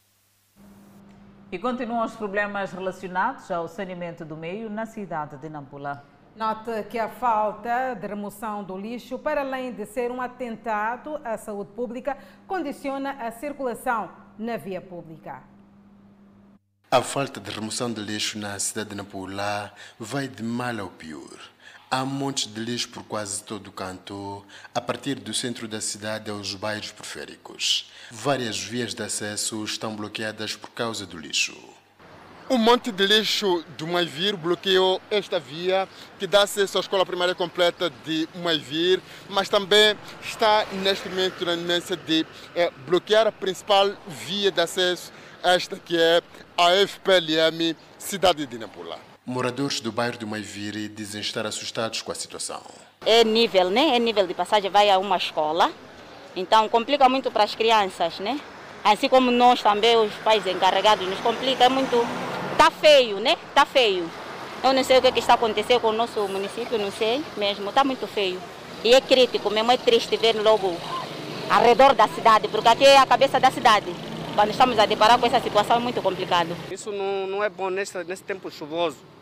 E 1.51 1.59
continuam 1.59 2.05
os 2.05 2.15
problemas 2.15 2.73
relacionados 2.73 3.51
ao 3.51 3.67
saneamento 3.69 4.23
do 4.23 4.37
meio 4.37 4.69
na 4.69 4.85
cidade 4.85 5.39
de 5.39 5.49
Nampula. 5.49 6.05
Note 6.37 6.83
que 6.91 6.99
a 6.99 7.09
falta 7.09 7.95
de 7.95 8.07
remoção 8.07 8.63
do 8.63 8.77
lixo, 8.77 9.19
para 9.19 9.41
além 9.41 9.73
de 9.73 9.87
ser 9.87 10.11
um 10.11 10.21
atentado 10.21 11.19
à 11.25 11.39
saúde 11.39 11.71
pública, 11.73 12.19
condiciona 12.47 13.13
a 13.13 13.31
circulação 13.31 14.11
na 14.39 14.59
via 14.59 14.83
pública. 14.83 15.43
A 16.91 17.01
falta 17.01 17.41
de 17.41 17.51
remoção 17.51 17.91
de 17.91 18.03
lixo 18.03 18.39
na 18.39 18.59
cidade 18.59 18.91
de 18.91 18.97
Nampula 18.97 19.73
vai 19.99 20.29
de 20.29 20.43
mal 20.43 20.79
ao 20.79 20.89
pior. 20.89 21.39
Há 21.91 22.05
montes 22.05 22.53
de 22.53 22.61
lixo 22.61 22.91
por 22.91 23.03
quase 23.03 23.43
todo 23.43 23.69
o 23.69 23.73
canto, 23.73 24.45
a 24.75 24.81
partir 24.81 25.15
do 25.15 25.33
centro 25.33 25.67
da 25.67 25.81
cidade 25.81 26.31
aos 26.31 26.55
bairros 26.55 26.93
periféricos. 26.93 27.91
Várias 28.11 28.59
vias 28.61 28.93
de 28.93 29.03
acesso 29.03 29.65
estão 29.65 29.97
bloqueadas 29.97 30.55
por 30.55 30.69
causa 30.69 31.07
do 31.07 31.17
lixo. 31.17 31.57
Um 32.51 32.59
monte 32.59 32.93
de 32.93 33.07
lixo 33.07 33.65
do 33.79 33.87
Maivir 33.87 34.37
bloqueou 34.37 35.01
esta 35.11 35.41
via 35.41 35.89
que 36.19 36.27
dá 36.27 36.43
acesso 36.43 36.77
à 36.77 36.83
escola 36.83 37.07
primária 37.07 37.35
completa 37.35 37.91
de 38.05 38.29
Maivir, 38.43 39.01
mas 39.31 39.49
também 39.49 39.97
está 40.23 40.67
neste 40.83 41.09
momento 41.09 41.43
na 41.47 41.55
iminência 41.55 41.97
de 41.97 42.27
é, 42.55 42.71
bloquear 42.87 43.27
a 43.27 43.33
principal 43.33 43.91
via 44.07 44.51
de 44.51 44.61
acesso, 44.61 45.11
esta 45.43 45.79
que 45.79 45.97
é 45.97 46.23
a 46.55 46.87
FPLM 46.87 47.75
Cidade 47.99 48.45
de 48.45 48.59
Nampula. 48.59 49.08
Moradores 49.29 49.79
do 49.79 49.93
bairro 49.93 50.17
do 50.17 50.27
Maiviri 50.27 50.89
dizem 50.89 51.21
estar 51.21 51.45
assustados 51.45 52.01
com 52.01 52.11
a 52.11 52.15
situação. 52.15 52.63
É 53.05 53.23
nível, 53.25 53.69
né? 53.69 53.95
É 53.95 53.99
nível 53.99 54.27
de 54.27 54.33
passagem, 54.33 54.71
vai 54.71 54.89
a 54.89 54.97
uma 54.97 55.19
escola. 55.19 55.71
Então 56.35 56.67
complica 56.71 57.07
muito 57.11 57.31
para 57.31 57.45
as 57.45 57.55
crianças, 57.55 58.21
né? 58.21 58.41
Assim 58.83 59.07
como 59.07 59.31
nós 59.31 59.61
também, 59.63 59.99
os 59.99 60.15
pais 60.25 60.47
encarregados, 60.47 61.07
nos 61.07 61.21
complica 61.21 61.65
é 61.65 61.69
muito. 61.69 61.95
Tá 62.57 62.71
feio, 62.71 63.21
né? 63.21 63.37
Tá 63.55 63.67
feio. 63.67 64.11
Eu 64.65 64.73
não 64.73 64.83
sei 64.83 64.97
o 64.97 65.03
que, 65.03 65.09
é 65.09 65.13
que 65.13 65.19
está 65.19 65.35
acontecendo 65.35 65.81
com 65.81 65.89
o 65.89 65.93
nosso 65.93 66.27
município, 66.27 66.79
não 66.79 66.91
sei 66.91 67.23
mesmo. 67.37 67.71
Tá 67.71 67.85
muito 67.85 68.07
feio. 68.07 68.41
E 68.83 68.95
é 68.95 69.01
crítico, 69.03 69.51
mesmo 69.51 69.71
é 69.71 69.77
triste 69.77 70.17
ver 70.17 70.41
logo 70.41 70.75
ao 71.51 71.63
redor 71.63 71.95
da 71.95 72.09
cidade, 72.09 72.49
porque 72.49 72.69
aqui 72.69 72.87
é 72.87 72.97
a 72.97 73.05
cabeça 73.05 73.39
da 73.39 73.51
cidade. 73.51 73.95
Quando 74.35 74.53
estamos 74.53 74.79
a 74.79 74.87
deparar 74.87 75.19
com 75.19 75.27
essa 75.27 75.41
situação 75.41 75.77
é 75.77 75.81
muito 75.81 76.01
complicado. 76.01 76.57
Isso 76.71 76.91
não, 76.91 77.27
não 77.27 77.45
é 77.45 77.51
bom 77.51 77.69
nesse, 77.69 78.03
nesse 78.05 78.23
tempo 78.23 78.51
chuvoso 78.51 79.18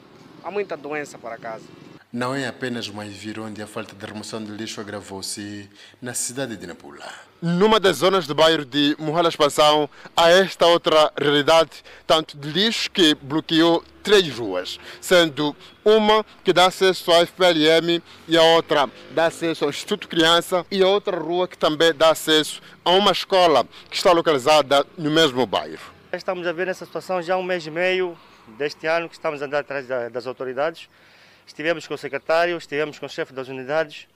há 0.46 0.50
muita 0.50 0.76
doença 0.76 1.18
para 1.18 1.36
casa. 1.36 1.64
Não 2.12 2.32
é 2.32 2.46
apenas 2.46 2.88
Maivir 2.88 3.40
onde 3.40 3.60
a 3.60 3.66
falta 3.66 3.96
de 3.96 4.06
remoção 4.06 4.42
de 4.42 4.52
lixo 4.52 4.80
agravou-se 4.80 5.68
na 6.00 6.14
cidade 6.14 6.56
de 6.56 6.66
Nampula. 6.66 7.04
Numa 7.42 7.80
das 7.80 7.96
zonas 7.96 8.28
do 8.28 8.34
bairro 8.34 8.64
de 8.64 8.96
Morral 8.96 9.26
Expansão, 9.26 9.90
há 10.16 10.30
esta 10.30 10.64
outra 10.66 11.12
realidade, 11.20 11.82
tanto 12.06 12.38
de 12.38 12.48
lixo 12.48 12.88
que 12.92 13.14
bloqueou 13.16 13.84
três 14.04 14.38
ruas, 14.38 14.78
sendo 15.00 15.54
uma 15.84 16.24
que 16.44 16.52
dá 16.52 16.66
acesso 16.66 17.10
à 17.10 17.26
FPLM 17.26 18.00
e 18.28 18.38
a 18.38 18.42
outra 18.42 18.88
dá 19.10 19.26
acesso 19.26 19.64
ao 19.64 19.70
Instituto 19.70 20.08
Criança 20.08 20.64
e 20.70 20.80
a 20.80 20.86
outra 20.86 21.18
rua 21.18 21.48
que 21.48 21.58
também 21.58 21.92
dá 21.92 22.10
acesso 22.10 22.62
a 22.84 22.90
uma 22.92 23.10
escola 23.10 23.66
que 23.90 23.96
está 23.96 24.12
localizada 24.12 24.86
no 24.96 25.10
mesmo 25.10 25.44
bairro. 25.44 25.92
Estamos 26.12 26.46
a 26.46 26.52
ver 26.52 26.68
essa 26.68 26.86
situação 26.86 27.20
já 27.20 27.34
há 27.34 27.36
um 27.36 27.42
mês 27.42 27.66
e 27.66 27.70
meio, 27.70 28.16
deste 28.58 28.86
ano 28.86 29.08
que 29.08 29.14
estamos 29.14 29.42
a 29.42 29.46
andar 29.46 29.60
atrás 29.60 29.86
das 30.12 30.26
autoridades. 30.26 30.88
Estivemos 31.46 31.86
com 31.86 31.94
o 31.94 31.98
secretário, 31.98 32.56
estivemos 32.56 32.98
com 32.98 33.06
o 33.06 33.08
chefe 33.08 33.32
das 33.32 33.48
unidades, 33.48 34.08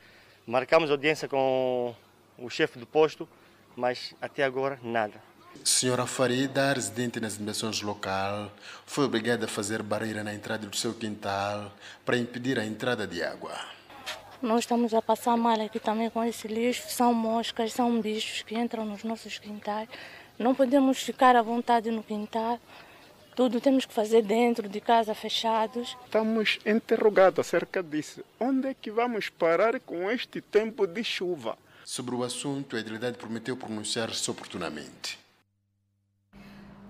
marcamos 0.47 0.91
audiência 0.91 1.29
com 1.29 1.95
o 2.39 2.51
chefe 2.51 2.79
do 2.79 2.87
posto, 2.87 3.29
mas 3.77 4.15
até 4.21 4.43
agora 4.43 4.79
nada. 4.83 5.15
Senhora 5.65 6.07
Farida, 6.07 6.73
residente 6.73 7.21
nas 7.21 7.37
dimensões 7.37 7.83
local, 7.83 8.51
foi 8.87 9.05
obrigada 9.05 9.45
a 9.45 9.49
fazer 9.49 9.83
barreira 9.83 10.25
na 10.25 10.33
entrada 10.33 10.67
do 10.67 10.77
seu 10.77 10.95
quintal 10.95 11.73
para 12.05 12.17
impedir 12.17 12.59
a 12.59 12.65
entrada 12.65 13.07
de 13.07 13.23
água. 13.23 13.53
Nós 14.41 14.61
estamos 14.61 14.95
a 14.95 15.03
passar 15.03 15.37
mal 15.37 15.61
aqui 15.61 15.79
também 15.79 16.09
com 16.09 16.25
esse 16.25 16.49
lixo. 16.49 16.89
São 16.89 17.13
moscas, 17.13 17.75
são 17.75 18.01
bichos 18.01 18.43
que 18.43 18.57
entram 18.57 18.87
nos 18.87 19.05
nossos 19.05 19.39
quintais. 19.39 19.87
Não 20.39 20.55
podemos 20.55 21.03
ficar 21.03 21.37
à 21.37 21.43
vontade 21.43 21.91
no 21.91 22.03
quintal. 22.03 22.59
Tudo 23.35 23.61
temos 23.61 23.87
que 23.87 23.95
fazer 23.95 24.23
dentro 24.23 24.69
de 24.69 24.81
casa, 24.81 25.15
fechados. 25.15 25.97
Estamos 26.05 26.59
interrogados 26.67 27.39
acerca 27.39 27.83
disso. 27.83 28.23
Onde 28.39 28.69
é 28.69 28.75
que 28.75 28.91
vamos 28.91 29.29
parar 29.29 29.79
com 29.81 30.11
este 30.11 30.41
tempo 30.41 30.87
de 30.87 31.03
chuva? 31.05 31.57
Sobre 31.85 32.15
o 32.15 32.23
assunto, 32.23 32.77
a 32.77 32.81
Idilidade 32.81 33.19
prometeu 33.19 33.57
pronunciar-se 33.57 34.31
oportunamente. 34.31 35.19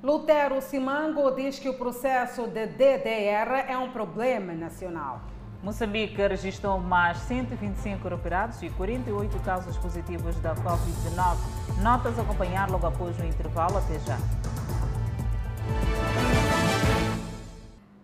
Lutero 0.03 0.63
Simango 0.63 1.31
diz 1.33 1.59
que 1.59 1.69
o 1.69 1.75
processo 1.75 2.47
de 2.47 2.67
DDR 2.67 3.67
é 3.69 3.77
um 3.77 3.91
problema 3.91 4.55
nacional. 4.55 5.21
Moçambique 5.63 6.17
registrou 6.17 6.79
mais 6.79 7.19
125 7.19 8.09
recuperados 8.09 8.63
e 8.63 8.71
48 8.71 9.39
casos 9.41 9.77
positivos 9.77 10.35
da 10.37 10.55
Covid-19. 10.55 11.83
Notas 11.83 12.19
a 12.19 12.23
acompanhar 12.23 12.71
logo 12.71 12.87
após 12.87 13.19
o 13.19 13.25
intervalo. 13.25 13.77
Até 13.77 13.99
já. 14.01 14.17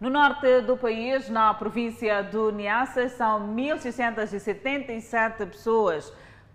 No 0.01 0.11
norte 0.11 0.63
do 0.63 0.77
país, 0.77 1.29
na 1.29 1.55
província 1.55 2.25
do 2.25 2.51
Niassa, 2.51 3.09
são 3.09 3.55
1.677 3.55 5.47
pessoas 5.47 6.13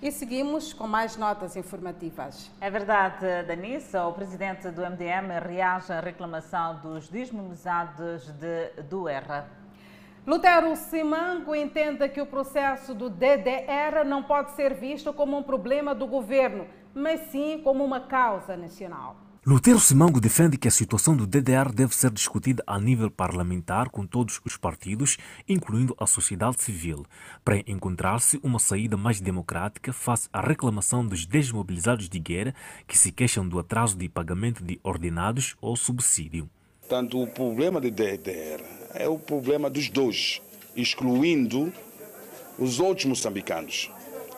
E 0.00 0.12
seguimos 0.12 0.72
com 0.72 0.86
mais 0.86 1.16
notas 1.16 1.56
informativas. 1.56 2.52
É 2.60 2.70
verdade, 2.70 3.42
Danissa. 3.48 4.04
O 4.06 4.12
presidente 4.12 4.70
do 4.70 4.80
MDM 4.82 5.40
reage 5.44 5.92
à 5.92 5.98
reclamação 5.98 6.76
dos 6.76 7.08
desmobilizados 7.08 8.30
de, 8.30 8.82
do 8.84 9.08
ERRA. 9.08 9.48
Lutero 10.24 10.76
Simango 10.76 11.52
entende 11.52 12.08
que 12.10 12.20
o 12.20 12.26
processo 12.26 12.94
do 12.94 13.10
DDR 13.10 14.04
não 14.06 14.22
pode 14.22 14.52
ser 14.52 14.72
visto 14.74 15.12
como 15.12 15.36
um 15.36 15.42
problema 15.42 15.92
do 15.96 16.06
governo, 16.06 16.68
mas 16.94 17.18
sim 17.32 17.60
como 17.64 17.84
uma 17.84 18.00
causa 18.00 18.56
nacional. 18.56 19.16
Lutero 19.50 19.80
Simango 19.80 20.20
defende 20.20 20.58
que 20.58 20.68
a 20.68 20.70
situação 20.70 21.16
do 21.16 21.26
DDR 21.26 21.72
deve 21.72 21.96
ser 21.96 22.10
discutida 22.10 22.62
a 22.66 22.78
nível 22.78 23.10
parlamentar 23.10 23.88
com 23.88 24.04
todos 24.04 24.42
os 24.44 24.58
partidos, 24.58 25.16
incluindo 25.48 25.96
a 25.98 26.06
sociedade 26.06 26.62
civil, 26.62 27.06
para 27.42 27.62
encontrar-se 27.66 28.38
uma 28.42 28.58
saída 28.58 28.94
mais 28.94 29.22
democrática 29.22 29.90
face 29.90 30.28
à 30.34 30.42
reclamação 30.42 31.02
dos 31.02 31.24
desmobilizados 31.24 32.10
de 32.10 32.18
guerra 32.18 32.54
que 32.86 32.98
se 32.98 33.10
queixam 33.10 33.48
do 33.48 33.58
atraso 33.58 33.96
de 33.96 34.06
pagamento 34.06 34.62
de 34.62 34.78
ordenados 34.82 35.56
ou 35.62 35.74
subsídio. 35.76 36.46
Portanto, 36.80 37.18
o 37.22 37.26
problema 37.26 37.80
do 37.80 37.90
DDR 37.90 38.62
é 38.92 39.08
o 39.08 39.18
problema 39.18 39.70
dos 39.70 39.88
dois, 39.88 40.42
excluindo 40.76 41.72
os 42.58 42.80
outros 42.80 43.06
moçambicanos, 43.06 43.90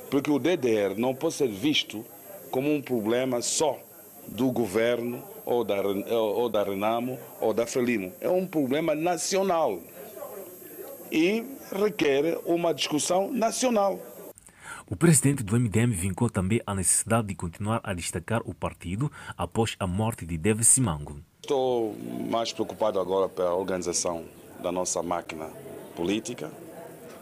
porque 0.09 0.31
o 0.31 0.39
DDR 0.39 0.95
não 0.97 1.17
pode 1.17 1.35
ser 1.35 1.49
visto 1.49 2.07
como 2.53 2.73
um 2.73 2.81
problema 2.81 3.43
só 3.43 3.90
do 4.29 4.51
governo 4.51 5.23
ou 5.45 5.65
da, 5.65 5.77
ou 5.83 6.49
da 6.49 6.63
Renamo 6.63 7.19
ou 7.41 7.53
da 7.53 7.67
Frelimo. 7.67 8.13
É 8.21 8.29
um 8.29 8.47
problema 8.47 8.95
nacional 8.95 9.81
e 11.11 11.45
requer 11.73 12.39
uma 12.45 12.73
discussão 12.73 13.33
nacional. 13.33 13.99
O 14.89 14.97
presidente 14.97 15.43
do 15.43 15.59
MDM 15.59 15.93
vincou 15.93 16.29
também 16.29 16.61
a 16.67 16.75
necessidade 16.75 17.29
de 17.29 17.35
continuar 17.35 17.81
a 17.85 17.95
destacar 17.95 18.43
o 18.45 18.53
partido 18.53 19.11
após 19.37 19.77
a 19.79 19.87
morte 19.87 20.27
de 20.27 20.37
David 20.37 20.65
Simango. 20.65 21.21
Estou 21.43 21.95
mais 22.29 22.53
preocupado 22.53 22.99
agora 22.99 23.29
pela 23.29 23.55
organização 23.55 24.25
da 24.61 24.73
nossa 24.73 25.03
máquina 25.03 25.49
política. 25.95 26.51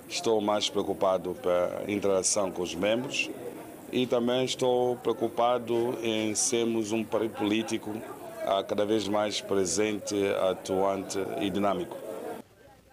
Estou 0.09 0.41
mais 0.41 0.71
preocupado 0.71 1.35
pela 1.35 1.85
interação 1.91 2.51
com 2.51 2.63
os 2.63 2.75
membros 2.75 3.31
e 3.93 4.07
também 4.07 4.45
estou 4.45 4.97
preocupado 4.97 5.99
em 6.03 6.35
sermos 6.35 6.93
um 6.93 7.03
país 7.05 7.31
político 7.33 7.93
cada 8.67 8.85
vez 8.87 9.07
mais 9.07 9.41
presente, 9.41 10.15
atuante 10.51 11.19
e 11.41 11.51
dinâmico. 11.51 11.97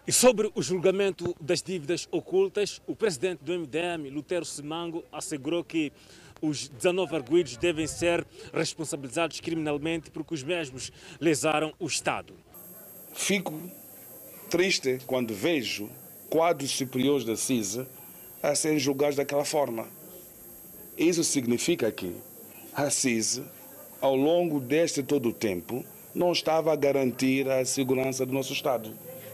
E 0.08 0.12
sobre 0.12 0.52
o 0.54 0.62
julgamento 0.62 1.36
das 1.42 1.64
dívidas 1.64 2.08
ocultas, 2.12 2.82
o 2.86 2.96
presidente 2.96 3.44
do 3.44 3.52
MDM, 3.52 4.10
Lutero 4.12 4.46
Simango, 4.46 5.04
assegurou 5.12 5.64
que 5.64 5.92
os 6.42 6.68
19 6.68 7.16
arguídos 7.16 7.58
devem 7.58 7.88
ser 7.88 8.26
responsabilizados 8.54 9.40
criminalmente 9.40 10.12
porque 10.12 10.34
os 10.34 10.44
mesmos 10.44 10.92
lesaram 11.20 11.74
o 11.80 11.88
Estado. 11.88 12.34
Fico 13.14 13.60
triste 14.50 15.00
quando 15.08 15.34
vejo 15.34 15.90
quadros 16.30 16.72
superiores 16.72 17.26
da 17.26 17.36
CISA 17.36 17.88
a 18.44 18.54
serem 18.54 18.78
julgados 18.78 19.16
daquela 19.16 19.46
forma. 19.46 19.88
Isso 20.98 21.24
significa 21.24 21.92
que 21.92 22.16
a 22.74 22.90
CIS, 22.90 23.42
ao 24.00 24.16
longo 24.16 24.62
deste 24.62 25.04
todo 25.04 25.30
o 25.30 25.34
tempo, 25.34 25.84
não 26.14 26.32
estava 26.32 26.72
a 26.72 26.76
garantir 26.76 27.50
a 27.50 27.66
segurança 27.66 28.26
do 28.26 28.32
nosso 28.32 28.54
Estado. 28.54 28.94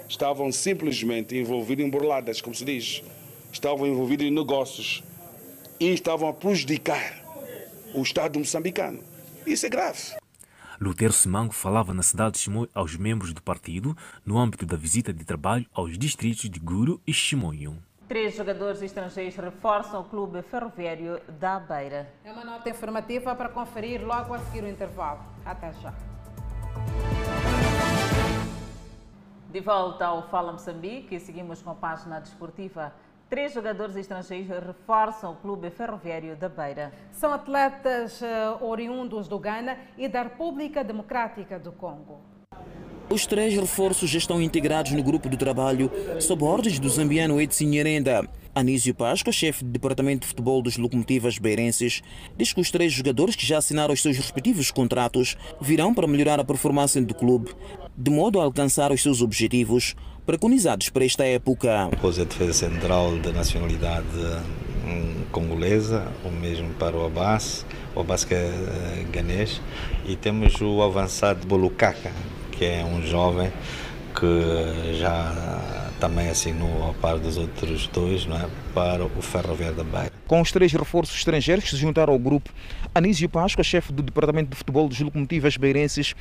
Estavam 0.10 0.52
simplesmente 0.52 1.38
envolvidos 1.38 1.86
em 1.86 1.90
burladas, 1.90 2.42
como 2.42 2.56
se 2.56 2.66
diz. 2.66 3.04
Estavam 3.52 3.86
envolvidos 3.86 4.26
em 4.26 4.32
negócios 4.32 5.04
e 5.80 5.94
estavam 5.94 6.28
a 6.28 6.34
prejudicar 6.34 7.22
o 7.94 8.02
Estado 8.02 8.40
moçambicano. 8.40 9.00
Isso 9.46 9.66
é 9.66 9.70
grave. 9.70 10.16
Lutero 10.80 11.14
Simango 11.14 11.54
falava 11.54 11.94
na 11.94 12.02
cidade 12.02 12.34
de 12.34 12.40
Chimoio 12.40 12.70
aos 12.74 12.96
membros 12.98 13.34
do 13.34 13.44
partido 13.44 13.96
no 14.26 14.40
âmbito 14.40 14.66
da 14.66 14.76
visita 14.76 15.14
de 15.14 15.24
trabalho 15.24 15.68
aos 15.72 15.96
distritos 15.96 16.50
de 16.50 16.60
Guru 16.60 17.00
e 17.06 17.14
Chimoio. 17.14 17.78
Três 18.12 18.36
jogadores 18.36 18.82
estrangeiros 18.82 19.38
reforçam 19.38 20.02
o 20.02 20.04
clube 20.04 20.42
ferroviário 20.42 21.22
da 21.40 21.58
Beira. 21.58 22.12
É 22.26 22.32
uma 22.34 22.44
nota 22.44 22.70
informativa 22.70 23.34
para 23.34 23.48
conferir 23.48 24.06
logo 24.06 24.34
a 24.34 24.40
seguir 24.40 24.66
o 24.66 24.68
intervalo. 24.68 25.22
Até 25.46 25.72
já. 25.72 25.94
De 29.50 29.62
volta 29.62 30.08
ao 30.08 30.24
Fala 30.24 30.52
Moçambique, 30.52 31.22
seguimos 31.22 31.62
com 31.62 31.70
a 31.70 31.76
página 31.76 32.20
desportiva. 32.20 32.94
Três 33.30 33.54
jogadores 33.54 33.96
estrangeiros 33.96 34.50
reforçam 34.50 35.32
o 35.32 35.38
clube 35.38 35.70
ferroviário 35.70 36.36
da 36.36 36.50
Beira. 36.50 36.92
São 37.14 37.32
atletas 37.32 38.22
uh, 38.22 38.62
oriundos 38.62 39.30
do 39.30 39.40
Ghana 39.40 39.78
e 39.98 40.10
da 40.10 40.24
República 40.24 40.84
Democrática 40.84 41.58
do 41.58 41.72
Congo. 41.72 42.20
Os 43.12 43.26
três 43.26 43.54
reforços 43.54 44.10
já 44.10 44.18
estão 44.18 44.42
integrados 44.42 44.94
no 44.94 45.04
grupo 45.04 45.28
de 45.28 45.36
trabalho 45.36 45.92
sob 46.18 46.46
ordens 46.46 46.80
do 46.80 46.88
zambiano 46.88 47.42
Edson 47.42 47.66
Nyerenda. 47.66 48.26
Anísio 48.56 48.96
Páscoa, 48.96 49.34
chefe 49.34 49.66
de 49.66 49.72
departamento 49.72 50.22
de 50.22 50.28
futebol 50.28 50.62
dos 50.62 50.78
Locomotivas 50.78 51.38
Beirenses, 51.38 52.02
diz 52.38 52.54
que 52.54 52.62
os 52.62 52.72
três 52.72 52.94
jogadores 52.94 53.36
que 53.36 53.46
já 53.46 53.58
assinaram 53.58 53.94
os 53.94 54.02
seus 54.02 54.16
respectivos 54.16 54.72
contratos 54.72 55.36
virão 55.60 55.94
para 55.94 56.08
melhorar 56.08 56.40
a 56.40 56.44
performance 56.46 57.00
do 57.02 57.14
clube, 57.14 57.52
de 57.98 58.10
modo 58.10 58.40
a 58.40 58.44
alcançar 58.46 58.94
os 58.94 59.02
seus 59.02 59.22
objetivos 59.22 59.94
preconizados 60.26 60.88
para 60.88 61.04
esta 61.04 61.26
época. 61.26 61.90
Depois 61.92 62.18
a 62.18 62.24
defesa 62.24 62.54
central 62.54 63.18
de 63.20 63.34
nacionalidade 63.34 64.08
hum, 64.86 65.24
congolesa, 65.34 66.08
o 66.24 66.30
mesmo 66.30 66.70
para 66.76 66.96
o 66.96 67.06
Abbas, 67.06 67.66
o 67.94 68.00
Abbas 68.00 68.24
que 68.24 68.36
é 68.36 69.06
ganês, 69.12 69.62
e 70.06 70.16
temos 70.16 70.62
o 70.62 70.82
avançado 70.82 71.46
Bolukaka, 71.46 72.12
que 72.62 72.66
é 72.66 72.86
um 72.86 73.02
jovem 73.02 73.52
que 74.14 74.94
já 75.00 75.34
também 76.00 76.30
assinou 76.30 76.92
a 76.92 76.94
par 76.94 77.18
dos 77.18 77.36
outros 77.36 77.88
dois 77.88 78.28
não 78.28 78.38
é, 78.38 78.48
para 78.72 79.04
o 79.04 79.10
Ferroviário 79.20 79.76
da 79.76 79.84
Beira. 79.84 80.12
Com 80.28 80.42
os 80.42 80.52
três 80.52 80.72
reforços 80.72 81.18
estrangeiros 81.18 81.64
que 81.64 81.72
se 81.72 81.78
juntaram 81.78 82.14
ao 82.14 82.20
grupo, 82.20 82.52
Anísio 82.94 83.28
Páscoa, 83.28 83.64
chefe 83.64 83.92
do 83.92 84.04
Departamento 84.04 84.52
de 84.52 84.56
Futebol 84.58 84.88
dos 84.88 85.00
Locomotivas 85.00 85.58
Beirenses, 85.58 86.14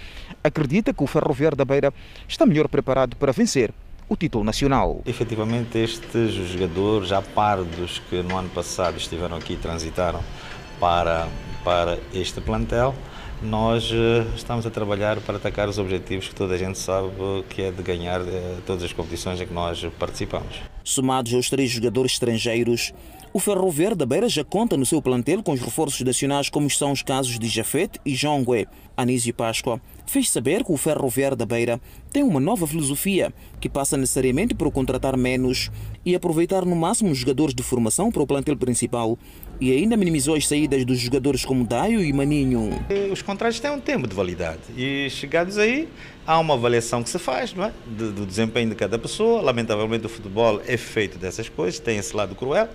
acredita 0.43 0.95
que 0.95 1.05
o 1.05 1.07
Ferroviário 1.07 1.59
da 1.59 1.65
Beira 1.67 1.93
está 2.27 2.47
melhor 2.47 2.69
preparado 2.69 3.17
para 3.17 3.33
vencer 3.33 3.71
o 4.09 4.17
título 4.17 4.43
nacional. 4.43 5.03
Efetivamente, 5.05 5.77
estes 5.77 6.33
jogadores, 6.33 7.11
já 7.11 7.21
par 7.21 7.59
dos 7.63 7.99
que 8.09 8.23
no 8.23 8.39
ano 8.39 8.49
passado 8.49 8.97
estiveram 8.97 9.37
aqui 9.37 9.53
e 9.53 9.57
transitaram 9.57 10.21
para, 10.81 11.29
para 11.63 11.99
este 12.15 12.41
plantel, 12.41 12.95
nós 13.43 13.91
eh, 13.93 14.27
estamos 14.37 14.67
a 14.67 14.71
trabalhar 14.71 15.21
para 15.21 15.37
atacar 15.37 15.69
os 15.69 15.79
objetivos 15.79 16.29
que 16.29 16.35
toda 16.35 16.55
a 16.55 16.59
gente 16.59 16.79
sabe 16.79 17.09
que 17.49 17.63
é 17.63 17.71
de 17.71 17.83
ganhar 17.83 18.21
eh, 18.21 18.57
todas 18.67 18.83
as 18.83 18.93
competições 18.93 19.41
em 19.41 19.47
que 19.47 19.55
nós 19.55 19.85
participamos. 19.99 20.61
Somados 20.85 21.33
aos 21.33 21.49
três 21.49 21.71
jogadores 21.71 22.13
estrangeiros, 22.13 22.93
o 23.33 23.39
Ferro 23.39 23.71
Verde 23.71 24.05
Beira 24.05 24.29
já 24.29 24.43
conta 24.43 24.77
no 24.77 24.85
seu 24.85 25.01
plantel 25.01 25.43
com 25.43 25.53
os 25.53 25.61
reforços 25.61 26.01
nacionais 26.01 26.49
como 26.51 26.69
são 26.69 26.91
os 26.91 27.01
casos 27.01 27.39
de 27.39 27.47
Jafet 27.47 28.01
e 28.05 28.13
Jongue. 28.13 28.67
Anísio 28.97 29.33
Páscoa 29.33 29.81
fez 30.05 30.29
saber 30.29 30.65
que 30.65 30.73
o 30.73 30.77
Ferro 30.77 31.09
Verde 31.09 31.47
Beira 31.47 31.81
tem 32.13 32.25
uma 32.25 32.41
nova 32.41 32.67
filosofia 32.67 33.33
que 33.61 33.69
passa 33.69 33.97
necessariamente 33.97 34.53
por 34.53 34.71
contratar 34.73 35.17
menos 35.17 35.71
e 36.05 36.15
aproveitar 36.15 36.65
no 36.65 36.75
máximo 36.75 37.13
os 37.13 37.19
jogadores 37.19 37.55
de 37.55 37.63
formação 37.63 38.11
para 38.11 38.23
o 38.23 38.27
plantel 38.27 38.57
principal 38.57 39.17
e 39.61 39.73
ainda 39.73 39.97
minimizou 39.97 40.35
as 40.35 40.49
saídas 40.49 40.85
dos 40.85 40.99
jogadores 40.99 41.45
como 41.45 41.65
Daio 41.65 42.03
e 42.03 42.13
Maninho. 42.13 42.71
Os 43.13 43.21
contratos 43.21 43.61
têm 43.61 43.71
um 43.71 43.81
tempo 43.81 44.07
de 44.07 44.15
validade 44.15 44.61
e 44.77 45.09
chegados 45.11 45.59
aí 45.59 45.89
há 46.27 46.39
uma 46.39 46.55
avaliação 46.55 47.03
que 47.03 47.11
se 47.11 47.19
faz 47.19 47.53
não 47.53 47.65
é? 47.65 47.73
do, 47.87 48.13
do 48.13 48.27
desempenho 48.27 48.71
de 48.71 48.75
cada 48.75 48.99
pessoa. 48.99 49.43
Lamentavelmente 49.43 50.07
o 50.07 50.09
futebol 50.09 50.63
é 50.67 50.77
feito 50.77 51.19
dessas 51.19 51.49
coisas, 51.49 51.79
tem 51.79 51.99
esse 51.99 52.17
lado 52.17 52.35
cruel. 52.35 52.69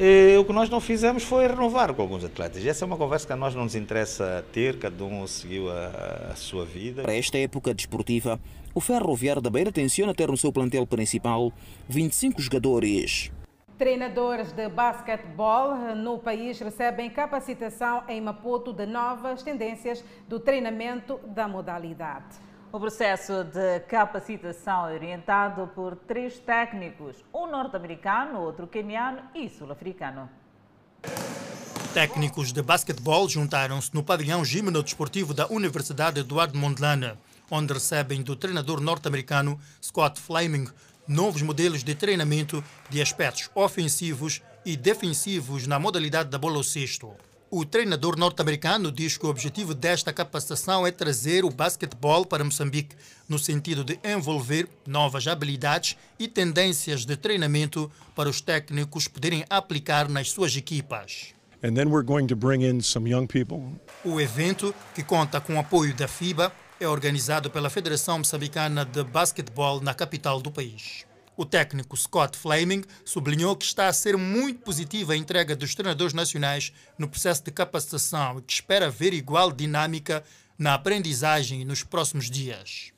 E 0.00 0.36
o 0.38 0.44
que 0.44 0.52
nós 0.52 0.70
não 0.70 0.80
fizemos 0.80 1.24
foi 1.24 1.46
renovar 1.48 1.92
com 1.92 2.02
alguns 2.02 2.24
atletas. 2.24 2.64
E 2.64 2.68
essa 2.68 2.84
é 2.84 2.86
uma 2.86 2.96
conversa 2.96 3.26
que 3.26 3.32
a 3.32 3.36
nós 3.36 3.54
não 3.54 3.64
nos 3.64 3.74
interessa 3.74 4.44
ter, 4.52 4.78
cada 4.78 5.04
um 5.04 5.26
seguiu 5.26 5.68
a, 5.70 6.30
a 6.32 6.36
sua 6.36 6.64
vida. 6.64 7.02
Para 7.02 7.16
esta 7.16 7.36
época 7.36 7.74
desportiva, 7.74 8.38
o 8.72 8.80
Ferroviário 8.80 9.42
da 9.42 9.50
Beira 9.50 9.72
tenciona 9.72 10.14
ter 10.14 10.28
no 10.28 10.36
seu 10.36 10.52
plantel 10.52 10.86
principal 10.86 11.52
25 11.88 12.40
jogadores. 12.40 13.32
Treinadores 13.78 14.50
de 14.50 14.68
basquetebol 14.68 15.76
no 15.94 16.18
país 16.18 16.58
recebem 16.58 17.08
capacitação 17.08 18.02
em 18.08 18.20
Maputo 18.20 18.72
de 18.72 18.84
novas 18.84 19.40
tendências 19.44 20.04
do 20.26 20.40
treinamento 20.40 21.20
da 21.28 21.46
modalidade. 21.46 22.34
O 22.72 22.80
processo 22.80 23.44
de 23.44 23.78
capacitação 23.86 24.88
é 24.88 24.94
orientado 24.94 25.70
por 25.76 25.94
três 25.94 26.40
técnicos, 26.40 27.24
um 27.32 27.46
norte-americano, 27.46 28.40
outro 28.40 28.66
queniano 28.66 29.22
e 29.32 29.48
sul-africano. 29.48 30.28
Técnicos 31.94 32.52
de 32.52 32.60
basquetebol 32.60 33.28
juntaram-se 33.28 33.94
no 33.94 34.02
pavilhão 34.02 34.44
gimno-desportivo 34.44 35.32
da 35.32 35.46
Universidade 35.46 36.18
Eduardo 36.18 36.58
Mondlane, 36.58 37.12
onde 37.48 37.74
recebem 37.74 38.22
do 38.22 38.34
treinador 38.34 38.80
norte-americano 38.80 39.58
Scott 39.80 40.20
Fleming 40.20 40.66
novos 41.08 41.42
modelos 41.42 41.82
de 41.82 41.94
treinamento 41.94 42.62
de 42.90 43.00
aspectos 43.00 43.50
ofensivos 43.54 44.42
e 44.64 44.76
defensivos 44.76 45.66
na 45.66 45.78
modalidade 45.78 46.28
da 46.28 46.38
bola 46.38 46.56
ao 46.56 46.62
cesto. 46.62 47.10
O 47.50 47.64
treinador 47.64 48.18
norte-americano 48.18 48.92
diz 48.92 49.16
que 49.16 49.24
o 49.24 49.30
objetivo 49.30 49.74
desta 49.74 50.12
capacitação 50.12 50.86
é 50.86 50.90
trazer 50.90 51.46
o 51.46 51.50
basquetebol 51.50 52.26
para 52.26 52.44
Moçambique, 52.44 52.94
no 53.26 53.38
sentido 53.38 53.82
de 53.82 53.98
envolver 54.04 54.68
novas 54.86 55.26
habilidades 55.26 55.96
e 56.18 56.28
tendências 56.28 57.06
de 57.06 57.16
treinamento 57.16 57.90
para 58.14 58.28
os 58.28 58.42
técnicos 58.42 59.08
poderem 59.08 59.46
aplicar 59.48 60.10
nas 60.10 60.30
suas 60.30 60.54
equipas. 60.54 61.32
O 64.04 64.20
evento, 64.20 64.74
que 64.94 65.02
conta 65.02 65.40
com 65.40 65.54
o 65.54 65.58
apoio 65.58 65.94
da 65.94 66.06
FIBA, 66.06 66.52
é 66.80 66.86
organizado 66.86 67.50
pela 67.50 67.68
Federação 67.68 68.18
Moçambicana 68.18 68.84
de 68.84 69.02
Basquetebol 69.02 69.80
na 69.80 69.94
capital 69.94 70.40
do 70.40 70.50
país. 70.50 71.04
O 71.36 71.44
técnico 71.44 71.96
Scott 71.96 72.36
Fleming 72.36 72.82
sublinhou 73.04 73.56
que 73.56 73.64
está 73.64 73.88
a 73.88 73.92
ser 73.92 74.16
muito 74.16 74.60
positiva 74.60 75.12
a 75.12 75.16
entrega 75.16 75.54
dos 75.54 75.74
treinadores 75.74 76.12
nacionais 76.12 76.72
no 76.98 77.08
processo 77.08 77.44
de 77.44 77.50
capacitação 77.50 78.38
e 78.38 78.42
que 78.42 78.52
espera 78.52 78.90
ver 78.90 79.12
igual 79.12 79.52
dinâmica 79.52 80.24
na 80.58 80.74
aprendizagem 80.74 81.64
nos 81.64 81.82
próximos 81.82 82.30
dias. 82.30 82.92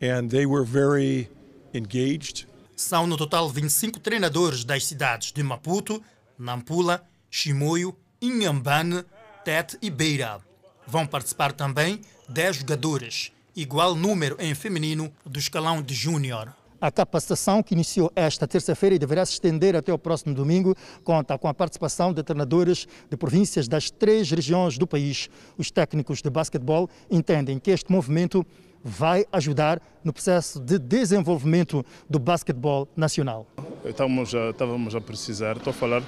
And 0.00 0.28
they 0.28 0.46
were 0.46 0.64
very 0.64 1.30
engaged. 1.72 2.46
São 2.74 3.06
no 3.06 3.16
total 3.16 3.48
25 3.48 3.98
treinadores 4.00 4.64
das 4.64 4.84
cidades 4.84 5.32
de 5.32 5.42
Maputo, 5.42 6.02
Nampula, 6.38 7.02
Chimoio, 7.30 7.96
Inhambane, 8.20 9.04
Tete 9.44 9.78
e 9.80 9.88
Beira. 9.88 10.40
Vão 10.86 11.06
participar 11.06 11.52
também 11.52 12.02
10 12.28 12.56
jogadores, 12.56 13.32
igual 13.54 13.94
número 13.94 14.36
em 14.40 14.54
feminino 14.54 15.12
do 15.24 15.38
escalão 15.38 15.80
de 15.80 15.94
júnior. 15.94 16.52
A 16.80 16.90
capacitação 16.90 17.62
que 17.62 17.74
iniciou 17.74 18.12
esta 18.14 18.46
terça-feira 18.46 18.96
e 18.96 18.98
deverá 18.98 19.24
se 19.24 19.32
estender 19.32 19.74
até 19.74 19.92
o 19.92 19.98
próximo 19.98 20.34
domingo 20.34 20.74
conta 21.02 21.38
com 21.38 21.48
a 21.48 21.54
participação 21.54 22.12
de 22.12 22.22
treinadores 22.22 22.86
de 23.08 23.16
províncias 23.16 23.66
das 23.66 23.90
três 23.90 24.30
regiões 24.30 24.76
do 24.76 24.86
país. 24.86 25.30
Os 25.56 25.70
técnicos 25.70 26.20
de 26.20 26.28
basquetebol 26.28 26.90
entendem 27.10 27.58
que 27.58 27.70
este 27.70 27.90
movimento 27.90 28.44
vai 28.84 29.24
ajudar 29.32 29.80
no 30.04 30.12
processo 30.12 30.60
de 30.60 30.78
desenvolvimento 30.78 31.84
do 32.10 32.18
basquetebol 32.18 32.88
nacional. 32.94 33.46
Estamos 33.84 34.34
a, 34.34 34.50
estávamos 34.50 34.94
a 34.94 35.00
precisar, 35.00 35.56
estou 35.56 35.70
a 35.70 35.74
falar 35.74 36.02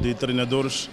de 0.00 0.14
treinadores 0.14 0.88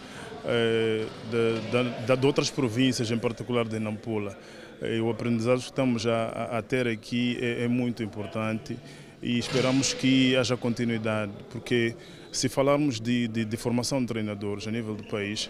de, 1.32 2.06
de, 2.06 2.18
de 2.18 2.26
outras 2.26 2.50
províncias, 2.50 3.12
em 3.12 3.18
particular 3.18 3.68
de 3.68 3.80
Nampula. 3.80 4.38
E 4.82 5.00
o 5.02 5.10
aprendizado 5.10 5.60
que 5.60 5.66
estamos 5.66 6.08
a, 6.08 6.58
a 6.58 6.62
ter 6.62 6.88
aqui 6.88 7.38
é, 7.42 7.66
é, 7.66 7.68
muito 7.68 8.02
importante 8.02 8.78
e 9.22 9.38
esperamos 9.38 9.94
que 9.94 10.38
haja 10.38 10.56
continuidade, 10.56 11.34
porque 11.50 11.94
se 12.32 12.48
falarmos 12.48 13.00
de, 13.00 13.28
de, 13.28 13.44
de 13.44 13.58
formação 13.58 14.00
de 14.00 14.08
treinadores 14.08 14.66
a 14.68 14.72
nível 14.72 14.96
do 14.96 15.04
país, 15.04 15.50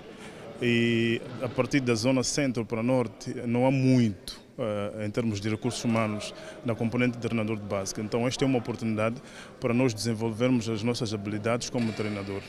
e 0.62 1.22
a 1.42 1.48
partir 1.48 1.80
da 1.80 1.96
zona 1.96 2.24
centro 2.24 2.66
para 2.66 2.84
norte 2.84 3.34
não 3.46 3.66
há 3.66 3.72
muito 3.72 4.42
uh, 4.58 5.06
em 5.06 5.10
termos 5.10 5.40
de 5.40 5.50
recursos 5.50 5.84
humanos 5.84 6.34
na 6.66 6.76
componente 6.76 7.18
de 7.18 7.20
treinador 7.20 7.58
de 7.58 7.64
básica. 7.64 8.02
Então 8.02 8.28
esta 8.28 8.44
é 8.44 8.48
uma 8.48 8.58
oportunidade 8.58 9.16
para 9.60 9.74
nós 9.74 9.94
desenvolvermos 9.94 10.68
as 10.68 10.84
nossas 10.84 11.14
habilidades 11.14 11.70
como 11.70 11.94
treinador 11.94 12.42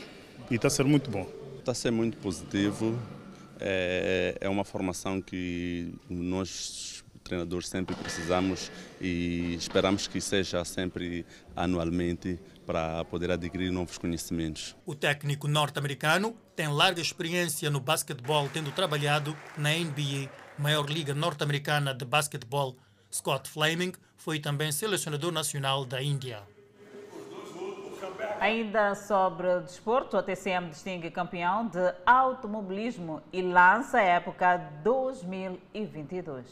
e 0.51 0.57
está 0.57 0.67
a 0.67 0.71
ser 0.71 0.85
muito 0.85 1.11
bom. 1.11 1.27
Está 1.61 1.73
a 1.73 1.75
ser 1.75 1.91
muito 1.91 2.17
positivo 2.17 2.99
é, 3.61 4.35
é 4.41 4.49
uma 4.49 4.65
formação 4.65 5.21
que 5.21 5.93
nós 6.09 7.05
treinadores 7.23 7.69
sempre 7.69 7.95
precisamos 7.95 8.73
e 8.99 9.55
esperamos 9.55 10.09
que 10.09 10.23
seja 10.23 10.65
sempre 10.65 11.27
anualmente 11.55 12.41
para 12.67 13.05
poder 13.05 13.31
adquirir 13.31 13.71
novos 13.71 13.99
conhecimentos. 13.99 14.75
O 14.87 14.95
técnico 14.95 15.47
norte-americano 15.47 16.35
tem 16.57 16.67
larga 16.69 17.01
experiência 17.01 17.69
no 17.71 17.79
basquetebol, 17.79 18.49
tendo 18.49 18.73
trabalhado 18.73 19.37
na 19.59 19.71
NBA, 19.71 20.31
maior 20.59 20.89
liga 20.89 21.15
norte-americana 21.15 21.95
de 21.95 22.07
basquetebol. 22.07 22.75
Scott 23.13 23.51
Fleming 23.51 23.93
foi 24.17 24.41
também 24.41 24.73
selecionador 24.73 25.31
nacional 25.31 25.85
da 25.85 26.03
Índia. 26.03 26.43
Ainda 28.41 28.95
sobre 28.95 29.61
desporto, 29.61 30.17
a 30.17 30.23
TCM 30.23 30.71
distingue 30.71 31.11
campeão 31.11 31.69
de 31.69 31.93
automobilismo 32.07 33.21
e 33.31 33.43
lança 33.43 33.99
a 33.99 34.03
época 34.03 34.57
2022. 34.83 36.47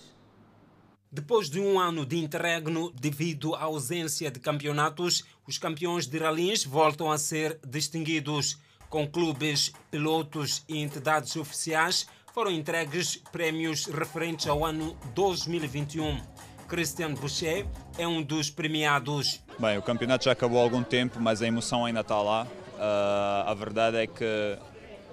Depois 1.10 1.48
de 1.48 1.58
um 1.58 1.80
ano 1.80 2.04
de 2.04 2.18
interregno 2.18 2.92
devido 2.92 3.54
à 3.54 3.62
ausência 3.62 4.30
de 4.30 4.38
campeonatos, 4.38 5.24
os 5.46 5.56
campeões 5.56 6.06
de 6.06 6.18
rallies 6.18 6.62
voltam 6.62 7.10
a 7.10 7.16
ser 7.16 7.58
distinguidos. 7.66 8.60
Com 8.90 9.08
clubes, 9.08 9.72
pilotos 9.90 10.62
e 10.68 10.76
entidades 10.82 11.36
oficiais, 11.36 12.06
foram 12.34 12.50
entregues 12.50 13.16
prémios 13.32 13.86
referentes 13.86 14.46
ao 14.46 14.62
ano 14.62 14.94
2021. 15.14 16.20
Christian 16.68 17.14
Boucher 17.14 17.66
é 17.96 18.06
um 18.06 18.22
dos 18.22 18.50
premiados. 18.50 19.42
Bem, 19.58 19.76
o 19.76 19.82
campeonato 19.82 20.24
já 20.24 20.30
acabou 20.30 20.60
há 20.60 20.62
algum 20.62 20.84
tempo, 20.84 21.18
mas 21.20 21.42
a 21.42 21.46
emoção 21.46 21.84
ainda 21.84 21.98
está 21.98 22.22
lá. 22.22 22.44
Uh, 22.44 23.50
a 23.50 23.54
verdade 23.54 23.96
é 23.96 24.06
que 24.06 24.56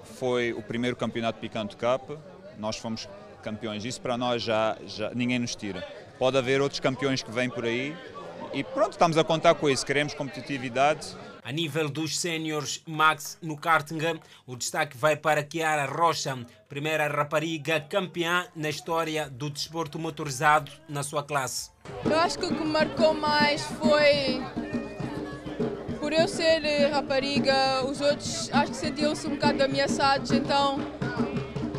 foi 0.04 0.52
o 0.52 0.62
primeiro 0.62 0.94
campeonato 0.94 1.40
Picanto 1.40 1.76
Cup, 1.76 2.16
nós 2.56 2.76
fomos 2.76 3.08
campeões. 3.42 3.84
Isso 3.84 4.00
para 4.00 4.16
nós 4.16 4.40
já, 4.40 4.76
já 4.86 5.10
ninguém 5.12 5.40
nos 5.40 5.56
tira. 5.56 5.84
Pode 6.16 6.38
haver 6.38 6.60
outros 6.60 6.78
campeões 6.78 7.24
que 7.24 7.30
vêm 7.32 7.50
por 7.50 7.64
aí 7.64 7.96
e 8.52 8.62
pronto, 8.62 8.92
estamos 8.92 9.18
a 9.18 9.24
contar 9.24 9.56
com 9.56 9.68
isso. 9.68 9.84
Queremos 9.84 10.14
competitividade, 10.14 11.16
a 11.46 11.52
nível 11.52 11.88
dos 11.88 12.18
séniores 12.18 12.82
Max 12.84 13.38
no 13.40 13.56
karting, 13.56 14.00
o 14.44 14.56
destaque 14.56 14.96
vai 14.96 15.14
para 15.14 15.44
Kiara 15.44 15.86
Rocha, 15.86 16.44
primeira 16.68 17.06
rapariga 17.06 17.80
campeã 17.80 18.48
na 18.56 18.68
história 18.68 19.30
do 19.30 19.48
desporto 19.48 19.96
motorizado 19.96 20.72
na 20.88 21.04
sua 21.04 21.22
classe. 21.22 21.70
Eu 22.04 22.18
acho 22.18 22.36
que 22.36 22.46
o 22.46 22.48
que 22.48 22.64
marcou 22.64 23.14
mais 23.14 23.62
foi 23.62 24.42
por 26.00 26.12
eu 26.12 26.26
ser 26.26 26.88
rapariga, 26.90 27.86
os 27.86 28.00
outros 28.00 28.50
acho 28.52 28.72
que 28.72 28.78
sentiam-se 28.78 29.28
um 29.28 29.36
bocado 29.36 29.62
ameaçados, 29.62 30.32
então 30.32 30.80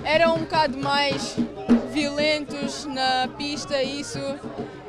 eram 0.05 0.35
um 0.35 0.39
bocado 0.43 0.77
mais 0.77 1.35
violentos 1.91 2.85
na 2.85 3.27
pista, 3.37 3.83
isso. 3.83 4.19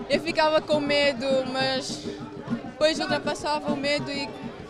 Eu 0.09 0.21
ficava 0.21 0.61
com 0.61 0.79
medo, 0.79 1.27
mas 1.53 2.05
depois 2.65 3.01
ultrapassava 3.01 3.73
o 3.73 3.77
medo 3.77 4.09
e 4.09 4.29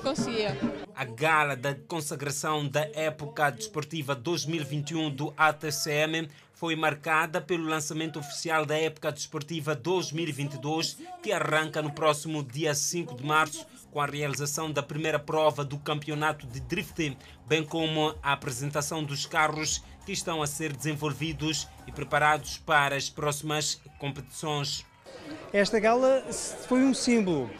conseguia. 0.09 0.57
A 0.95 1.05
gala 1.05 1.55
da 1.55 1.75
consagração 1.75 2.67
da 2.67 2.81
época 2.95 3.51
desportiva 3.51 4.15
2021 4.15 5.11
do 5.11 5.35
ATCM 5.37 6.29
foi 6.55 6.75
marcada 6.75 7.41
pelo 7.41 7.65
lançamento 7.69 8.19
oficial 8.19 8.65
da 8.65 8.77
época 8.77 9.13
desportiva 9.13 9.75
2022, 9.75 10.99
que 11.23 11.31
arranca 11.31 11.83
no 11.83 11.93
próximo 11.93 12.43
dia 12.43 12.75
5 12.75 13.15
de 13.15 13.25
março, 13.25 13.67
com 13.93 14.01
a 14.01 14.07
realização 14.07 14.73
da 14.73 14.83
primeira 14.83 15.19
prova 15.19 15.63
do 15.63 15.79
campeonato 15.79 16.47
de 16.47 16.61
drift, 16.61 17.17
bem 17.47 17.63
como 17.63 18.15
a 18.23 18.33
apresentação 18.33 19.05
dos 19.05 19.27
carros 19.27 19.85
que 20.07 20.13
estão 20.13 20.43
a 20.43 20.47
ser 20.47 20.75
desenvolvidos 20.75 21.69
e 21.87 21.93
preparados 21.93 22.57
para 22.57 22.97
as 22.97 23.11
próximas 23.11 23.81
competições. 23.99 24.85
Esta 25.53 25.79
gala 25.79 26.25
foi 26.67 26.83
um 26.83 26.95
símbolo 26.95 27.51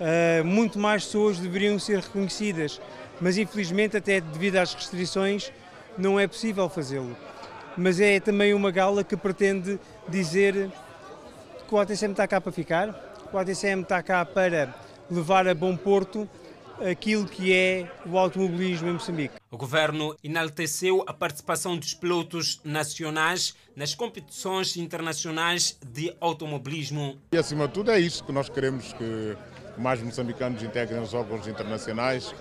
uh, 0.00 0.44
muito 0.44 0.78
mais 0.78 1.04
pessoas 1.04 1.38
deveriam 1.38 1.78
ser 1.78 2.00
reconhecidas, 2.00 2.80
mas 3.20 3.38
infelizmente, 3.38 3.96
até 3.96 4.20
devido 4.20 4.56
às 4.56 4.74
restrições, 4.74 5.52
não 5.96 6.18
é 6.18 6.26
possível 6.26 6.68
fazê-lo. 6.68 7.16
Mas 7.76 8.00
é 8.00 8.20
também 8.20 8.54
uma 8.54 8.70
gala 8.70 9.02
que 9.02 9.16
pretende 9.16 9.78
dizer 10.08 10.70
que 11.66 11.74
o 11.74 11.78
ATCM 11.78 12.12
está 12.12 12.26
cá 12.26 12.40
para 12.40 12.52
ficar, 12.52 13.14
o 13.32 13.38
ATCM 13.38 13.82
está 13.82 14.02
cá 14.02 14.24
para 14.24 14.74
levar 15.10 15.48
a 15.48 15.54
bom 15.54 15.76
porto 15.76 16.28
aquilo 16.80 17.26
que 17.26 17.52
é 17.52 17.90
o 18.06 18.18
automobilismo 18.18 18.88
em 18.88 18.92
Moçambique. 18.94 19.34
O 19.50 19.56
governo 19.56 20.16
enalteceu 20.22 21.04
a 21.06 21.12
participação 21.12 21.76
dos 21.76 21.94
pilotos 21.94 22.60
nacionais 22.64 23.54
nas 23.76 23.94
competições 23.94 24.76
internacionais 24.76 25.78
de 25.84 26.14
automobilismo. 26.20 27.18
E 27.32 27.36
acima 27.36 27.68
de 27.68 27.74
tudo 27.74 27.90
é 27.90 28.00
isso 28.00 28.24
que 28.24 28.32
nós 28.32 28.48
queremos 28.48 28.92
que 28.92 29.36
mais 29.76 30.02
moçambicanos 30.02 30.62
integrem 30.62 31.00
os 31.00 31.14
órgãos 31.14 31.46
internacionais, 31.46 32.34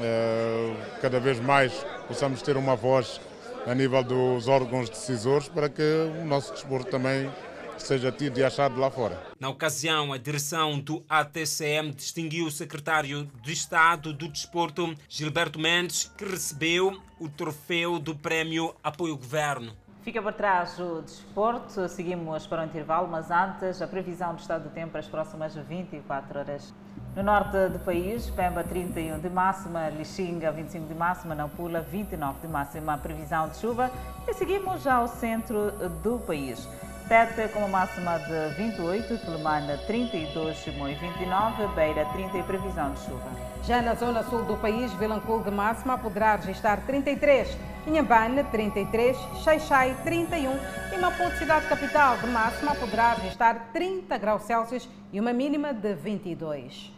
eh, 0.00 0.74
cada 1.00 1.18
vez 1.20 1.40
mais 1.40 1.72
possamos 2.06 2.42
ter 2.42 2.56
uma 2.56 2.76
voz 2.76 3.20
a 3.66 3.74
nível 3.74 4.02
dos 4.02 4.48
órgãos 4.48 4.88
decisores 4.88 5.48
para 5.48 5.68
que 5.68 5.82
o 6.22 6.24
nosso 6.24 6.52
desporto 6.52 6.90
também 6.90 7.30
seja 7.76 8.10
tido 8.10 8.38
e 8.38 8.44
achado 8.44 8.78
lá 8.78 8.90
fora. 8.90 9.22
Na 9.38 9.48
ocasião, 9.48 10.12
a 10.12 10.18
direção 10.18 10.78
do 10.78 11.04
ATCM 11.08 11.92
distinguiu 11.92 12.46
o 12.46 12.50
secretário 12.50 13.30
de 13.42 13.52
Estado 13.52 14.12
do 14.12 14.28
Desporto, 14.28 14.94
Gilberto 15.08 15.58
Mendes, 15.58 16.10
que 16.16 16.24
recebeu 16.24 17.00
o 17.18 17.28
troféu 17.28 17.98
do 17.98 18.14
Prémio 18.14 18.74
Apoio 18.82 19.16
Governo. 19.16 19.76
Fica 20.02 20.22
para 20.22 20.32
trás 20.32 20.78
o 20.78 21.02
desporto, 21.02 21.88
seguimos 21.88 22.46
para 22.46 22.62
o 22.62 22.64
intervalo, 22.64 23.08
mas 23.08 23.30
antes 23.30 23.82
a 23.82 23.86
previsão 23.86 24.34
do 24.34 24.40
estado 24.40 24.64
do 24.64 24.70
tempo 24.70 24.92
para 24.92 25.00
as 25.00 25.08
próximas 25.08 25.54
24 25.54 26.38
horas. 26.38 26.72
No 27.16 27.22
norte 27.22 27.68
do 27.68 27.78
país, 27.80 28.30
Pemba 28.30 28.62
31 28.62 29.18
de 29.18 29.28
máxima, 29.28 29.88
Lixinga 29.90 30.52
25 30.52 30.86
de 30.86 30.94
máxima, 30.94 31.34
Nampula 31.34 31.80
29 31.80 32.38
de 32.40 32.48
máxima, 32.48 32.96
previsão 32.96 33.48
de 33.48 33.56
chuva. 33.56 33.90
E 34.26 34.32
seguimos 34.34 34.82
já 34.82 34.94
ao 34.94 35.08
centro 35.08 35.72
do 36.02 36.18
país. 36.20 36.66
Tete 37.08 37.48
com 37.52 37.60
uma 37.60 37.68
máxima 37.68 38.18
de 38.18 38.54
28, 38.54 39.18
Quelimane 39.18 39.78
32, 39.86 40.56
Chimoio 40.58 40.98
29, 40.98 41.66
Beira 41.74 42.04
30 42.06 42.38
e 42.38 42.42
previsão 42.44 42.92
de 42.92 43.00
chuva. 43.00 43.47
Já 43.62 43.82
na 43.82 43.94
zona 43.94 44.22
sul 44.22 44.44
do 44.44 44.56
país, 44.56 44.92
Vilanculo 44.94 45.44
de 45.44 45.50
máxima 45.50 45.98
poderá 45.98 46.36
registrar 46.36 46.86
33, 46.86 47.56
Inhambane 47.86 48.42
33, 48.44 49.16
Xaixai 49.42 49.94
31 50.02 50.52
e 50.94 50.98
Maputo, 50.98 51.36
cidade 51.36 51.66
capital 51.66 52.16
de 52.16 52.26
máxima, 52.28 52.74
poderá 52.74 53.14
registrar 53.14 53.70
30 53.72 54.16
graus 54.18 54.42
Celsius 54.42 54.88
e 55.12 55.20
uma 55.20 55.32
mínima 55.32 55.72
de 55.72 55.94
22. 55.94 56.92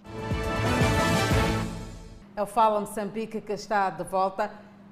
É 2.37 2.43
o 2.43 2.47
Fala 2.47 2.81
Moçambique 2.81 3.41
que 3.41 3.53
está 3.53 3.91
de 3.91 4.05
volta. 4.05 4.51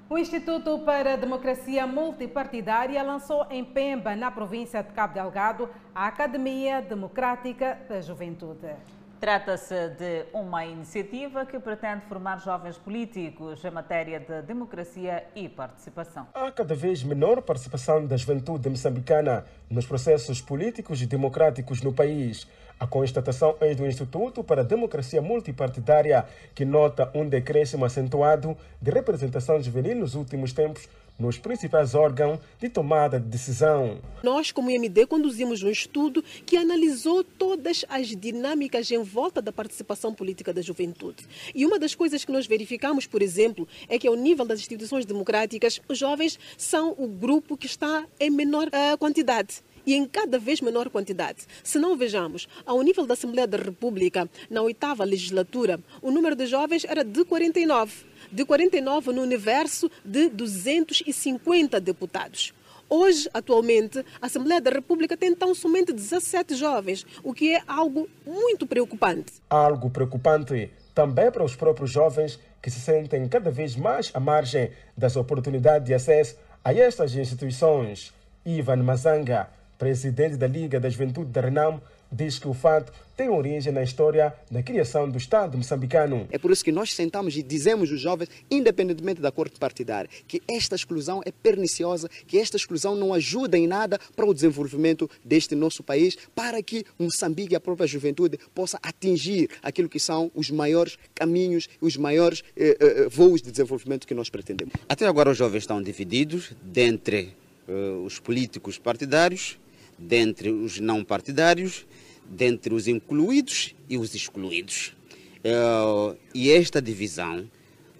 O 0.09 0.17
Instituto 0.17 0.79
para 0.79 1.13
a 1.13 1.17
Democracia 1.17 1.87
Multipartidária 1.87 3.01
lançou 3.03 3.45
em 3.49 3.63
Pemba, 3.63 4.15
na 4.15 4.29
província 4.31 4.83
de 4.83 4.91
Cabo 4.91 5.13
Delgado, 5.13 5.69
a 5.93 6.07
Academia 6.07 6.81
Democrática 6.81 7.77
da 7.87 8.01
Juventude. 8.01 8.75
Trata-se 9.19 9.89
de 9.97 10.27
uma 10.33 10.65
iniciativa 10.65 11.45
que 11.45 11.59
pretende 11.59 12.05
formar 12.05 12.37
jovens 12.37 12.77
políticos 12.77 13.65
em 13.65 13.69
matéria 13.69 14.17
de 14.17 14.41
democracia 14.43 15.25
e 15.35 15.49
participação. 15.49 16.27
Há 16.33 16.49
cada 16.53 16.73
vez 16.73 17.03
menor 17.03 17.41
participação 17.41 18.05
da 18.05 18.15
juventude 18.15 18.69
moçambicana 18.69 19.43
nos 19.69 19.85
processos 19.85 20.39
políticos 20.39 21.01
e 21.01 21.05
democráticos 21.05 21.81
no 21.81 21.91
país. 21.91 22.47
A 22.79 22.87
constatação 22.87 23.57
é 23.59 23.75
do 23.75 23.85
Instituto 23.85 24.41
para 24.41 24.61
a 24.61 24.63
Democracia 24.63 25.21
Multipartidária, 25.21 26.25
que 26.55 26.63
nota 26.63 27.11
um 27.13 27.27
decréscimo 27.27 27.83
acentuado 27.83 28.55
de 28.81 28.89
representação 28.89 29.61
juvenil 29.61 29.97
nos 29.97 30.15
últimos 30.15 30.53
tempos 30.53 30.87
nos 31.19 31.37
principais 31.37 31.93
órgãos 31.93 32.39
de 32.59 32.69
tomada 32.69 33.19
de 33.19 33.27
decisão. 33.27 33.99
Nós, 34.23 34.51
como 34.51 34.71
IMD, 34.71 35.05
conduzimos 35.05 35.61
um 35.61 35.69
estudo 35.69 36.23
que 36.45 36.55
analisou 36.55 37.23
todas 37.23 37.83
as 37.89 38.07
dinâmicas 38.07 38.89
em 38.89 39.03
volta 39.03 39.41
da 39.41 39.51
participação 39.51 40.13
política 40.13 40.53
da 40.53 40.61
juventude. 40.61 41.25
E 41.53 41.65
uma 41.65 41.77
das 41.77 41.93
coisas 41.93 42.23
que 42.23 42.31
nós 42.31 42.47
verificamos, 42.47 43.05
por 43.05 43.21
exemplo, 43.21 43.67
é 43.87 43.99
que 43.99 44.07
ao 44.07 44.15
nível 44.15 44.45
das 44.45 44.59
instituições 44.59 45.05
democráticas, 45.05 45.81
os 45.87 45.97
jovens 45.97 46.39
são 46.57 46.95
o 46.97 47.07
grupo 47.07 47.57
que 47.57 47.65
está 47.65 48.05
em 48.19 48.29
menor 48.29 48.67
uh, 48.67 48.97
quantidade 48.97 49.61
e 49.85 49.93
em 49.93 50.05
cada 50.05 50.37
vez 50.37 50.61
menor 50.61 50.89
quantidade. 50.89 51.45
Se 51.63 51.79
não 51.79 51.97
vejamos, 51.97 52.47
ao 52.65 52.81
nível 52.81 53.05
da 53.05 53.13
Assembleia 53.13 53.47
da 53.47 53.57
República, 53.57 54.29
na 54.49 54.61
oitava 54.61 55.03
legislatura, 55.03 55.79
o 56.01 56.11
número 56.11 56.35
de 56.35 56.45
jovens 56.45 56.85
era 56.85 57.03
de 57.03 57.25
49 57.25 58.08
de 58.31 58.45
49 58.45 59.11
no 59.11 59.21
universo 59.21 59.89
de 60.03 60.29
250 60.29 61.79
deputados. 61.79 62.53
Hoje, 62.89 63.29
atualmente, 63.33 64.03
a 64.19 64.25
Assembleia 64.25 64.59
da 64.59 64.71
República 64.71 65.15
tem 65.15 65.35
tão 65.35 65.53
somente 65.53 65.93
17 65.93 66.55
jovens, 66.55 67.05
o 67.23 67.33
que 67.33 67.53
é 67.53 67.61
algo 67.67 68.09
muito 68.25 68.65
preocupante. 68.65 69.33
Algo 69.47 69.91
preocupante 69.91 70.71
também 70.95 71.31
para 71.31 71.43
os 71.43 71.55
próprios 71.55 71.91
jovens 71.91 72.39
que 72.61 72.71
se 72.71 72.79
sentem 72.79 73.27
cada 73.27 73.51
vez 73.51 73.75
mais 73.75 74.09
à 74.13 74.19
margem 74.19 74.71
das 74.97 75.15
oportunidades 75.15 75.85
de 75.85 75.93
acesso 75.93 76.35
a 76.63 76.73
estas 76.73 77.13
instituições. 77.13 78.11
Ivan 78.43 78.77
Mazanga, 78.77 79.49
presidente 79.77 80.35
da 80.35 80.47
Liga 80.47 80.79
da 80.79 80.89
Juventude 80.89 81.31
da 81.31 81.41
Renam, 81.41 81.79
diz 82.11 82.39
que 82.39 82.47
o 82.47 82.53
fato 82.53 82.91
tem 83.15 83.29
origem 83.29 83.73
na 83.73 83.83
história 83.83 84.33
da 84.49 84.63
criação 84.63 85.09
do 85.09 85.17
Estado 85.17 85.57
moçambicano. 85.57 86.25
É 86.31 86.37
por 86.37 86.51
isso 86.51 86.63
que 86.63 86.71
nós 86.71 86.93
sentamos 86.93 87.35
e 87.35 87.43
dizemos 87.43 87.91
aos 87.91 87.99
jovens, 87.99 88.29
independentemente 88.49 89.19
da 89.19 89.29
cor 89.29 89.49
partidária, 89.49 90.09
que 90.25 90.41
esta 90.47 90.73
exclusão 90.73 91.21
é 91.25 91.31
perniciosa, 91.31 92.09
que 92.25 92.37
esta 92.37 92.55
exclusão 92.55 92.95
não 92.95 93.13
ajuda 93.13 93.57
em 93.57 93.67
nada 93.67 93.99
para 94.15 94.25
o 94.25 94.33
desenvolvimento 94.33 95.09
deste 95.23 95.53
nosso 95.53 95.83
país, 95.83 96.17
para 96.33 96.63
que 96.63 96.85
Moçambique 96.97 97.53
e 97.53 97.55
a 97.57 97.59
própria 97.59 97.85
juventude 97.85 98.39
possa 98.55 98.79
atingir 98.81 99.49
aquilo 99.61 99.89
que 99.89 99.99
são 99.99 100.31
os 100.33 100.49
maiores 100.49 100.97
caminhos, 101.13 101.67
os 101.81 101.97
maiores 101.97 102.41
eh, 102.55 102.77
eh, 102.79 103.09
voos 103.09 103.41
de 103.41 103.51
desenvolvimento 103.51 104.07
que 104.07 104.13
nós 104.13 104.29
pretendemos. 104.29 104.73
Até 104.87 105.05
agora 105.05 105.29
os 105.29 105.37
jovens 105.37 105.63
estão 105.63 105.83
divididos 105.83 106.53
dentre 106.63 107.35
eh, 107.67 107.71
os 108.05 108.17
políticos 108.17 108.77
partidários, 108.77 109.59
dentre 109.99 110.49
os 110.49 110.79
não 110.79 111.03
partidários 111.03 111.85
dentre 112.29 112.73
os 112.73 112.87
incluídos 112.87 113.75
e 113.89 113.97
os 113.97 114.13
excluídos. 114.13 114.95
Uh, 115.39 116.15
e 116.33 116.51
esta 116.51 116.81
divisão 116.81 117.49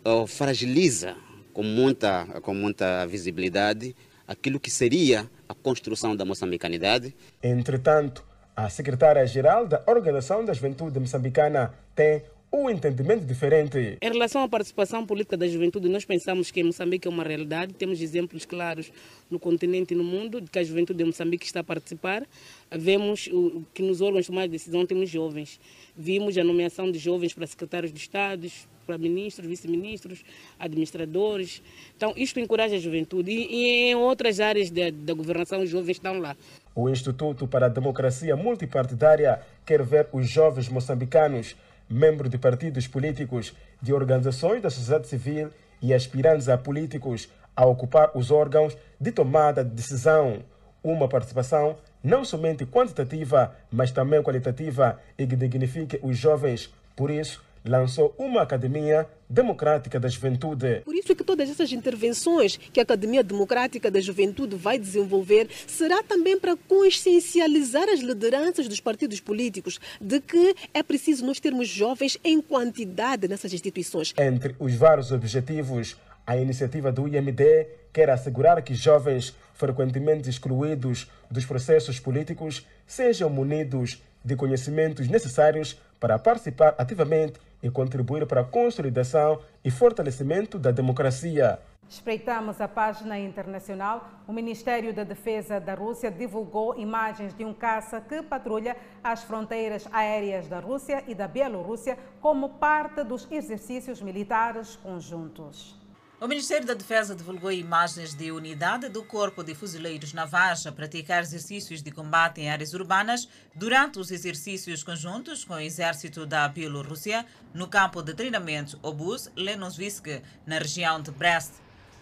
uh, 0.05 0.27
fragiliza 0.27 1.15
com 1.51 1.63
muita, 1.63 2.25
com 2.41 2.53
muita 2.53 3.05
visibilidade 3.07 3.95
aquilo 4.27 4.59
que 4.59 4.69
seria 4.69 5.29
a 5.47 5.55
construção 5.55 6.15
da 6.15 6.23
moçambicanidade. 6.23 7.15
Entretanto, 7.41 8.23
A 8.59 8.67
secretária-geral 8.67 9.65
da 9.65 9.81
Organização 9.87 10.43
da 10.43 10.51
Juventude 10.51 10.99
Moçambicana 10.99 11.73
tem 11.95 12.23
um 12.51 12.69
entendimento 12.69 13.25
diferente. 13.25 13.97
Em 14.01 14.11
relação 14.11 14.41
à 14.41 14.49
participação 14.49 15.05
política 15.05 15.37
da 15.37 15.47
juventude, 15.47 15.87
nós 15.87 16.03
pensamos 16.03 16.49
que 16.49 16.63
Moçambique 16.63 17.07
é 17.07 17.11
uma 17.11 17.23
realidade. 17.23 17.73
Temos 17.73 18.01
exemplos 18.01 18.45
claros 18.45 18.91
no 19.29 19.39
continente 19.39 19.93
e 19.93 19.97
no 19.97 20.03
mundo 20.03 20.41
de 20.41 20.49
que 20.49 20.57
a 20.57 20.63
juventude 20.63 20.97
de 20.97 21.05
Moçambique 21.05 21.45
está 21.45 21.59
a 21.59 21.63
participar. 21.63 22.23
Vemos 22.71 23.29
que 23.73 23.83
nos 23.83 24.01
órgãos 24.01 24.25
de 24.25 24.27
tomada 24.27 24.47
de 24.47 24.53
decisão 24.53 24.85
temos 24.85 25.09
jovens. 25.09 25.59
Vimos 25.95 26.37
a 26.37 26.43
nomeação 26.43 26.91
de 26.91 26.97
jovens 26.97 27.33
para 27.33 27.45
secretários 27.45 27.93
de 27.93 27.99
Estado, 27.99 28.47
para 28.87 28.97
ministros, 28.97 29.47
vice-ministros, 29.47 30.23
administradores. 30.57 31.61
Então, 31.95 32.13
isto 32.17 32.39
encoraja 32.39 32.75
a 32.75 32.79
juventude. 32.79 33.29
E, 33.29 33.45
e 33.53 33.91
em 33.91 33.95
outras 33.95 34.39
áreas 34.39 34.71
da, 34.71 34.89
da 34.91 35.13
governação, 35.13 35.61
os 35.61 35.69
jovens 35.69 35.97
estão 35.97 36.17
lá. 36.19 36.35
O 36.73 36.89
Instituto 36.89 37.47
para 37.47 37.67
a 37.67 37.69
Democracia 37.69 38.35
Multipartidária 38.35 39.39
quer 39.63 39.83
ver 39.83 40.07
os 40.11 40.27
jovens 40.27 40.67
moçambicanos 40.69 41.55
membros 41.89 42.29
de 42.29 42.37
partidos 42.37 42.87
políticos, 42.87 43.53
de 43.81 43.93
organizações 43.93 44.61
da 44.61 44.69
sociedade 44.69 45.07
civil 45.07 45.49
e 45.81 45.93
aspirantes 45.93 46.47
a 46.47 46.57
políticos 46.57 47.29
a 47.55 47.65
ocupar 47.65 48.11
os 48.15 48.31
órgãos 48.31 48.77
de 48.99 49.11
tomada 49.11 49.63
de 49.63 49.71
decisão. 49.71 50.43
Uma 50.83 51.09
participação 51.09 51.75
não 52.03 52.23
somente 52.23 52.65
quantitativa, 52.65 53.53
mas 53.71 53.91
também 53.91 54.23
qualitativa 54.23 54.99
e 55.17 55.27
que 55.27 55.35
dignifique 55.35 55.99
os 56.01 56.17
jovens. 56.17 56.73
Por 56.95 57.09
isso, 57.09 57.43
lançou 57.69 58.13
uma 58.17 58.41
Academia 58.41 59.07
Democrática 59.29 59.99
da 59.99 60.09
Juventude. 60.09 60.81
Por 60.83 60.95
isso 60.95 61.11
é 61.11 61.15
que 61.15 61.23
todas 61.23 61.49
essas 61.49 61.71
intervenções 61.71 62.57
que 62.57 62.79
a 62.79 62.83
Academia 62.83 63.23
Democrática 63.23 63.91
da 63.91 64.01
Juventude 64.01 64.55
vai 64.55 64.79
desenvolver 64.79 65.47
será 65.67 66.01
também 66.01 66.39
para 66.39 66.57
consciencializar 66.67 67.87
as 67.87 67.99
lideranças 67.99 68.67
dos 68.67 68.79
partidos 68.79 69.19
políticos 69.19 69.79
de 70.01 70.19
que 70.19 70.55
é 70.73 70.81
preciso 70.81 71.25
nós 71.25 71.39
termos 71.39 71.67
jovens 71.67 72.17
em 72.23 72.41
quantidade 72.41 73.27
nessas 73.27 73.53
instituições. 73.53 74.13
Entre 74.17 74.55
os 74.59 74.73
vários 74.73 75.11
objetivos, 75.11 75.95
a 76.25 76.35
iniciativa 76.35 76.91
do 76.91 77.07
IMD 77.07 77.67
quer 77.93 78.09
assegurar 78.09 78.61
que 78.63 78.73
jovens 78.73 79.35
frequentemente 79.53 80.29
excluídos 80.29 81.07
dos 81.29 81.45
processos 81.45 81.99
políticos 81.99 82.65
sejam 82.87 83.29
munidos 83.29 84.01
de 84.23 84.35
conhecimentos 84.35 85.07
necessários 85.07 85.77
para 85.99 86.17
participar 86.17 86.75
ativamente 86.77 87.39
e 87.61 87.69
contribuir 87.69 88.25
para 88.25 88.41
a 88.41 88.45
consolidação 88.45 89.39
e 89.63 89.71
fortalecimento 89.71 90.57
da 90.57 90.71
democracia. 90.71 91.59
Espreitamos 91.89 92.61
a 92.61 92.67
página 92.67 93.17
internacional. 93.17 94.07
O 94.27 94.31
Ministério 94.31 94.93
da 94.93 95.03
Defesa 95.03 95.59
da 95.59 95.73
Rússia 95.73 96.11
divulgou 96.11 96.77
imagens 96.77 97.33
de 97.33 97.43
um 97.43 97.51
caça 97.51 97.99
que 97.99 98.21
patrulha 98.21 98.77
as 99.03 99.23
fronteiras 99.23 99.89
aéreas 99.91 100.47
da 100.47 100.59
Rússia 100.59 101.03
e 101.07 101.15
da 101.15 101.27
Bielorrússia 101.27 101.97
como 102.21 102.49
parte 102.49 103.03
dos 103.03 103.27
exercícios 103.31 104.03
militares 104.03 104.75
conjuntos. 104.75 105.78
O 106.21 106.27
Ministério 106.27 106.67
da 106.67 106.73
Defesa 106.73 107.15
divulgou 107.15 107.49
imagens 107.49 108.13
de 108.13 108.29
unidade 108.29 108.89
do 108.89 109.01
Corpo 109.01 109.41
de 109.41 109.55
Fuzileiros 109.55 110.11
Navais 110.11 110.67
a 110.67 110.71
praticar 110.71 111.21
exercícios 111.21 111.81
de 111.81 111.91
combate 111.91 112.41
em 112.41 112.49
áreas 112.49 112.73
urbanas 112.73 113.29
durante 113.55 113.99
os 113.99 114.11
exercícios 114.11 114.83
conjuntos 114.83 115.45
com 115.45 115.53
o 115.53 115.59
Exército 115.61 116.25
da 116.25 116.45
Bielorrússia 116.49 117.25
no 117.53 117.69
campo 117.69 118.01
de 118.01 118.13
treinamento 118.13 118.77
Obus 118.83 119.31
Lenosvisk, 119.33 120.21
na 120.45 120.57
região 120.57 121.01
de 121.01 121.09
Brest. 121.09 121.53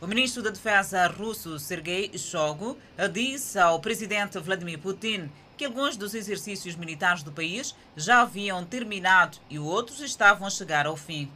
O 0.02 0.08
ministro 0.08 0.42
da 0.42 0.50
Defesa 0.50 1.06
russo 1.06 1.60
Sergei 1.60 2.12
Shoigu 2.18 2.76
disse 3.14 3.60
ao 3.60 3.80
presidente 3.80 4.40
Vladimir 4.40 4.80
Putin 4.80 5.30
que 5.56 5.66
alguns 5.66 5.96
dos 5.96 6.16
exercícios 6.16 6.76
militares 6.76 7.22
do 7.22 7.32
país 7.32 7.76
já 7.96 8.22
haviam 8.22 8.66
terminado 8.66 9.38
e 9.48 9.60
outros 9.60 10.02
estavam 10.02 10.48
a 10.48 10.50
chegar 10.50 10.88
ao 10.88 10.98
fim. 10.98 11.32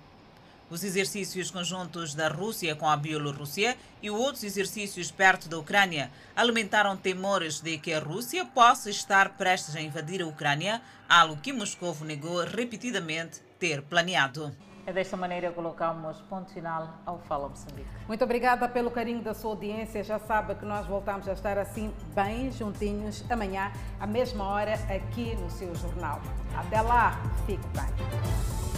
Os 0.72 0.86
exercícios 0.86 1.51
conjuntos 1.51 2.15
da 2.15 2.30
Rússia 2.30 2.74
com 2.78 2.88
a 2.88 2.95
Bielorrússia 2.95 3.76
e 4.01 4.09
outros 4.09 4.41
exercícios 4.45 5.11
perto 5.11 5.49
da 5.49 5.59
Ucrânia 5.59 6.09
alimentaram 6.34 6.95
temores 6.95 7.59
de 7.59 7.78
que 7.78 7.91
a 7.91 7.99
Rússia 7.99 8.45
possa 8.45 8.89
estar 8.89 9.36
prestes 9.38 9.76
a 9.76 9.82
invadir 9.82 10.22
a 10.22 10.26
Ucrânia, 10.26 10.82
algo 11.09 11.36
que 11.36 11.51
Moscou 11.51 11.93
negou 12.05 12.45
repetidamente 12.45 13.41
ter 13.59 13.82
planeado. 13.82 14.55
É 14.86 14.93
desta 14.93 15.17
maneira 15.17 15.49
que 15.49 15.55
colocamos 15.55 16.17
ponto 16.22 16.53
final 16.53 17.01
ao 17.05 17.19
Fala 17.19 17.49
Moçambique. 17.49 17.89
Muito 18.07 18.24
obrigada 18.24 18.69
pelo 18.69 18.89
carinho 18.89 19.22
da 19.22 19.34
sua 19.34 19.51
audiência. 19.51 20.01
Já 20.05 20.19
sabe 20.19 20.55
que 20.55 20.63
nós 20.63 20.88
voltamos 20.88 21.28
a 21.28 21.34
estar 21.34 21.57
assim 21.57 21.93
bem 22.15 22.49
juntinhos 22.49 23.26
amanhã, 23.30 23.74
à 23.99 24.07
mesma 24.07 24.45
hora, 24.45 24.76
aqui 24.89 25.36
no 25.36 25.51
seu 25.51 25.76
jornal. 25.76 26.22
Até 26.55 26.80
lá, 26.80 27.22
fique 27.45 27.67
bem. 27.76 28.70